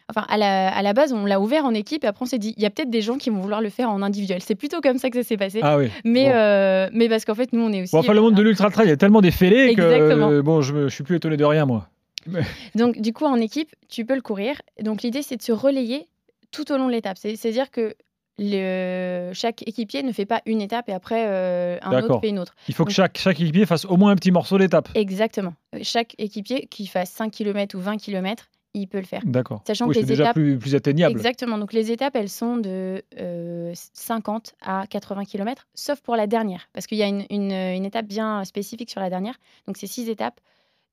Enfin, 0.09 0.25
à 0.29 0.37
la, 0.37 0.75
à 0.75 0.81
la 0.81 0.93
base, 0.93 1.13
on 1.13 1.25
l'a 1.25 1.39
ouvert 1.39 1.65
en 1.65 1.73
équipe, 1.73 2.03
et 2.03 2.07
après 2.07 2.23
on 2.23 2.25
s'est 2.25 2.37
dit, 2.37 2.53
il 2.57 2.63
y 2.63 2.65
a 2.65 2.69
peut-être 2.69 2.89
des 2.89 3.01
gens 3.01 3.17
qui 3.17 3.29
vont 3.29 3.39
vouloir 3.39 3.61
le 3.61 3.69
faire 3.69 3.89
en 3.89 4.01
individuel. 4.01 4.41
C'est 4.41 4.55
plutôt 4.55 4.81
comme 4.81 4.97
ça 4.97 5.09
que 5.09 5.21
ça 5.21 5.27
s'est 5.27 5.37
passé. 5.37 5.59
Ah 5.63 5.77
oui. 5.77 5.89
mais, 6.03 6.25
bon. 6.25 6.31
euh, 6.35 6.89
mais 6.93 7.07
parce 7.09 7.23
qu'en 7.25 7.35
fait, 7.35 7.53
nous, 7.53 7.61
on 7.61 7.71
est 7.71 7.83
aussi. 7.83 7.91
Bon, 7.93 7.99
enfin, 7.99 8.13
le 8.13 8.21
monde 8.21 8.35
de 8.35 8.41
l'ultra 8.41 8.69
trail, 8.69 8.87
il 8.87 8.89
y 8.89 8.93
a 8.93 8.97
tellement 8.97 9.21
des 9.21 9.31
fêlés 9.31 9.73
que 9.75 9.81
euh, 9.81 10.41
bon, 10.41 10.61
je, 10.61 10.83
je 10.89 10.93
suis 10.93 11.03
plus 11.03 11.15
étonné 11.15 11.37
de 11.37 11.45
rien, 11.45 11.65
moi. 11.65 11.87
Donc, 12.75 12.99
du 12.99 13.13
coup, 13.13 13.25
en 13.25 13.37
équipe, 13.37 13.69
tu 13.89 14.05
peux 14.05 14.15
le 14.15 14.21
courir. 14.21 14.55
Donc, 14.81 15.01
l'idée, 15.03 15.21
c'est 15.21 15.37
de 15.37 15.41
se 15.41 15.51
relayer 15.51 16.07
tout 16.51 16.71
au 16.71 16.77
long 16.77 16.87
de 16.87 16.91
l'étape. 16.91 17.17
C'est- 17.17 17.35
C'est-à-dire 17.35 17.71
que 17.71 17.95
le, 18.39 19.31
chaque 19.33 19.61
équipier 19.67 20.03
ne 20.03 20.11
fait 20.11 20.25
pas 20.25 20.41
une 20.45 20.61
étape 20.61 20.89
et 20.89 20.93
après 20.93 21.25
euh, 21.27 21.77
un 21.81 22.01
autre 22.01 22.19
fait 22.19 22.29
une 22.29 22.39
autre. 22.39 22.55
Il 22.67 22.73
faut 22.73 22.83
que 22.85 22.91
chaque, 22.91 23.17
chaque 23.17 23.39
équipier 23.39 23.65
fasse 23.65 23.85
au 23.85 23.95
moins 23.97 24.11
un 24.11 24.15
petit 24.15 24.31
morceau 24.31 24.57
d'étape. 24.57 24.89
Exactement. 24.95 25.53
Euh, 25.75 25.79
Chaque 25.83 26.15
équipier 26.17 26.67
qui 26.69 26.87
fasse 26.87 27.11
5 27.11 27.31
km 27.31 27.77
ou 27.77 27.81
20 27.81 27.97
km, 27.97 28.45
il 28.73 28.87
peut 28.87 28.97
le 28.99 29.05
faire. 29.05 29.21
D'accord. 29.25 29.61
Sachant 29.67 29.87
Oui, 29.87 29.93
que 29.95 29.99
les 29.99 30.05
déjà 30.05 30.23
étapes- 30.25 30.33
plus, 30.35 30.57
plus 30.57 30.75
atteignable. 30.75 31.11
Exactement. 31.15 31.57
Donc 31.57 31.73
les 31.73 31.91
étapes, 31.91 32.15
elles 32.15 32.29
sont 32.29 32.57
de 32.57 33.03
euh, 33.19 33.71
50 33.93 34.55
à 34.61 34.85
80 34.87 35.25
km, 35.25 35.67
sauf 35.73 36.01
pour 36.01 36.15
la 36.15 36.27
dernière, 36.27 36.67
parce 36.73 36.87
qu'il 36.87 36.97
y 36.97 37.03
a 37.03 37.07
une, 37.07 37.25
une- 37.29 37.51
une 37.51 37.85
étape 37.85 38.05
bien 38.07 38.43
spécifique 38.45 38.89
sur 38.89 38.99
la 39.01 39.09
dernière. 39.09 39.35
Donc 39.67 39.77
c'est 39.77 39.87
six 39.87 40.09
étapes, 40.09 40.39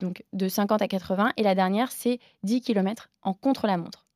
donc 0.01 0.25
de 0.33 0.49
50 0.49 0.83
à 0.83 0.89
80, 0.89 1.33
et 1.37 1.43
la 1.43 1.55
dernière, 1.55 1.91
c'est 1.91 2.19
10 2.43 2.61
km 2.61 3.11
en 3.23 3.33
contre-la-montre. 3.35 4.07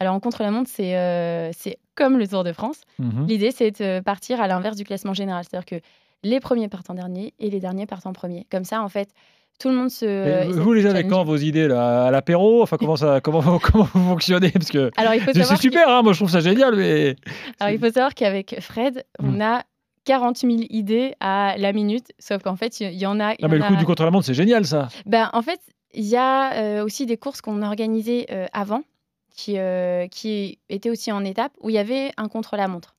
Alors 0.00 0.14
en 0.14 0.20
contre-la-montre, 0.20 0.68
c'est 0.72 0.96
euh, 0.98 1.50
comme 1.94 2.18
le 2.18 2.26
Tour 2.26 2.44
de 2.44 2.52
France. 2.52 2.80
Mhm. 2.98 3.26
L'idée, 3.26 3.50
c'est 3.52 3.80
de 3.80 4.00
partir 4.00 4.40
à 4.40 4.48
l'inverse 4.48 4.76
du 4.76 4.84
classement 4.84 5.14
général, 5.14 5.44
c'est-à-dire 5.48 5.66
que 5.66 5.84
les 6.24 6.40
premiers 6.40 6.68
partent 6.68 6.90
en 6.90 6.94
dernier 6.94 7.32
et 7.38 7.48
les 7.50 7.60
derniers 7.60 7.86
partent 7.86 8.06
en 8.06 8.12
premier. 8.12 8.46
Comme 8.50 8.64
ça, 8.64 8.82
en 8.82 8.88
fait, 8.88 9.10
tout 9.58 9.68
le 9.68 9.74
monde 9.76 9.90
se. 9.90 10.04
Et 10.04 10.48
essaie 10.48 10.60
vous 10.60 10.72
les 10.72 10.86
avez 10.86 11.06
quand 11.06 11.24
vos 11.24 11.36
idées 11.36 11.68
là 11.68 12.06
À 12.06 12.10
l'apéro 12.10 12.62
Enfin, 12.62 12.76
comment, 12.78 12.96
ça, 12.96 13.20
comment, 13.20 13.40
comment 13.62 13.88
vous 13.94 14.08
fonctionnez 14.10 14.50
Parce 14.50 14.70
que 14.70 14.90
c'est 15.32 15.56
super, 15.56 15.88
hein, 15.88 16.02
moi 16.02 16.12
je 16.12 16.18
trouve 16.18 16.30
ça 16.30 16.40
génial, 16.40 16.76
mais. 16.76 17.16
Alors, 17.60 17.72
il 17.74 17.78
faut 17.78 17.86
savoir 17.92 18.14
qu'avec 18.14 18.56
Fred, 18.60 19.04
on 19.20 19.32
Mm. 19.32 19.42
a 19.42 19.62
40 20.04 20.36
000 20.38 20.52
idées 20.68 21.14
à 21.20 21.54
la 21.56 21.72
minute, 21.72 22.06
sauf 22.18 22.42
qu'en 22.42 22.56
fait, 22.56 22.80
il 22.80 22.92
y 22.92 23.06
en 23.06 23.20
a. 23.20 23.30
Non, 23.40 23.48
mais 23.48 23.56
le 23.58 23.64
coup 23.64 23.74
a- 23.74 23.76
du 23.76 23.86
contre-la-montre, 23.86 24.26
c'est 24.26 24.34
génial 24.34 24.66
ça. 24.66 24.88
Ben, 25.06 25.30
en 25.32 25.40
fait, 25.40 25.60
il 25.94 26.04
y 26.04 26.16
a 26.16 26.52
euh, 26.54 26.84
aussi 26.84 27.06
des 27.06 27.16
courses 27.16 27.40
qu'on 27.40 27.62
a 27.62 27.66
organisées 27.66 28.26
euh, 28.30 28.46
avant, 28.52 28.82
qui, 29.34 29.54
euh, 29.58 30.06
qui 30.08 30.58
étaient 30.68 30.90
aussi 30.90 31.10
en 31.10 31.24
étape, 31.24 31.52
où 31.62 31.70
il 31.70 31.74
y 31.74 31.78
avait 31.78 32.10
un 32.18 32.28
contre-la-montre. 32.28 32.94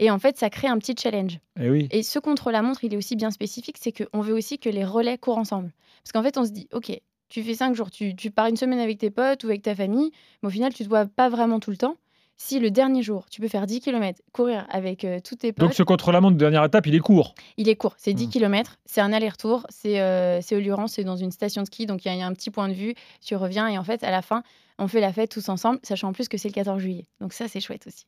Et 0.00 0.10
en 0.10 0.18
fait, 0.18 0.36
ça 0.38 0.50
crée 0.50 0.66
un 0.66 0.78
petit 0.78 0.94
challenge. 1.00 1.38
Eh 1.60 1.70
oui. 1.70 1.86
Et 1.92 2.02
ce 2.02 2.18
contre-la-montre, 2.18 2.82
il 2.84 2.94
est 2.94 2.96
aussi 2.96 3.14
bien 3.16 3.30
spécifique, 3.30 3.76
c'est 3.78 3.92
qu'on 3.92 4.20
veut 4.22 4.34
aussi 4.34 4.58
que 4.58 4.68
les 4.68 4.84
relais 4.84 5.18
courent 5.18 5.38
ensemble. 5.38 5.70
Parce 6.02 6.12
qu'en 6.12 6.22
fait, 6.22 6.36
on 6.38 6.44
se 6.44 6.50
dit, 6.50 6.66
OK, 6.72 6.90
tu 7.28 7.42
fais 7.42 7.54
cinq 7.54 7.74
jours, 7.76 7.90
tu, 7.90 8.16
tu 8.16 8.30
pars 8.30 8.46
une 8.46 8.56
semaine 8.56 8.80
avec 8.80 8.98
tes 8.98 9.10
potes 9.10 9.44
ou 9.44 9.48
avec 9.48 9.62
ta 9.62 9.74
famille, 9.76 10.10
mais 10.42 10.46
au 10.48 10.50
final, 10.50 10.72
tu 10.74 10.82
ne 10.82 10.86
te 10.86 10.88
vois 10.88 11.06
pas 11.06 11.28
vraiment 11.28 11.60
tout 11.60 11.70
le 11.70 11.76
temps. 11.76 11.96
Si 12.38 12.58
le 12.58 12.70
dernier 12.70 13.02
jour, 13.02 13.26
tu 13.30 13.42
peux 13.42 13.48
faire 13.48 13.66
10 13.66 13.80
km, 13.80 14.22
courir 14.32 14.66
avec 14.70 15.04
euh, 15.04 15.20
tous 15.22 15.36
tes 15.36 15.52
potes, 15.52 15.62
Donc 15.66 15.74
ce 15.74 15.82
contre-la-montre 15.82 16.32
de 16.34 16.38
dernière 16.38 16.64
étape, 16.64 16.86
il 16.86 16.94
est 16.94 16.98
court. 17.00 17.34
il 17.58 17.68
est 17.68 17.76
court, 17.76 17.94
c'est 17.98 18.14
10 18.14 18.28
Mm. 18.28 18.30
km, 18.30 18.78
c'est 18.86 19.02
un 19.02 19.12
aller-retour, 19.12 19.66
c'est 19.68 20.00
euh, 20.00 20.40
c'est 20.40 20.56
Oluran, 20.56 20.86
c'est 20.86 21.04
dans 21.04 21.16
une 21.18 21.32
station 21.32 21.60
de 21.60 21.66
ski, 21.66 21.84
donc 21.84 22.02
il 22.06 22.10
y, 22.10 22.16
y 22.16 22.22
a 22.22 22.26
un 22.26 22.32
petit 22.32 22.50
point 22.50 22.68
de 22.70 22.72
vue, 22.72 22.94
tu 23.20 23.36
reviens 23.36 23.68
et 23.68 23.76
en 23.76 23.84
fait, 23.84 24.02
à 24.02 24.10
la 24.10 24.22
fin, 24.22 24.42
on 24.78 24.88
fait 24.88 25.00
la 25.02 25.12
fête 25.12 25.30
tous 25.30 25.50
ensemble, 25.50 25.80
sachant 25.82 26.08
en 26.08 26.12
plus 26.14 26.28
que 26.30 26.38
c'est 26.38 26.48
le 26.48 26.54
14 26.54 26.80
juillet. 26.80 27.04
Donc 27.20 27.34
ça, 27.34 27.46
c'est 27.46 27.60
chouette 27.60 27.86
aussi. 27.86 28.06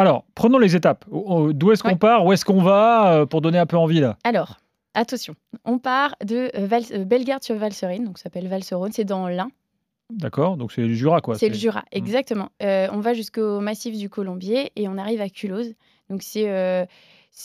Alors, 0.00 0.24
prenons 0.34 0.58
les 0.58 0.74
étapes. 0.76 1.04
D'où 1.10 1.72
est-ce 1.72 1.82
qu'on 1.82 1.90
Ouais. 1.90 1.96
part 1.96 2.24
Où 2.26 2.32
est-ce 2.32 2.44
qu'on 2.44 2.62
va 2.62 3.12
euh, 3.12 3.26
Pour 3.26 3.40
donner 3.40 3.58
un 3.58 3.66
peu 3.66 3.76
envie 3.76 4.00
là? 4.00 4.16
Alors, 4.24 4.58
attention, 4.94 5.34
on 5.64 5.78
part 5.78 6.14
de 6.24 6.50
euh, 6.56 6.66
Val- 6.66 6.82
euh, 6.92 7.04
Bellegarde 7.04 7.42
sur 7.42 7.56
Valserine, 7.56 8.04
donc 8.04 8.18
ça 8.18 8.24
s'appelle 8.24 8.48
Valserone, 8.48 8.92
c'est 8.92 9.04
dans 9.04 9.28
l'Ain, 9.28 9.50
D'accord 10.12 10.56
Donc 10.56 10.72
c'est 10.72 10.82
le 10.82 10.92
Jura 10.92 11.20
quoi. 11.20 11.36
c'est 11.36 11.48
le 11.48 11.54
Jura, 11.54 11.84
exactement. 11.92 12.48
Euh, 12.62 12.88
on 12.92 12.98
va 12.98 13.14
jusqu'au 13.14 13.60
massif 13.60 13.96
du 13.96 14.08
Colombier 14.10 14.72
et 14.74 14.88
on 14.88 14.98
arrive 14.98 15.20
à 15.20 15.28
Culose. 15.28 15.74
Donc 16.08 16.22
c'est 16.24 16.50
euh, 16.50 16.84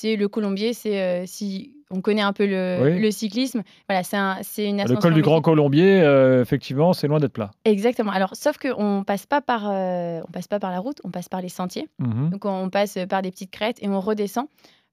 le 0.04 0.26
Colombier, 0.26 0.74
c'est 0.74 1.00
euh, 1.00 1.24
si 1.28 1.75
on 1.92 2.02
connaît 2.02 2.22
un 2.22 2.34
peu 2.34 2.46
le, 2.46 2.80
Oui. 2.82 3.00
le 3.00 3.12
cyclisme, 3.12 3.62
voilà, 3.88 4.04
c'est 4.04 4.18
un- 4.18 4.38
une 4.58 4.78
Le 4.78 4.82
ascension 4.84 5.00
col 5.02 5.14
du 5.14 5.22
Grand. 5.22 5.42
Colombier, 5.42 6.02
euh, 6.02 6.42
effectivement, 6.42 6.94
c'est 6.94 7.08
loin 7.08 7.20
d'être 7.20 7.34
plat. 7.34 7.52
Exactement. 7.66 8.12
Alors, 8.12 8.36
sauf 8.36 8.58
qu'on 8.58 9.04
passe 9.06 9.26
pas 9.26 9.42
par, 9.42 9.70
euh, 9.70 10.22
on 10.28 10.32
passe 10.32 10.48
pas 10.48 10.60
par 10.60 10.72
la 10.72 10.80
route, 10.80 11.00
on 11.04 11.12
passe 11.12 11.30
par 11.30 11.42
les 11.42 11.50
sentiers. 11.50 11.88
Mhm. 12.00 12.30
Donc, 12.32 12.46
on 12.46 12.70
passe 12.70 12.98
par 13.10 13.22
des 13.22 13.30
petites 13.32 13.52
crêtes 13.52 13.78
et 13.84 13.88
on 13.88 14.00
redescend 14.00 14.48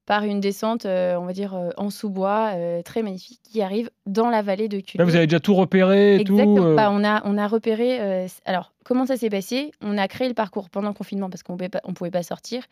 par 0.05 0.23
une 0.25 0.41
descente, 0.41 0.85
euh, 0.85 1.15
on 1.15 1.25
va 1.25 1.31
dire 1.31 1.55
euh, 1.55 1.69
en 1.77 1.89
sous-bois, 1.89 2.51
euh, 2.55 2.81
très 2.81 3.01
magnifique, 3.03 3.39
qui 3.41 3.61
arrive 3.61 3.89
dans 4.05 4.29
la 4.29 4.41
vallée 4.41 4.67
de 4.67 4.75
Là, 4.77 4.83
Culot. 4.83 5.05
vous 5.05 5.15
avez 5.15 5.27
déjà 5.27 5.39
tout 5.39 5.55
repéré 5.55 6.17
et 6.17 6.19
Exactement. 6.21 6.55
tout. 6.57 6.75
Bah, 6.75 6.89
on, 6.91 7.03
a, 7.05 7.21
on 7.25 7.37
a 7.37 7.47
repéré. 7.47 8.27
alors, 8.45 8.73
comment 8.83 9.05
ça 9.05 9.15
s'est 9.15 9.29
passé? 9.29 9.71
On 9.81 9.97
a 9.97 10.07
créé 10.09 10.27
le 10.27 10.33
parcours 10.33 10.69
pendant 10.69 10.89
le 10.89 10.93
confinement 10.93 11.29
parce 11.29 11.41
qu'on 11.41 11.53
ne 11.55 11.93
pouvait 11.93 12.11
pas 12.11 12.23
sortir. 12.23 12.63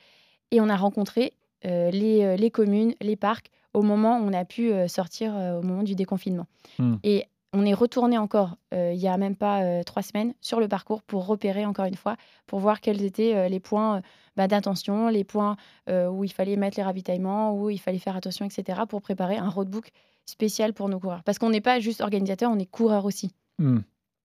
Et 0.51 0.59
on 0.59 0.67
a 0.67 0.75
rencontré 0.75 1.31
les, 1.63 2.35
les 2.37 2.51
communes, 2.51 2.93
les 3.01 3.15
parcs, 3.15 3.45
au 3.73 3.81
moment 3.81 4.19
où 4.19 4.23
on 4.23 4.33
a 4.33 4.45
pu 4.45 4.71
euh, 4.71 4.87
sortir, 4.87 5.35
euh, 5.35 5.59
au 5.59 5.63
moment 5.63 5.83
du 5.83 5.95
déconfinement. 5.95 6.47
Hmm. 6.79 6.95
Et 7.03 7.25
on 7.53 7.65
est 7.65 7.73
retourné 7.73 8.17
encore, 8.17 8.55
euh, 8.73 8.93
il 8.93 8.99
y 8.99 9.07
a 9.07 9.17
même 9.17 9.35
pas 9.35 9.63
euh, 9.63 9.83
trois 9.83 10.01
semaines, 10.01 10.33
sur 10.41 10.59
le 10.59 10.67
parcours 10.67 11.01
pour 11.03 11.25
repérer 11.25 11.65
encore 11.65 11.85
une 11.85 11.95
fois, 11.95 12.15
pour 12.47 12.59
voir 12.59 12.79
quels 12.79 13.03
étaient 13.03 13.35
euh, 13.35 13.49
les 13.49 13.59
points 13.59 14.01
bah, 14.37 14.47
d'attention, 14.47 15.09
les 15.09 15.25
points 15.25 15.57
où 15.89 16.23
il 16.23 16.31
fallait 16.31 16.55
mettre 16.55 16.77
les 16.77 16.83
ravitaillements, 16.83 17.53
où 17.53 17.69
il 17.69 17.79
fallait 17.79 17.99
faire 17.99 18.15
attention, 18.15 18.45
etc., 18.45 18.81
pour 18.87 19.01
préparer 19.01 19.35
un 19.35 19.49
roadbook 19.49 19.91
spécial 20.25 20.73
pour 20.73 20.87
nos 20.87 20.99
coureurs. 20.99 21.23
Parce 21.23 21.37
qu'on 21.37 21.49
n'est 21.49 21.61
pas 21.61 21.81
juste 21.81 21.99
organisateur, 21.99 22.49
on 22.49 22.57
est 22.57 22.65
coureur 22.65 23.03
aussi. 23.03 23.33
hmm. 23.59 23.79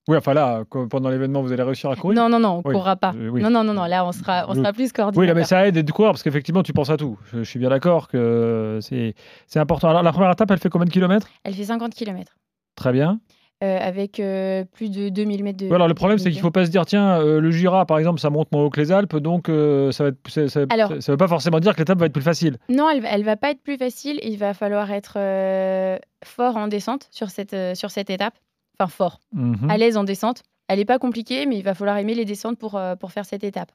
Oui, 0.09 0.17
enfin 0.17 0.35
là, 0.35 0.63
pendant 0.91 1.09
l'événement, 1.11 1.43
vous 1.43 1.53
allez 1.53 1.63
réussir 1.65 1.91
à 1.91 1.97
courir. 1.97 2.21
Non, 2.21 2.29
non, 2.29 2.39
non, 2.39 2.63
on 2.65 2.69
Oui, 2.69 2.75
courra 2.75 2.95
pas. 2.97 3.13
euh, 3.17 3.29
oui. 3.29 3.43
Non, 3.43 3.51
non, 3.51 3.65
non, 3.65 3.75
non, 3.75 3.87
là, 3.87 4.07
on 4.07 4.13
sera, 4.13 4.47
on 4.49 4.53
Oui. 4.53 4.59
sera 4.59 4.73
plus 4.73 4.85
Oui, 4.85 4.91
coordinateur. 4.93 5.27
là, 5.35 5.35
mais 5.41 5.45
ça 5.45 5.67
aide 5.67 5.75
d'être 5.75 5.91
coureur 5.93 6.13
parce 6.13 6.23
qu'effectivement, 6.23 6.63
tu 6.63 6.73
penses 6.73 6.91
à 6.91 6.97
tout. 6.97 7.19
Je, 7.33 7.39
je 7.39 7.43
suis 7.43 7.59
bien 7.59 7.71
d'accord 7.71 8.07
que 8.09 8.79
c'est 8.83 9.15
important. 9.57 9.89
Alors, 9.89 10.03
la 10.05 10.13
première 10.13 10.31
étape, 10.31 10.51
elle 10.51 10.59
fait 10.59 10.69
combien 10.69 10.85
de 10.87 10.91
kilomètres? 10.93 11.27
Elle 11.43 11.55
fait 11.55 11.65
50 11.65 11.93
km, 11.93 12.37
Très 12.77 12.93
bien. 12.93 13.19
avec 13.61 14.21
euh, 14.21 14.65
plus 14.75 14.91
de 14.93 15.09
2000 15.09 15.43
mètres 15.43 15.59
de... 15.67 15.73
Alors, 15.75 15.89
le 15.89 15.95
problème, 15.95 16.19
c'est 16.19 16.31
qu'il 16.31 16.39
ne 16.39 16.43
faut 16.43 16.51
pas 16.53 16.67
se 16.67 16.71
dire, 16.71 16.87
tiens, 16.87 17.19
euh, 17.21 17.41
le 17.41 17.51
Jura, 17.51 17.85
par 17.85 17.99
exemple, 17.99 18.21
ça 18.21 18.31
monte 18.31 18.53
moins 18.53 18.63
haut 18.63 18.71
que 18.71 18.79
les 18.81 18.93
Alpes, 18.93 19.17
donc 19.17 19.49
euh, 19.49 19.91
ça 19.91 20.05
va 20.05 20.11
être, 20.11 20.19
ça, 20.29 20.47
ça- 20.49 20.61
Alors- 20.71 20.93
ça 21.01 21.11
veut 21.13 21.17
pas 21.19 21.27
forcément 21.27 21.59
dire 21.59 21.75
que 21.75 21.81
l'étape 21.81 21.99
va 21.99 22.07
être 22.07 22.13
plus 22.13 22.23
facile. 22.23 22.59
Non, 22.69 22.89
elle, 22.91 23.05
elle 23.11 23.25
va 23.25 23.37
pas 23.37 23.51
être 23.51 23.63
plus 23.63 23.77
facile. 23.77 24.21
Il 24.23 24.37
va 24.39 24.55
falloir 24.55 24.93
être 24.93 25.15
euh, 25.17 25.99
fort 26.23 26.57
en 26.57 26.69
descente 26.69 27.09
sur 27.11 27.31
cette, 27.31 27.55
euh, 27.55 27.75
sur 27.75 27.91
cette 27.91 28.11
étape. 28.11 28.35
Enfin, 28.79 28.89
fort. 28.89 29.21
Mhm. 29.33 29.71
À 29.71 29.77
l'aise 29.77 29.97
en 29.97 30.05
descente. 30.05 30.43
Elle 30.69 30.79
n'est 30.79 30.85
pas 30.85 30.99
compliquée, 30.99 31.47
mais 31.47 31.57
il 31.59 31.63
va 31.63 31.75
falloir 31.75 31.97
aimer 31.97 32.15
les 32.15 32.25
descentes 32.25 32.59
pour, 32.59 32.77
euh, 32.77 32.97
pour 32.97 33.13
faire 33.13 33.25
cette 33.25 33.45
étape. 33.45 33.71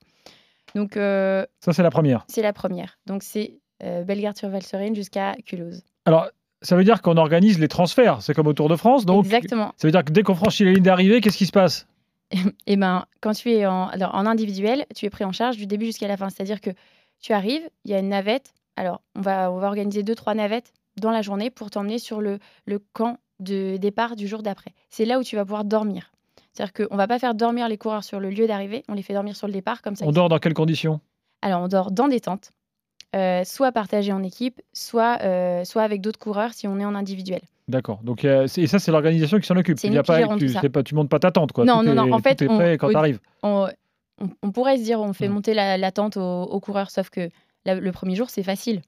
Donc, 0.76 0.98
euh, 0.98 1.46
Ça, 1.64 1.74
c'est 1.74 1.84
la 1.84 1.90
première. 1.92 2.26
c'est 2.28 2.42
la 2.42 2.54
première. 2.54 3.00
Donc, 3.06 3.24
c'est 3.24 3.60
euh, 3.84 4.04
Bellegarde 4.04 4.38
sur 4.38 4.50
Valserine 4.50 4.94
jusqu'à 4.96 5.36
Culose. 5.46 5.84
Alors, 6.06 6.28
ça 6.62 6.76
veut 6.76 6.84
dire 6.84 7.02
qu'on 7.02 7.18
organise 7.18 7.60
les 7.60 7.68
transferts. 7.68 8.22
C'est 8.22 8.34
comme 8.34 8.48
au 8.48 8.54
Tour 8.54 8.70
de 8.70 8.76
France. 8.76 9.06
Donc, 9.06 9.26
Exactement. 9.26 9.74
ça 9.78 9.88
veut 9.88 9.92
dire 9.92 10.04
que 10.04 10.12
dès 10.12 10.22
qu'on 10.24 10.36
franchit 10.36 10.66
la 10.66 10.72
ligne 10.74 10.84
d'arrivée, 10.84 11.20
qu'est-ce 11.22 11.38
qui 11.38 11.46
se 11.46 11.52
passe? 11.52 11.88
Et 12.68 12.78
ben, 12.78 13.06
quand 13.20 13.34
tu 13.34 13.52
es 13.52 13.66
en, 13.66 13.88
alors, 13.88 14.14
en 14.16 14.26
individuel, 14.26 14.86
tu 14.96 15.06
es 15.06 15.10
pris 15.10 15.26
en 15.26 15.32
charge 15.32 15.58
du 15.58 15.66
début 15.68 15.86
jusqu'à 15.86 16.08
la 16.08 16.16
fin. 16.18 16.30
C'est-à-dire 16.30 16.62
que 16.62 16.70
tu 17.20 17.34
arrives, 17.34 17.68
il 17.84 17.92
y 17.92 17.94
a 17.94 18.00
une 18.00 18.10
navette. 18.10 18.54
Alors, 18.78 19.02
on 19.16 19.22
va, 19.22 19.52
on 19.52 19.58
va 19.60 19.68
organiser 19.68 20.04
deux, 20.04 20.16
trois 20.16 20.34
navettes 20.36 20.72
dans 20.98 21.12
la 21.12 21.22
journée 21.22 21.50
pour 21.50 21.70
t'emmener 21.72 22.00
sur 22.00 22.22
le, 22.22 22.40
le 22.66 22.80
camp 22.94 23.18
de 23.42 23.78
départ 23.78 24.16
du 24.16 24.28
jour 24.28 24.44
d'après. 24.44 24.72
C'est 24.90 25.06
là 25.06 25.20
où 25.20 25.24
tu 25.24 25.36
vas 25.36 25.44
pouvoir 25.44 25.66
dormir. 25.66 26.12
C'est-à-dire 26.54 26.74
qu'on 26.88 26.96
ne 26.96 26.98
va 26.98 27.08
pas 27.08 27.20
faire 27.20 27.34
dormir 27.34 27.68
les 27.70 27.78
coureurs 27.78 28.04
sur 28.04 28.20
le 28.20 28.30
lieu 28.30 28.46
d'arrivée, 28.48 28.84
on 28.90 28.94
les 28.94 29.02
fait 29.04 29.14
dormir 29.14 29.36
sur 29.36 29.48
le 29.48 29.54
départ, 29.54 29.82
comme 29.82 29.96
ça. 29.96 30.06
On 30.06 30.12
dort 30.12 30.30
dans 30.30 30.38
quelles 30.40 30.54
conditions? 30.54 31.00
Alors, 31.42 31.62
on 31.62 31.68
dort 31.68 31.92
dans 31.92 32.08
des 32.08 32.20
tentes, 32.20 32.52
euh, 33.16 33.44
soit 33.44 33.72
partagées 33.72 34.12
en 34.14 34.22
équipe, 34.24 34.62
soit, 34.74 35.18
euh, 35.22 35.64
soit 35.64 35.84
avec 35.84 36.02
d'autres 36.02 36.20
coureurs 36.20 36.54
si 36.54 36.68
on 36.68 36.78
est 36.80 36.86
en 36.86 36.94
individuel. 36.96 37.42
D'accord. 37.68 38.00
Donc, 38.04 38.26
euh, 38.26 38.48
et 38.58 38.68
ça, 38.68 38.80
c'est 38.80 38.92
l'organisation 38.92 39.40
qui 39.40 39.48
s'en 39.48 39.56
occupe. 39.56 39.78
Il 39.84 39.94
y 39.94 39.98
a 39.98 40.04
pas, 40.04 40.28
tu, 40.38 40.70
pas, 40.70 40.84
tu 40.84 40.94
montes 40.94 41.10
pas 41.10 41.20
ta 41.20 41.32
tente, 41.32 41.52
quoi. 41.54 41.64
Non, 41.66 41.80
Tout 41.80 41.86
non, 41.86 41.92
est- 42.06 42.10
non, 42.10 42.14
en 42.16 42.20
fait, 42.20 42.44
on- 42.48 42.58
prêt 42.58 42.78
quand 42.78 42.94
arrives. 42.96 43.20
on, 43.44 43.68
on- 44.22 44.30
on 44.44 44.52
pourrait 44.52 44.78
se 44.78 44.84
dire 44.84 45.00
on 45.00 45.14
fait 45.14 45.30
Mm. 45.30 45.34
monter 45.34 45.54
la, 45.54 45.78
la 45.78 45.92
tente 45.92 46.18
aux, 46.18 46.44
aux 46.44 46.60
coureurs, 46.60 46.92
sauf 46.92 47.10
que 47.10 47.30
la- 47.66 47.76
le 47.76 47.92
premier 47.94 48.16
jour, 48.16 48.30
c'est 48.30 48.44
facile. 48.44 48.82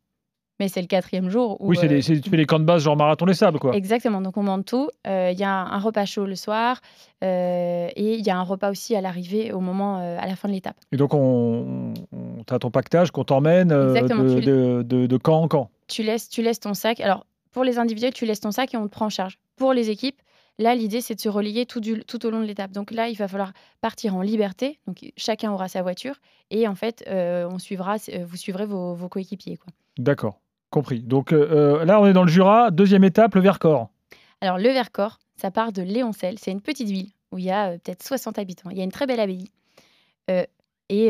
Mais 0.59 0.67
c'est 0.67 0.81
le 0.81 0.87
quatrième 0.87 1.29
jour 1.29 1.57
où. 1.61 1.69
Oui, 1.69 1.77
c'est 1.79 1.85
euh, 1.85 1.89
des- 1.89 2.21
tu 2.21 2.29
fais 2.29 2.37
les 2.37 2.45
camps 2.45 2.59
de 2.59 2.63
base 2.65 2.83
genre 2.83 2.95
marathon 2.95 3.25
les 3.25 3.33
sables, 3.33 3.59
quoi. 3.59 3.75
Exactement, 3.75 4.21
donc 4.21 4.37
on 4.37 4.43
monte 4.43 4.65
tout. 4.65 4.89
Euh, 5.07 5.31
Il 5.33 5.39
y 5.39 5.43
a 5.43 5.51
un, 5.51 5.79
repas 5.79 6.05
chaud 6.05 6.25
le 6.25 6.35
soir 6.35 6.79
euh, 7.23 7.87
et 7.95 8.15
il 8.15 8.25
y 8.25 8.29
a 8.29 8.37
un 8.37 8.43
repas 8.43 8.69
aussi 8.71 8.95
à 8.95 9.01
l'arrivée 9.01 9.51
au 9.53 9.59
moment, 9.59 9.99
euh, 9.99 10.17
à 10.19 10.27
la 10.27 10.35
fin 10.35 10.47
de 10.47 10.53
l'étape. 10.53 10.75
Et 10.91 10.97
donc, 10.97 11.13
on, 11.13 11.93
on, 12.11 12.43
t'as 12.45 12.59
ton 12.59 12.71
pactage 12.71 13.11
qu'on 13.11 13.23
t'emmène 13.23 13.71
euh, 13.71 13.93
de, 14.01 14.39
de, 14.41 14.81
de- 14.83 15.05
de 15.07 15.17
camp 15.17 15.41
en 15.41 15.47
camp. 15.47 15.69
Tu 15.87 16.03
laisses, 16.03 16.29
tu 16.29 16.41
laisses 16.41 16.59
ton 16.59 16.73
sac. 16.73 16.99
Alors, 16.99 17.25
pour 17.51 17.63
les 17.63 17.77
individuels, 17.77 18.13
tu 18.13 18.25
laisses 18.25 18.39
ton 18.41 18.51
sac 18.51 18.73
et 18.73 18.77
on 18.77 18.83
te 18.87 18.91
prend 18.91 19.05
en 19.05 19.09
charge. 19.09 19.37
Pour 19.57 19.73
les 19.73 19.89
équipes, 19.89 20.19
là, 20.59 20.75
l'idée, 20.75 21.01
c'est 21.01 21.15
de 21.15 21.19
se 21.19 21.29
relier 21.29 21.65
tout, 21.65 21.79
du- 21.79 22.03
tout 22.05 22.25
au 22.25 22.29
long 22.29 22.39
de 22.39 22.45
l'étape. 22.45 22.71
Donc 22.71 22.91
là, 22.91 23.09
il 23.09 23.15
va 23.17 23.27
falloir 23.27 23.53
partir 23.81 24.15
en 24.15 24.21
liberté. 24.21 24.79
Donc, 24.87 25.11
chacun 25.17 25.51
aura 25.51 25.67
sa 25.67 25.81
voiture. 25.81 26.15
Et 26.51 26.67
en 26.67 26.75
fait, 26.75 27.03
euh, 27.07 27.47
on 27.51 27.59
suivra, 27.59 27.95
euh, 28.09 28.25
vous 28.25 28.37
suivrez 28.37 28.65
vos, 28.65 28.93
vos 28.95 29.07
coéquipiers. 29.09 29.57
Quoi. 29.57 29.67
D'accord, 29.99 30.39
compris. 30.73 31.01
Donc 31.01 31.31
euh, 31.31 31.79
euh, 31.81 31.85
là, 31.85 32.01
on 32.01 32.07
est 32.07 32.13
dans 32.13 32.23
le 32.23 32.29
Jura, 32.29 32.71
deuxième 32.71 33.03
étape, 33.03 33.35
le 33.35 33.41
Vercors. 33.41 33.89
Alors, 34.41 34.57
le 34.57 34.69
Vercors, 34.69 35.19
ça 35.37 35.51
part 35.51 35.71
de 35.71 35.81
Léoncel. 35.81 36.37
C'est 36.39 36.51
une 36.51 36.61
petite 36.61 36.89
ville 36.89 37.11
où 37.31 37.37
il 37.37 37.45
y 37.45 37.51
a 37.51 37.69
euh, 37.69 37.77
peut-être 37.77 38.03
60 38.03 38.39
habitants. 38.39 38.69
Il 38.71 38.77
y 38.77 38.81
a 38.81 38.83
une 38.83 38.91
très 38.91 39.05
belle 39.05 39.21
abbaye. 39.21 39.49
Et 40.89 41.09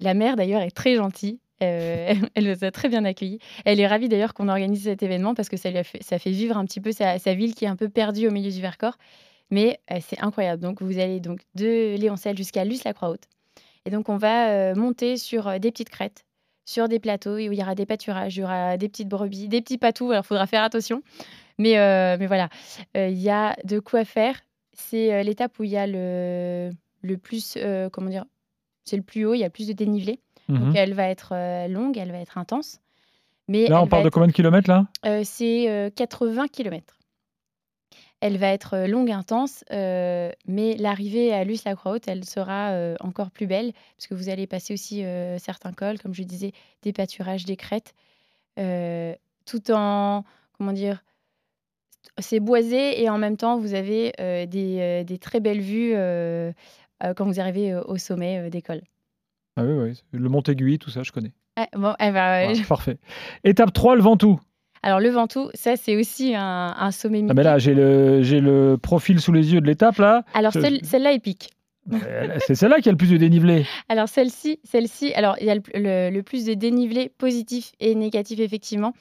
la 0.00 0.14
maire, 0.14 0.36
d'ailleurs, 0.36 0.62
est 0.62 0.70
très 0.70 0.96
gentille. 0.96 1.40
Elle 1.60 2.18
nous 2.36 2.64
a 2.64 2.70
très 2.70 2.88
bien 2.88 3.04
accueillis. 3.04 3.38
Elle 3.66 3.80
est 3.80 3.86
ravie 3.86 4.08
d'ailleurs 4.08 4.32
qu'on 4.32 4.48
organise 4.48 4.84
cet 4.84 5.02
événement 5.02 5.34
parce 5.34 5.50
que 5.50 5.58
ça, 5.58 5.70
lui 5.70 5.84
fait, 5.84 6.02
ça 6.02 6.18
fait 6.18 6.30
vivre 6.30 6.56
un 6.56 6.64
petit 6.64 6.80
peu 6.80 6.90
sa, 6.90 7.16
ville 7.34 7.54
qui 7.54 7.66
est 7.66 7.68
un 7.68 7.76
peu 7.76 7.90
perdue 7.90 8.28
au 8.28 8.30
milieu 8.30 8.50
du 8.50 8.60
Vercors. 8.60 8.96
Mais 9.50 9.78
c'est 10.00 10.20
incroyable. 10.20 10.62
Donc, 10.62 10.80
vous 10.80 10.98
allez 10.98 11.20
donc 11.20 11.40
de 11.54 11.96
Léoncel 11.96 12.36
jusqu'à 12.36 12.64
Luce-la-Croix-Haute. 12.64 13.24
Et 13.84 13.90
donc, 13.90 14.08
on 14.08 14.16
va 14.16 14.74
monter 14.74 15.16
sur 15.16 15.60
des 15.60 15.70
petites 15.70 15.90
crêtes, 15.90 16.24
sur 16.70 16.88
des 16.88 17.00
plateaux 17.00 17.34
où 17.34 17.38
il 17.38 17.54
y 17.58 17.62
aura 17.62 17.74
des 17.74 17.84
pâturages, 17.84 18.36
il 18.36 18.40
y 18.40 18.44
aura 18.44 18.76
des 18.76 18.88
petites 18.88 19.08
brebis, 19.08 19.48
des 19.48 19.60
petits 19.60 19.76
patous. 19.76 20.12
Alors, 20.12 20.22
il 20.24 20.26
faudra 20.28 20.46
faire 20.46 20.62
attention. 20.62 21.02
Mais, 21.58 21.78
euh, 21.78 22.16
mais 22.18 22.26
voilà, 22.26 22.48
Euh, 22.96 23.08
il 23.08 23.18
y 23.18 23.28
a 23.28 23.56
de 23.64 23.80
quoi 23.80 24.04
faire. 24.04 24.36
C'est 24.72 25.12
euh, 25.12 25.22
l'étape 25.22 25.58
où 25.58 25.64
il 25.64 25.70
y 25.70 25.76
a 25.76 25.86
le, 25.86 26.70
le 27.02 27.16
plus, 27.18 27.58
comment 27.92 28.08
dire, 28.08 28.24
c'est 28.84 28.96
le 28.96 29.02
plus 29.02 29.24
haut, 29.26 29.34
il 29.34 29.38
y 29.38 29.42
a 29.42 29.46
le 29.46 29.52
plus 29.52 29.66
de 29.66 29.72
dénivelé. 29.72 30.20
Mhm. 30.48 30.58
Donc, 30.58 30.76
elle 30.76 30.94
va 30.94 31.08
être 31.08 31.34
longue, 31.68 31.98
elle 31.98 32.12
va 32.12 32.18
être 32.18 32.38
intense. 32.38 32.80
Mais 33.48 33.66
Là, 33.66 33.82
on 33.82 33.88
parle 33.88 34.04
de 34.04 34.10
combien 34.10 34.28
de 34.28 34.32
kilomètres, 34.32 34.70
là? 34.70 34.86
C'est 35.24 35.68
euh, 35.68 35.90
80 35.90 36.46
km. 36.48 36.96
Elle 38.20 38.36
va 38.36 38.48
être 38.48 38.74
euh, 38.74 38.86
longue, 38.86 39.10
intense, 39.10 39.64
euh, 39.70 40.30
mais 40.46 40.76
l'arrivée 40.76 41.32
à 41.32 41.44
Luce-la-Croix-Haute, 41.44 42.06
elle 42.06 42.24
sera 42.24 42.70
euh, 42.70 42.94
encore 43.00 43.30
plus 43.30 43.46
belle, 43.46 43.72
parce 43.96 44.06
que 44.08 44.14
vous 44.14 44.28
allez 44.28 44.46
passer 44.46 44.74
aussi 44.74 45.04
euh, 45.04 45.38
certains 45.38 45.72
cols, 45.72 45.98
comme 45.98 46.12
je 46.12 46.22
disais, 46.22 46.52
des 46.82 46.92
pâturages, 46.92 47.44
des 47.44 47.56
crêtes, 47.56 47.94
tout 49.46 49.70
en, 49.70 50.24
comment 50.58 50.72
dire, 50.72 51.02
c'est 52.18 52.40
boisé 52.40 53.02
et 53.02 53.08
en 53.08 53.16
même 53.16 53.38
temps, 53.38 53.58
vous 53.58 53.72
avez 53.72 54.12
des, 54.46 55.02
des 55.02 55.18
très 55.18 55.40
belles 55.40 55.62
vues 55.62 55.94
quand 57.16 57.24
vous 57.24 57.40
arrivez 57.40 57.74
au 57.74 57.96
sommet 57.96 58.50
des 58.50 58.60
cols. 58.60 58.82
Ah 59.56 59.64
oui, 59.64 59.72
oui, 59.72 60.02
le 60.12 60.28
Montéguy, 60.28 60.78
tout 60.78 60.90
ça, 60.90 61.02
je 61.02 61.10
connais. 61.10 61.32
Ah, 61.56 61.68
bon, 61.72 61.94
eh 62.00 62.10
ben, 62.10 62.52
parfait. 62.68 62.98
Étape 63.44 63.72
3, 63.72 63.96
le 63.96 64.02
Ventoux. 64.02 64.38
Alors, 64.82 64.98
le 65.00 65.10
Ventoux, 65.10 65.50
ça, 65.54 65.76
c'est 65.76 65.96
aussi 65.96 66.34
un, 66.34 66.74
un 66.76 66.90
sommet 66.90 67.22
Ah, 67.28 67.34
mais 67.34 67.42
là, 67.42 67.58
j'ai 67.58 67.74
le, 67.74 68.22
j'ai 68.22 68.40
le 68.40 68.78
profil 68.80 69.20
sous 69.20 69.32
les 69.32 69.52
yeux 69.52 69.60
de 69.60 69.66
l'étape, 69.66 69.98
là. 69.98 70.24
Alors, 70.34 70.52
je- 70.52 70.60
celle- 70.60 70.84
celle-là 70.84 71.12
est 71.12 71.18
pique. 71.20 71.50
Euh, 71.92 72.38
C'est 72.46 72.54
celle-là 72.54 72.80
qui 72.80 72.88
a 72.88 72.92
le 72.92 72.98
plus 72.98 73.10
de 73.10 73.16
dénivelé. 73.16 73.66
Alors 73.88 74.08
celle-ci, 74.08 74.60
celle-ci, 74.64 75.12
alors 75.14 75.36
il 75.40 75.46
y 75.46 75.50
a 75.50 75.54
le, 75.54 75.62
le- 75.74 76.10
le 76.14 76.22
plus 76.22 76.44
de 76.44 76.54
dénivelé 76.54 77.08
positif 77.08 77.72
et 77.80 77.94
négatif 77.94 78.38
effectivement, 78.38 78.92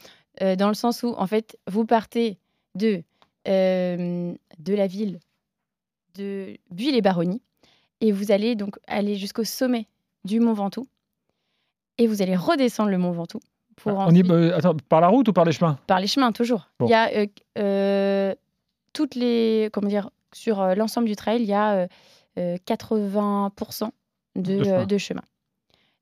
euh, 0.42 0.56
dans 0.56 0.70
le 0.70 0.74
sens 0.74 1.04
où 1.04 1.14
en 1.18 1.28
fait 1.28 1.58
vous 1.68 1.86
partez 1.86 2.40
de 2.76 3.04
euh, 3.48 4.34
de 4.60 4.74
la 4.74 4.88
ville 4.88 5.20
de 6.16 6.56
Buis-les-Baronnies 6.72 7.42
et 8.02 8.12
vous 8.12 8.32
allez 8.32 8.56
donc 8.56 8.78
aller 8.88 9.16
jusqu'au 9.18 9.44
sommet 9.44 9.86
du 10.24 10.40
Mont 10.40 10.54
Ventoux 10.54 10.88
et 11.98 12.08
vous 12.08 12.22
allez 12.22 12.36
redescendre 12.38 12.90
le 12.90 12.98
Mont 12.98 13.12
Ventoux 13.12 13.42
pour 13.80 13.94
On 13.98 14.12
y, 14.12 14.24
euh, 14.30 14.56
attends, 14.56 14.76
par 14.88 15.02
la 15.02 15.08
route 15.08 15.28
ou 15.28 15.34
par 15.34 15.46
les 15.46 15.52
chemins? 15.52 15.78
Par 15.88 16.00
les 16.00 16.08
chemins 16.08 16.32
toujours. 16.32 16.70
Bon. 16.80 16.88
Il 16.88 16.92
y 16.92 16.94
a 16.94 17.10
euh, 17.14 17.28
euh, 17.58 18.36
toutes 18.94 19.16
les 19.16 19.70
comment 19.74 19.88
dire 19.90 20.10
sur 20.34 20.62
euh, 20.62 20.76
l'ensemble 20.76 21.08
du 21.08 21.16
trail, 21.16 21.42
il 21.42 21.48
y 21.48 21.54
a 21.54 21.74
euh, 21.74 21.88
euh, 22.38 22.58
80% 22.68 23.90
de, 24.36 24.42
De 24.42 24.64
chemin. 24.64 24.86
de 24.86 24.98
chemin. 24.98 25.22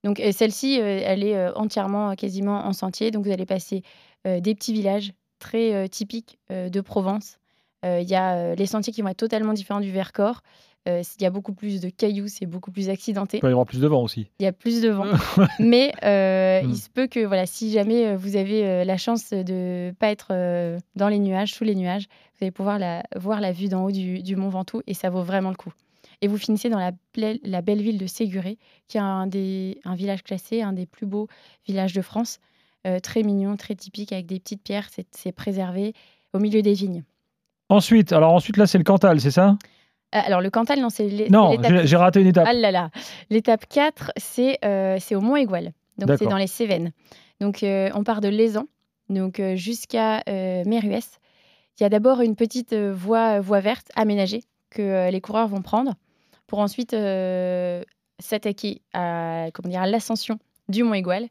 Donc 0.03 0.21
celle-ci, 0.31 0.75
elle 0.75 1.23
est 1.23 1.49
entièrement 1.55 2.15
quasiment 2.15 2.65
en 2.65 2.71
sentier. 2.71 3.11
Donc 3.11 3.25
vous 3.25 3.31
allez 3.31 3.47
passer 3.47 3.81
des 4.25 4.55
petits 4.55 4.71
villages 4.71 5.11
très 5.39 5.89
typiques 5.89 6.37
de 6.49 6.81
Provence. 6.81 7.39
Il 7.83 8.07
y 8.07 8.15
a 8.15 8.55
les 8.55 8.65
sentiers 8.67 8.93
qui 8.93 9.01
vont 9.01 9.09
être 9.09 9.17
totalement 9.17 9.53
différents 9.53 9.81
du 9.81 9.91
Vercors. 9.91 10.43
Euh, 10.87 11.03
Il 11.19 11.23
y 11.23 11.25
a 11.25 11.29
beaucoup 11.29 11.53
plus 11.53 11.81
de 11.81 11.89
cailloux, 11.89 12.27
c'est 12.27 12.45
beaucoup 12.45 12.71
plus 12.71 12.89
accidenté 12.89 13.37
Il 13.37 13.41
peut 13.41 13.47
y 13.47 13.51
avoir 13.51 13.65
plus 13.65 13.81
de 13.81 13.87
vent 13.87 14.01
aussi. 14.01 14.27
il 14.39 14.43
y 14.43 14.45
a 14.47 14.51
plus 14.53 14.81
de 14.81 14.89
vent. 14.89 15.05
Mais 15.59 15.91
euh, 16.03 16.61
Mm. 16.63 16.69
il 16.69 16.77
se 16.77 16.89
peut 16.89 17.07
que 17.07 17.25
voilà, 17.25 17.45
si 17.45 17.71
jamais 17.71 18.07
euh, 18.07 18.17
vous 18.17 18.35
avez 18.35 18.85
la 18.85 18.97
chance 18.97 19.31
de 19.31 19.93
pas 19.99 20.09
être 20.09 20.31
dans 20.95 21.07
les 21.09 21.19
nuages, 21.19 21.53
sous 21.53 21.63
les 21.63 21.75
nuages, 21.75 22.07
vous 22.33 22.45
allez 22.45 22.51
pouvoir 22.51 22.79
la, 22.79 23.03
voir 23.15 23.41
la 23.41 23.51
vue 23.51 23.67
d'en 23.67 23.83
haut 23.85 23.91
du, 23.91 24.23
du 24.23 24.35
Mont 24.35 24.49
Ventoux 24.49 24.81
et 24.87 24.93
ça 24.93 25.09
vaut 25.09 25.23
vraiment 25.23 25.49
le 25.49 25.55
coup. 25.55 25.73
Et 26.21 26.27
vous 26.27 26.37
finissez 26.37 26.69
dans 26.69 26.79
la, 26.79 27.61
belle 27.61 27.81
ville 27.81 27.97
de 27.99 28.07
Séguré, 28.07 28.57
qui 28.87 28.97
est 28.97 29.01
un, 29.01 29.27
des, 29.27 29.79
un 29.85 29.93
village 29.95 30.23
classé, 30.23 30.61
un 30.63 30.73
des 30.73 30.85
plus 30.87 31.05
beaux 31.05 31.27
villages 31.67 31.93
de 31.93 32.01
France. 32.01 32.39
Euh, 32.87 32.99
très 32.99 33.21
mignon, 33.21 33.55
très 33.57 33.75
typique, 33.75 34.11
avec 34.13 34.25
des 34.25 34.39
petites 34.39 34.63
pierres, 34.63 34.89
c'est 35.11 35.31
préservé 35.31 35.93
au 36.33 36.39
milieu 36.39 36.61
des 36.61 36.73
vignes. 36.73 37.03
Ensuite, 37.69 38.13
alors 38.13 38.33
ensuite, 38.33 38.57
là, 38.57 38.65
c'est 38.65 38.77
le 38.77 38.83
Cantal, 38.83 39.19
c'est 39.19 39.31
ça? 39.31 39.57
Alors 40.11 40.41
le 40.41 40.49
Cantal, 40.49 40.79
non, 40.79 40.89
c'est 40.89 41.07
l'é- 41.07 41.29
Non, 41.29 41.51
l'étape 41.51 41.85
j'ai 41.85 41.95
raté 41.97 42.21
une 42.21 42.27
étape. 42.27 42.45
Ah 42.47 42.53
là 42.53 42.71
là. 42.71 42.89
L'étape 43.29 43.65
4, 43.67 44.11
c'est 44.17 44.57
euh, 44.65 44.97
c'est 44.99 45.15
au 45.15 45.21
Mont-Égual. 45.21 45.73
Donc, 45.97 46.07
c'est 46.17 46.25
dans 46.29 46.37
les 46.37 46.47
Cévennes. 46.47 46.91
Donc, 47.41 47.63
euh, 47.63 47.89
on 47.95 48.03
part 48.03 48.21
de 48.21 48.27
Lézan 48.29 48.65
donc 49.09 49.39
euh, 49.39 49.55
jusqu'à 49.55 50.21
Méruès. 50.27 51.19
Il 51.79 51.83
y 51.83 51.85
a 51.85 51.89
d'abord 51.89 52.21
une 52.21 52.35
petite 52.35 52.73
voie, 52.73 53.39
voie 53.39 53.59
verte 53.59 53.87
aménagée 53.95 54.43
que 54.69 55.09
les 55.11 55.21
coureurs 55.21 55.47
vont 55.47 55.61
prendre 55.61 55.93
pour 56.47 56.59
ensuite 56.59 56.93
s'attaquer 58.19 58.81
à 58.93 59.47
comment 59.53 59.69
dire, 59.69 59.81
à 59.81 59.87
l'ascension 59.87 60.39
du 60.69 60.83
Mont-Égual, 60.83 61.27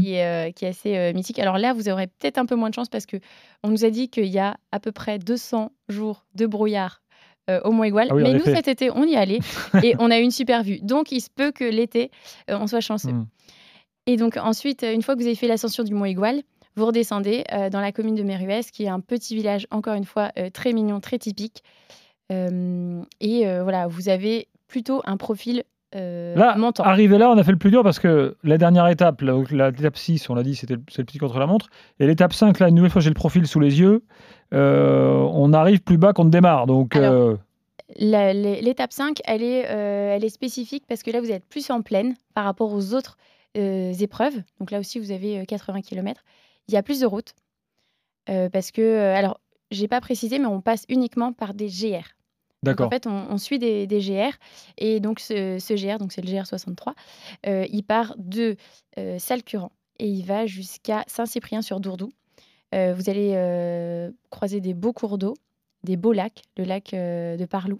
qui, 0.00 0.14
est, 0.14 0.24
euh, 0.24 0.50
qui 0.52 0.64
est 0.64 0.68
assez 0.68 0.96
euh, 0.96 1.12
mythique. 1.12 1.38
Alors 1.38 1.58
là, 1.58 1.74
vous 1.74 1.90
aurez 1.90 2.06
peut-être 2.06 2.38
un 2.38 2.46
peu 2.46 2.54
moins 2.54 2.70
de 2.70 2.74
chance 2.74 2.88
parce 2.88 3.04
que 3.04 3.18
on 3.62 3.68
nous 3.68 3.84
a 3.84 3.90
dit 3.90 4.08
qu'il 4.08 4.24
y 4.26 4.38
a 4.38 4.56
à 4.72 4.80
peu 4.80 4.92
près 4.92 5.18
200 5.18 5.72
jours 5.90 6.24
de 6.34 6.46
brouillard 6.46 7.02
euh, 7.48 7.60
au 7.64 7.72
Mont-Égual. 7.72 8.08
Ah 8.10 8.14
oui, 8.14 8.22
en 8.22 8.26
Mais 8.26 8.32
nous, 8.32 8.40
effet. 8.40 8.56
cet 8.56 8.68
été, 8.68 8.90
on 8.90 9.04
y 9.04 9.16
allait 9.16 9.40
et 9.82 9.94
on 9.98 10.10
a 10.10 10.18
eu 10.18 10.22
une 10.22 10.30
super 10.30 10.62
vue. 10.62 10.78
Donc, 10.80 11.12
il 11.12 11.20
se 11.20 11.30
peut 11.34 11.52
que 11.52 11.64
l'été, 11.64 12.10
euh, 12.50 12.58
on 12.60 12.66
soit 12.66 12.80
chanceux. 12.80 13.12
Mhm. 13.12 13.26
Et 14.06 14.16
donc, 14.16 14.36
ensuite, 14.36 14.82
une 14.82 15.02
fois 15.02 15.14
que 15.14 15.20
vous 15.20 15.26
avez 15.26 15.34
fait 15.34 15.48
l'ascension 15.48 15.84
du 15.84 15.94
Mont-Égual, 15.94 16.42
vous 16.76 16.86
redescendez 16.86 17.44
euh, 17.52 17.70
dans 17.70 17.80
la 17.80 17.92
commune 17.92 18.14
de 18.14 18.22
Méruès, 18.22 18.70
qui 18.70 18.84
est 18.84 18.88
un 18.88 19.00
petit 19.00 19.34
village, 19.34 19.66
encore 19.70 19.94
une 19.94 20.04
fois, 20.04 20.30
très 20.52 20.72
mignon, 20.72 21.00
très 21.00 21.18
typique. 21.18 21.62
Et 22.30 23.44
voilà, 23.62 23.86
vous 23.86 24.08
avez 24.08 24.48
plutôt 24.66 25.02
un 25.04 25.16
profil 25.16 25.64
euh, 25.94 26.34
Là, 26.34 26.56
arrivé 26.80 27.16
là, 27.18 27.30
on 27.30 27.38
a 27.38 27.44
fait 27.44 27.50
le 27.52 27.58
plus 27.58 27.70
dur 27.70 27.82
parce 27.82 27.98
que 27.98 28.36
la 28.44 28.58
dernière 28.58 28.86
étape, 28.88 29.22
l'étape 29.22 29.96
6, 29.96 30.28
on 30.30 30.34
l'a 30.34 30.42
dit, 30.42 30.54
c'était 30.54 30.74
le- 30.74 30.80
petit 31.04 31.18
contre 31.18 31.38
la 31.38 31.46
montre. 31.46 31.70
Et 31.98 32.06
l'étape 32.06 32.32
5, 32.32 32.58
là, 32.58 32.68
une 32.68 32.74
nouvelle 32.74 32.90
fois, 32.90 33.00
j'ai 33.00 33.10
le 33.10 33.14
profil 33.14 33.46
sous 33.46 33.60
les 33.60 33.80
yeux. 33.80 34.02
Euh, 34.52 35.12
on 35.32 35.52
arrive 35.52 35.80
plus 35.80 35.96
bas 35.98 36.12
qu'on 36.12 36.24
ne 36.24 36.30
démarre. 36.30 36.66
Donc, 36.66 36.94
Alors, 36.96 37.12
euh, 37.14 37.36
L'étape 37.96 38.92
5, 38.92 39.20
elle 39.24 39.42
est, 39.42 39.66
euh, 39.70 40.14
elle 40.14 40.24
est 40.24 40.28
spécifique 40.28 40.84
parce 40.86 41.02
que 41.02 41.10
là, 41.10 41.20
vous 41.20 41.30
êtes 41.30 41.46
plus 41.46 41.70
en 41.70 41.80
plaine 41.82 42.14
par 42.34 42.44
rapport 42.44 42.72
aux 42.72 42.92
autres 42.94 43.16
épreuves. 43.54 44.34
Donc 44.60 44.70
là 44.70 44.78
aussi, 44.78 44.98
vous 45.00 45.10
avez 45.10 45.40
euh, 45.40 45.44
80 45.44 45.80
km. 45.80 46.22
Il 46.68 46.74
y 46.74 46.76
a 46.76 46.82
plus 46.82 47.00
de 47.00 47.06
routes 47.06 47.34
parce 48.52 48.72
que, 48.72 49.14
alors, 49.14 49.40
j'ai 49.70 49.88
pas 49.88 50.02
précisé, 50.02 50.38
mais 50.38 50.44
on 50.46 50.60
passe 50.60 50.84
uniquement 50.90 51.32
par 51.32 51.54
des 51.54 51.68
GR. 51.68 52.04
D'accord. 52.62 52.88
en 52.88 52.90
fait, 52.90 53.06
on, 53.06 53.26
on 53.30 53.38
suit 53.38 53.58
des, 53.58 53.86
des 53.86 54.00
GR 54.00 54.36
et 54.78 55.00
donc 55.00 55.20
ce, 55.20 55.58
ce 55.60 55.74
GR, 55.74 55.98
donc 55.98 56.12
c'est 56.12 56.24
le 56.24 56.30
GR 56.30 56.46
63, 56.46 56.94
euh, 57.46 57.66
il 57.70 57.82
part 57.84 58.14
de 58.18 58.56
euh, 58.98 59.18
Salcurand 59.18 59.72
et 59.98 60.08
il 60.08 60.24
va 60.24 60.46
jusqu'à 60.46 61.04
Saint-Cyprien 61.06 61.62
sur 61.62 61.80
Dourdou. 61.80 62.10
Euh, 62.74 62.94
vous 62.94 63.08
allez 63.08 64.10
croiser 64.30 64.60
des 64.60 64.74
beaux 64.74 64.92
cours 64.92 65.18
d'eau, 65.18 65.34
des 65.84 65.96
beaux 65.96 66.12
lacs, 66.12 66.42
le 66.56 66.64
lac 66.64 66.90
de 66.92 67.44
Parlou. 67.46 67.78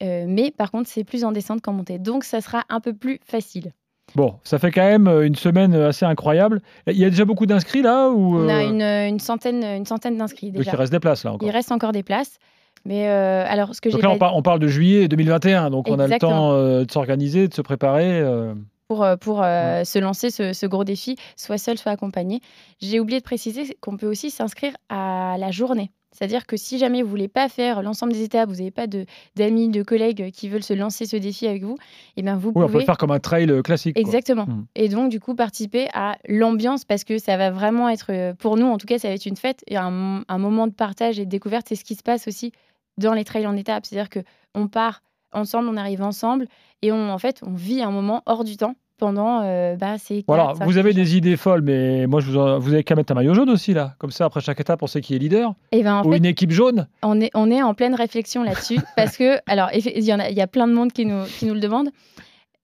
Mais 0.00 0.52
par 0.56 0.70
contre, 0.70 0.88
c'est 0.88 1.04
plus 1.04 1.24
en 1.24 1.32
descente 1.32 1.60
qu'en 1.60 1.72
montée, 1.72 1.98
donc 1.98 2.24
ça 2.24 2.40
sera 2.40 2.64
un 2.68 2.80
peu 2.80 2.92
plus 2.92 3.20
facile. 3.24 3.72
Bon, 4.14 4.38
ça 4.42 4.58
fait 4.58 4.70
quand 4.70 4.86
même 4.86 5.06
une 5.06 5.34
semaine 5.34 5.74
assez 5.74 6.06
incroyable. 6.06 6.62
Il 6.86 6.96
y 6.96 7.04
a 7.04 7.10
déjà 7.10 7.26
beaucoup 7.26 7.44
d'inscrits 7.46 7.82
là 7.82 8.08
ou 8.08 8.38
On 8.38 8.48
a 8.48 8.62
une, 8.64 8.80
une 8.80 9.18
centaine, 9.18 9.62
une 9.62 9.84
centaine 9.84 10.16
d'inscrits 10.16 10.50
donc 10.50 10.58
déjà. 10.58 10.72
il 10.72 10.76
reste 10.76 10.92
des 10.92 11.00
places 11.00 11.24
là 11.24 11.32
encore. 11.32 11.46
Il 11.46 11.52
reste 11.52 11.72
encore 11.72 11.92
des 11.92 12.02
places, 12.02 12.38
mais 12.84 13.08
euh, 13.08 13.44
alors 13.48 13.74
ce 13.74 13.80
que 13.80 13.90
j'ai 13.90 13.94
Donc 13.94 14.02
là, 14.02 14.10
on, 14.10 14.14
pas- 14.14 14.26
par- 14.26 14.36
on 14.36 14.42
parle 14.42 14.58
de 14.60 14.68
juillet 14.68 15.08
2021, 15.08 15.70
donc 15.70 15.88
on 15.88 15.98
a 15.98 16.06
le 16.06 16.18
temps 16.18 16.52
euh, 16.52 16.84
de 16.84 16.90
s'organiser, 16.90 17.48
de 17.48 17.54
se 17.54 17.62
préparer. 17.62 18.20
euh. 18.20 18.54
pour, 18.88 19.06
pour 19.20 19.38
se 19.38 19.98
lancer 19.98 20.30
ce, 20.30 20.52
ce 20.54 20.64
gros 20.66 20.84
défi, 20.84 21.16
soit 21.36 21.58
seul, 21.58 21.76
soit 21.76 21.92
accompagné. 21.92 22.40
J'ai 22.80 23.00
oublié 23.00 23.18
de 23.20 23.24
préciser 23.24 23.76
qu'on 23.80 23.96
peut 23.96 24.06
aussi 24.06 24.30
s'inscrire 24.30 24.72
à 24.88 25.36
la 25.38 25.50
journée. 25.50 25.90
C'est-à-dire 26.18 26.46
que 26.46 26.56
si 26.56 26.78
jamais 26.78 27.02
vous 27.02 27.08
voulez 27.08 27.28
pas 27.28 27.48
faire 27.48 27.80
l'ensemble 27.80 28.12
des 28.12 28.24
étapes, 28.24 28.48
vous 28.48 28.56
n'avez 28.56 28.72
pas 28.72 28.88
d'amis, 29.36 29.68
de, 29.68 29.84
collègues 29.84 30.32
qui 30.32 30.48
veulent 30.48 30.64
se 30.64 30.74
lancer 30.74 31.06
ce 31.06 31.16
défi 31.16 31.46
avec 31.46 31.62
vous, 31.62 31.76
eh 32.16 32.22
bien 32.22 32.36
vous 32.36 32.48
Oui, 32.48 32.54
on 32.56 32.60
peut 32.62 32.66
pouvez 32.66 32.78
le 32.80 32.86
faire 32.86 32.98
comme 32.98 33.12
un 33.12 33.20
trail 33.20 33.48
euh, 33.48 33.62
classique. 33.62 33.96
Exactement. 33.96 34.46
Mm. 34.46 34.66
Et 34.74 34.88
donc, 34.88 35.10
du 35.10 35.20
coup, 35.20 35.36
participer 35.36 35.86
à 35.94 36.18
l'ambiance 36.26 36.84
parce 36.84 37.04
que 37.04 37.18
ça 37.18 37.36
va 37.36 37.52
vraiment 37.52 37.88
être, 37.88 38.10
euh, 38.10 38.34
pour 38.34 38.56
nous, 38.56 38.66
en 38.66 38.78
tout 38.78 38.86
cas, 38.86 38.98
ça 38.98 39.06
va 39.06 39.14
être 39.14 39.26
une 39.26 39.36
fête 39.36 39.62
et 39.68 39.76
un, 39.76 40.24
un 40.26 40.38
moment 40.38 40.66
de 40.66 40.72
partage 40.72 41.20
et 41.20 41.24
de 41.24 41.30
découverte. 41.30 41.68
C'est 41.68 41.76
ce 41.76 41.84
qui 41.84 41.94
se 41.94 42.02
passe 42.02 42.26
aussi 42.26 42.50
dans 42.96 43.14
les 43.14 43.22
trails 43.22 43.46
en 43.46 43.56
étapes. 43.56 43.86
C'est-à-dire 43.86 44.10
que 44.10 44.20
on 44.56 44.66
part 44.66 45.02
ensemble, 45.32 45.68
on 45.68 45.76
arrive 45.76 46.02
ensemble 46.02 46.48
et 46.82 46.90
on, 46.90 47.10
en 47.10 47.18
fait, 47.18 47.42
on 47.46 47.52
vit 47.52 47.80
un 47.80 47.92
moment 47.92 48.24
hors 48.26 48.42
du 48.42 48.56
temps 48.56 48.74
pendant 48.98 49.40
euh, 49.42 49.76
bah, 49.76 49.96
ces 49.98 50.24
Voilà, 50.28 50.52
vous 50.60 50.76
avez 50.76 50.92
des 50.92 51.16
idées 51.16 51.36
folles, 51.36 51.62
mais 51.62 52.06
moi, 52.06 52.20
je 52.20 52.30
vous, 52.30 52.36
en- 52.38 52.58
vous 52.58 52.74
avez 52.74 52.84
qu'à 52.84 52.94
mettre 52.94 53.12
un 53.12 53.14
maillot 53.14 53.32
jaune 53.34 53.48
aussi, 53.50 53.72
là. 53.72 53.94
Comme 53.98 54.10
ça, 54.10 54.26
après 54.26 54.40
chaque 54.40 54.60
étape, 54.60 54.82
on 54.82 54.86
sait 54.86 55.00
qui 55.00 55.14
est 55.14 55.18
leader. 55.18 55.54
Et 55.72 55.82
ben, 55.82 55.96
en 55.96 56.04
Ou 56.06 56.10
fait, 56.12 56.18
une 56.18 56.26
équipe 56.26 56.50
jaune. 56.50 56.86
on 57.02 57.20
est, 57.20 57.30
on 57.34 57.50
est 57.50 57.62
en 57.62 57.72
pleine 57.74 57.94
réflexion 57.94 58.42
là-dessus 58.42 58.78
parce 58.96 59.16
que, 59.16 59.38
alors, 59.46 59.70
il 59.72 60.04
y, 60.04 60.12
en 60.12 60.18
a, 60.18 60.28
il 60.28 60.36
y 60.36 60.40
a 60.42 60.46
plein 60.46 60.66
de 60.68 60.72
monde 60.74 60.92
qui 60.92 61.06
nous, 61.06 61.24
qui 61.24 61.46
nous 61.46 61.54
le 61.54 61.60
demande. 61.60 61.88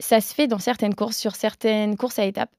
Ça 0.00 0.20
se 0.20 0.34
fait 0.34 0.46
dans 0.48 0.58
certaines 0.58 0.94
courses, 0.94 1.16
sur 1.16 1.34
certaines 1.36 1.96
courses 1.96 2.18
à 2.18 2.24
étapes. 2.26 2.50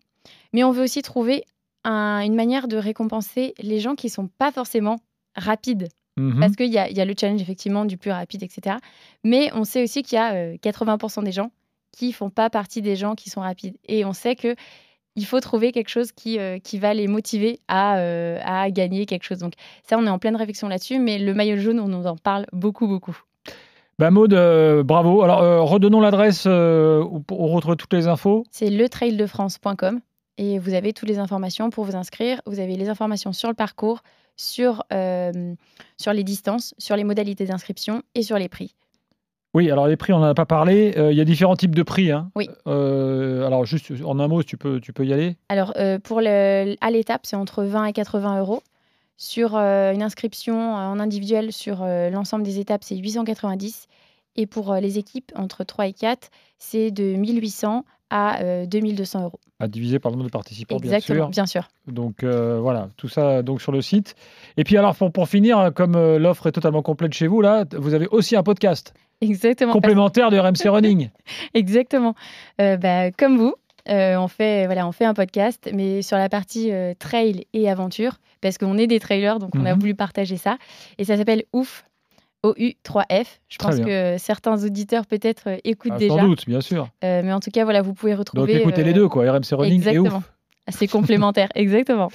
Mais 0.53 0.63
on 0.63 0.71
veut 0.71 0.83
aussi 0.83 1.01
trouver 1.01 1.43
un- 1.83 2.21
une 2.21 2.33
manière 2.35 2.67
de 2.67 2.77
récompenser 2.77 3.53
les 3.61 3.79
gens 3.79 3.95
qui 3.95 4.09
sont 4.09 4.27
pas 4.39 4.51
forcément 4.51 4.97
rapides. 5.35 5.89
Mhm. 6.17 6.39
Parce 6.39 6.55
qu'il 6.55 6.67
y 6.67 6.71
y 6.75 6.79
a 7.01 7.05
le 7.05 7.13
challenge, 7.19 7.41
effectivement, 7.41 7.83
du 7.83 7.97
plus 7.97 8.09
rapide, 8.11 8.41
etc. 8.41 8.77
Mais 9.25 9.51
on 9.53 9.65
sait 9.65 9.83
aussi 9.83 10.01
qu'il 10.01 10.15
y 10.15 10.19
a 10.19 10.33
euh, 10.33 10.55
80% 10.63 11.23
des 11.23 11.33
gens 11.33 11.51
qui 11.95 12.11
font 12.11 12.29
pas 12.29 12.49
partie 12.49 12.81
des 12.81 12.95
gens 12.95 13.15
qui 13.15 13.29
sont 13.29 13.41
rapides. 13.41 13.77
Et 13.87 14.05
on 14.05 14.13
sait 14.13 14.35
que 14.35 14.55
il 15.15 15.25
faut 15.25 15.39
trouver 15.39 15.71
quelque 15.71 15.89
chose 15.89 16.11
qui, 16.11 16.39
euh, 16.39 16.59
qui 16.59 16.77
va 16.77 16.93
les 16.93 17.07
motiver 17.07 17.59
à, 17.67 17.97
euh, 17.99 18.37
à 18.43 18.69
gagner 18.69 19.05
quelque 19.05 19.23
chose. 19.23 19.39
Donc 19.39 19.53
ça, 19.87 19.97
on 19.97 20.05
est 20.05 20.09
en 20.09 20.19
pleine 20.19 20.35
réflexion 20.35 20.67
là-dessus, 20.67 20.99
mais 20.99 21.17
le 21.17 21.33
maillot 21.33 21.57
jaune, 21.57 21.79
on 21.79 21.87
nous 21.87 22.05
en 22.05 22.17
parle 22.17 22.45
beaucoup, 22.51 22.87
beaucoup. 22.87 23.17
Bah, 23.97 24.11
Maud, 24.11 24.33
euh, 24.33 24.83
bravo. 24.83 25.21
Alors, 25.21 25.69
redonnons 25.69 26.01
l'adresse 26.01 26.45
où 26.45 27.23
on 27.31 27.47
retrouve 27.47 27.77
toutes 27.77 27.93
les 27.93 28.07
infos. 28.07 28.43
C'est 28.51 28.69
letraildefrance.com 28.69 30.01
et 30.37 30.59
vous 30.59 30.73
avez 30.73 30.91
toutes 30.91 31.07
les 31.07 31.17
informations 31.17 31.69
pour 31.69 31.85
vous 31.85 31.95
inscrire. 31.95 32.41
Vous 32.45 32.59
avez 32.59 32.75
les 32.75 32.89
informations 32.89 33.31
sur 33.31 33.47
le 33.47 33.55
parcours, 33.55 34.03
sur, 34.35 34.83
sur 35.97 36.13
les 36.13 36.23
distances, 36.25 36.75
sur 36.77 36.97
les 36.97 37.05
modalités 37.05 37.45
d'inscription 37.45 38.03
et 38.15 38.21
sur 38.21 38.37
les 38.37 38.49
prix. 38.49 38.75
Oui, 39.55 39.71
alors 39.71 39.87
les 39.87 39.95
prix, 39.95 40.11
on 40.11 40.19
n'en 40.19 40.25
a 40.27 40.33
pas 40.33 40.45
parlé. 40.45 40.93
Euh, 40.97 41.13
Il 41.13 41.17
y 41.17 41.21
a 41.21 41.23
différents 41.23 41.55
types 41.55 41.73
de 41.73 41.81
prix. 41.81 42.11
hein. 42.11 42.29
Oui. 42.35 42.49
Euh, 42.67 43.47
alors, 43.47 43.65
juste 43.65 43.93
en 44.03 44.19
un 44.19 44.27
mot, 44.27 44.43
tu 44.43 44.57
peux, 44.57 44.81
tu 44.81 44.91
peux 44.91 45.05
y 45.05 45.13
aller? 45.13 45.37
Alors, 45.47 45.71
euh, 45.77 45.97
pour 45.97 46.19
le, 46.19 46.75
à 46.81 46.91
l'étape, 46.91 47.21
c'est 47.23 47.37
entre 47.37 47.63
20 47.63 47.85
et 47.85 47.93
80 47.93 48.41
euros. 48.41 48.61
Sur 49.17 49.55
une 49.55 50.03
inscription 50.03 50.73
en 50.73 50.99
individuel 50.99 51.53
sur 51.53 51.85
l'ensemble 51.85 52.43
des 52.43 52.59
étapes, 52.59 52.83
c'est 52.83 52.97
890. 52.97 53.87
Et 54.35 54.45
pour 54.47 54.71
euh, 54.73 54.79
les 54.79 54.97
équipes, 54.97 55.31
entre 55.35 55.63
3 55.63 55.87
et 55.87 55.93
4, 55.93 56.29
c'est 56.57 56.91
de 56.91 57.15
1800 57.15 57.85
à 58.09 58.41
euh, 58.41 58.65
2200 58.65 59.23
euros. 59.23 59.39
À 59.59 59.67
diviser 59.67 59.99
par 59.99 60.11
le 60.11 60.17
nombre 60.17 60.27
de 60.29 60.31
participants, 60.31 60.75
Exactement, 60.77 61.19
bien 61.27 61.29
bien 61.29 61.45
sûr. 61.45 61.63
sûr. 61.63 61.93
Donc, 61.93 62.23
euh, 62.23 62.59
voilà, 62.59 62.89
tout 62.97 63.07
ça 63.07 63.41
donc 63.41 63.61
sur 63.61 63.71
le 63.71 63.81
site. 63.81 64.15
Et 64.57 64.63
puis, 64.63 64.77
alors, 64.77 64.95
pour, 64.95 65.11
pour 65.11 65.27
finir, 65.29 65.71
comme 65.73 65.95
euh, 65.95 66.19
l'offre 66.19 66.47
est 66.47 66.51
totalement 66.51 66.81
complète 66.81 67.13
chez 67.13 67.27
vous, 67.27 67.41
là, 67.41 67.65
vous 67.77 67.93
avez 67.93 68.07
aussi 68.07 68.35
un 68.35 68.43
podcast 68.43 68.93
Exactement. 69.21 69.71
complémentaire 69.71 70.29
de 70.29 70.37
RMC 70.37 70.67
Running. 70.69 71.09
Exactement. 71.53 72.15
Bah, 72.59 73.11
comme 73.11 73.37
vous, 73.37 73.55
on, 73.87 74.27
fait, 74.27 74.65
voilà, 74.65 74.85
on 74.87 74.91
fait 74.91 75.05
un 75.05 75.13
podcast, 75.13 75.69
mais 75.73 76.01
sur 76.01 76.17
la 76.17 76.27
partie 76.27 76.69
trail 76.99 77.45
et 77.53 77.69
aventure, 77.69 78.17
parce 78.41 78.57
qu'on 78.57 78.77
est 78.77 78.87
des 78.87 78.99
trailers, 78.99 79.39
donc 79.39 79.51
on 79.55 79.65
a 79.65 79.73
Mhm. 79.73 79.79
voulu 79.79 79.95
partager 79.95 80.35
ça. 80.37 80.57
Et 80.97 81.05
ça 81.05 81.15
s'appelle 81.17 81.43
OUF, 81.53 81.85
O-U-3-F. 82.45 83.39
Je 83.49 83.57
Très 83.57 83.67
pense 83.69 83.75
bien. 83.77 83.85
que 83.85 84.15
certains 84.19 84.63
auditeurs 84.63 85.05
peut-être 85.05 85.43
euh, 85.47 85.57
écoutent 85.63 85.91
Ah, 85.95 85.99
déjà. 85.99 86.15
sans 86.15 86.23
doute, 86.27 86.45
bien 86.47 86.61
sûr. 86.61 86.89
Euh, 87.03 87.21
mais 87.23 87.33
en 87.33 87.39
tout 87.39 87.51
cas, 87.51 87.63
voilà, 87.63 87.81
vous 87.81 87.93
pouvez 87.93 88.11
Donc, 88.13 88.19
retrouver. 88.19 88.55
écoutez 88.57 88.83
les 88.83 88.91
euh, 88.91 88.93
deux, 88.93 89.07
quoi. 89.09 89.23
RMC 89.31 89.53
Running 89.53 89.73
et 89.73 89.75
Exactement. 89.75 90.17
ouf. 90.17 90.31
C'est 90.69 90.87
complémentaire, 90.87 91.49
exactement. 91.55 92.09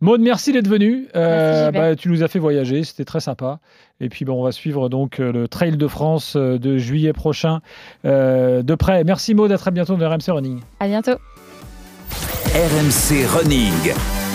Maud, 0.00 0.20
merci 0.20 0.52
d'être 0.52 0.68
venu. 0.68 1.08
Merci, 1.14 1.64
Gilbert. 1.64 1.72
bah, 1.82 1.96
tu 1.96 2.08
nous 2.08 2.22
as 2.22 2.28
fait 2.28 2.38
voyager, 2.38 2.84
c'était 2.84 3.04
très 3.04 3.18
sympa. 3.20 3.58
Et 4.00 4.08
puis 4.08 4.24
bon, 4.24 4.40
on 4.40 4.44
va 4.44 4.52
suivre 4.52 4.88
donc 4.88 5.18
le 5.18 5.48
Trail 5.48 5.76
de 5.76 5.86
France 5.88 6.36
de 6.36 6.78
juillet 6.78 7.12
prochain 7.12 7.60
euh, 8.04 8.62
de 8.62 8.74
près. 8.76 9.02
Merci 9.02 9.34
Maud, 9.34 9.50
à 9.50 9.58
très 9.58 9.72
bientôt 9.72 9.96
dans 9.96 10.08
RMC 10.08 10.28
Running. 10.30 10.60
À 10.78 10.86
bientôt. 10.86 11.16
RMC 12.54 13.26
Running. 13.26 14.25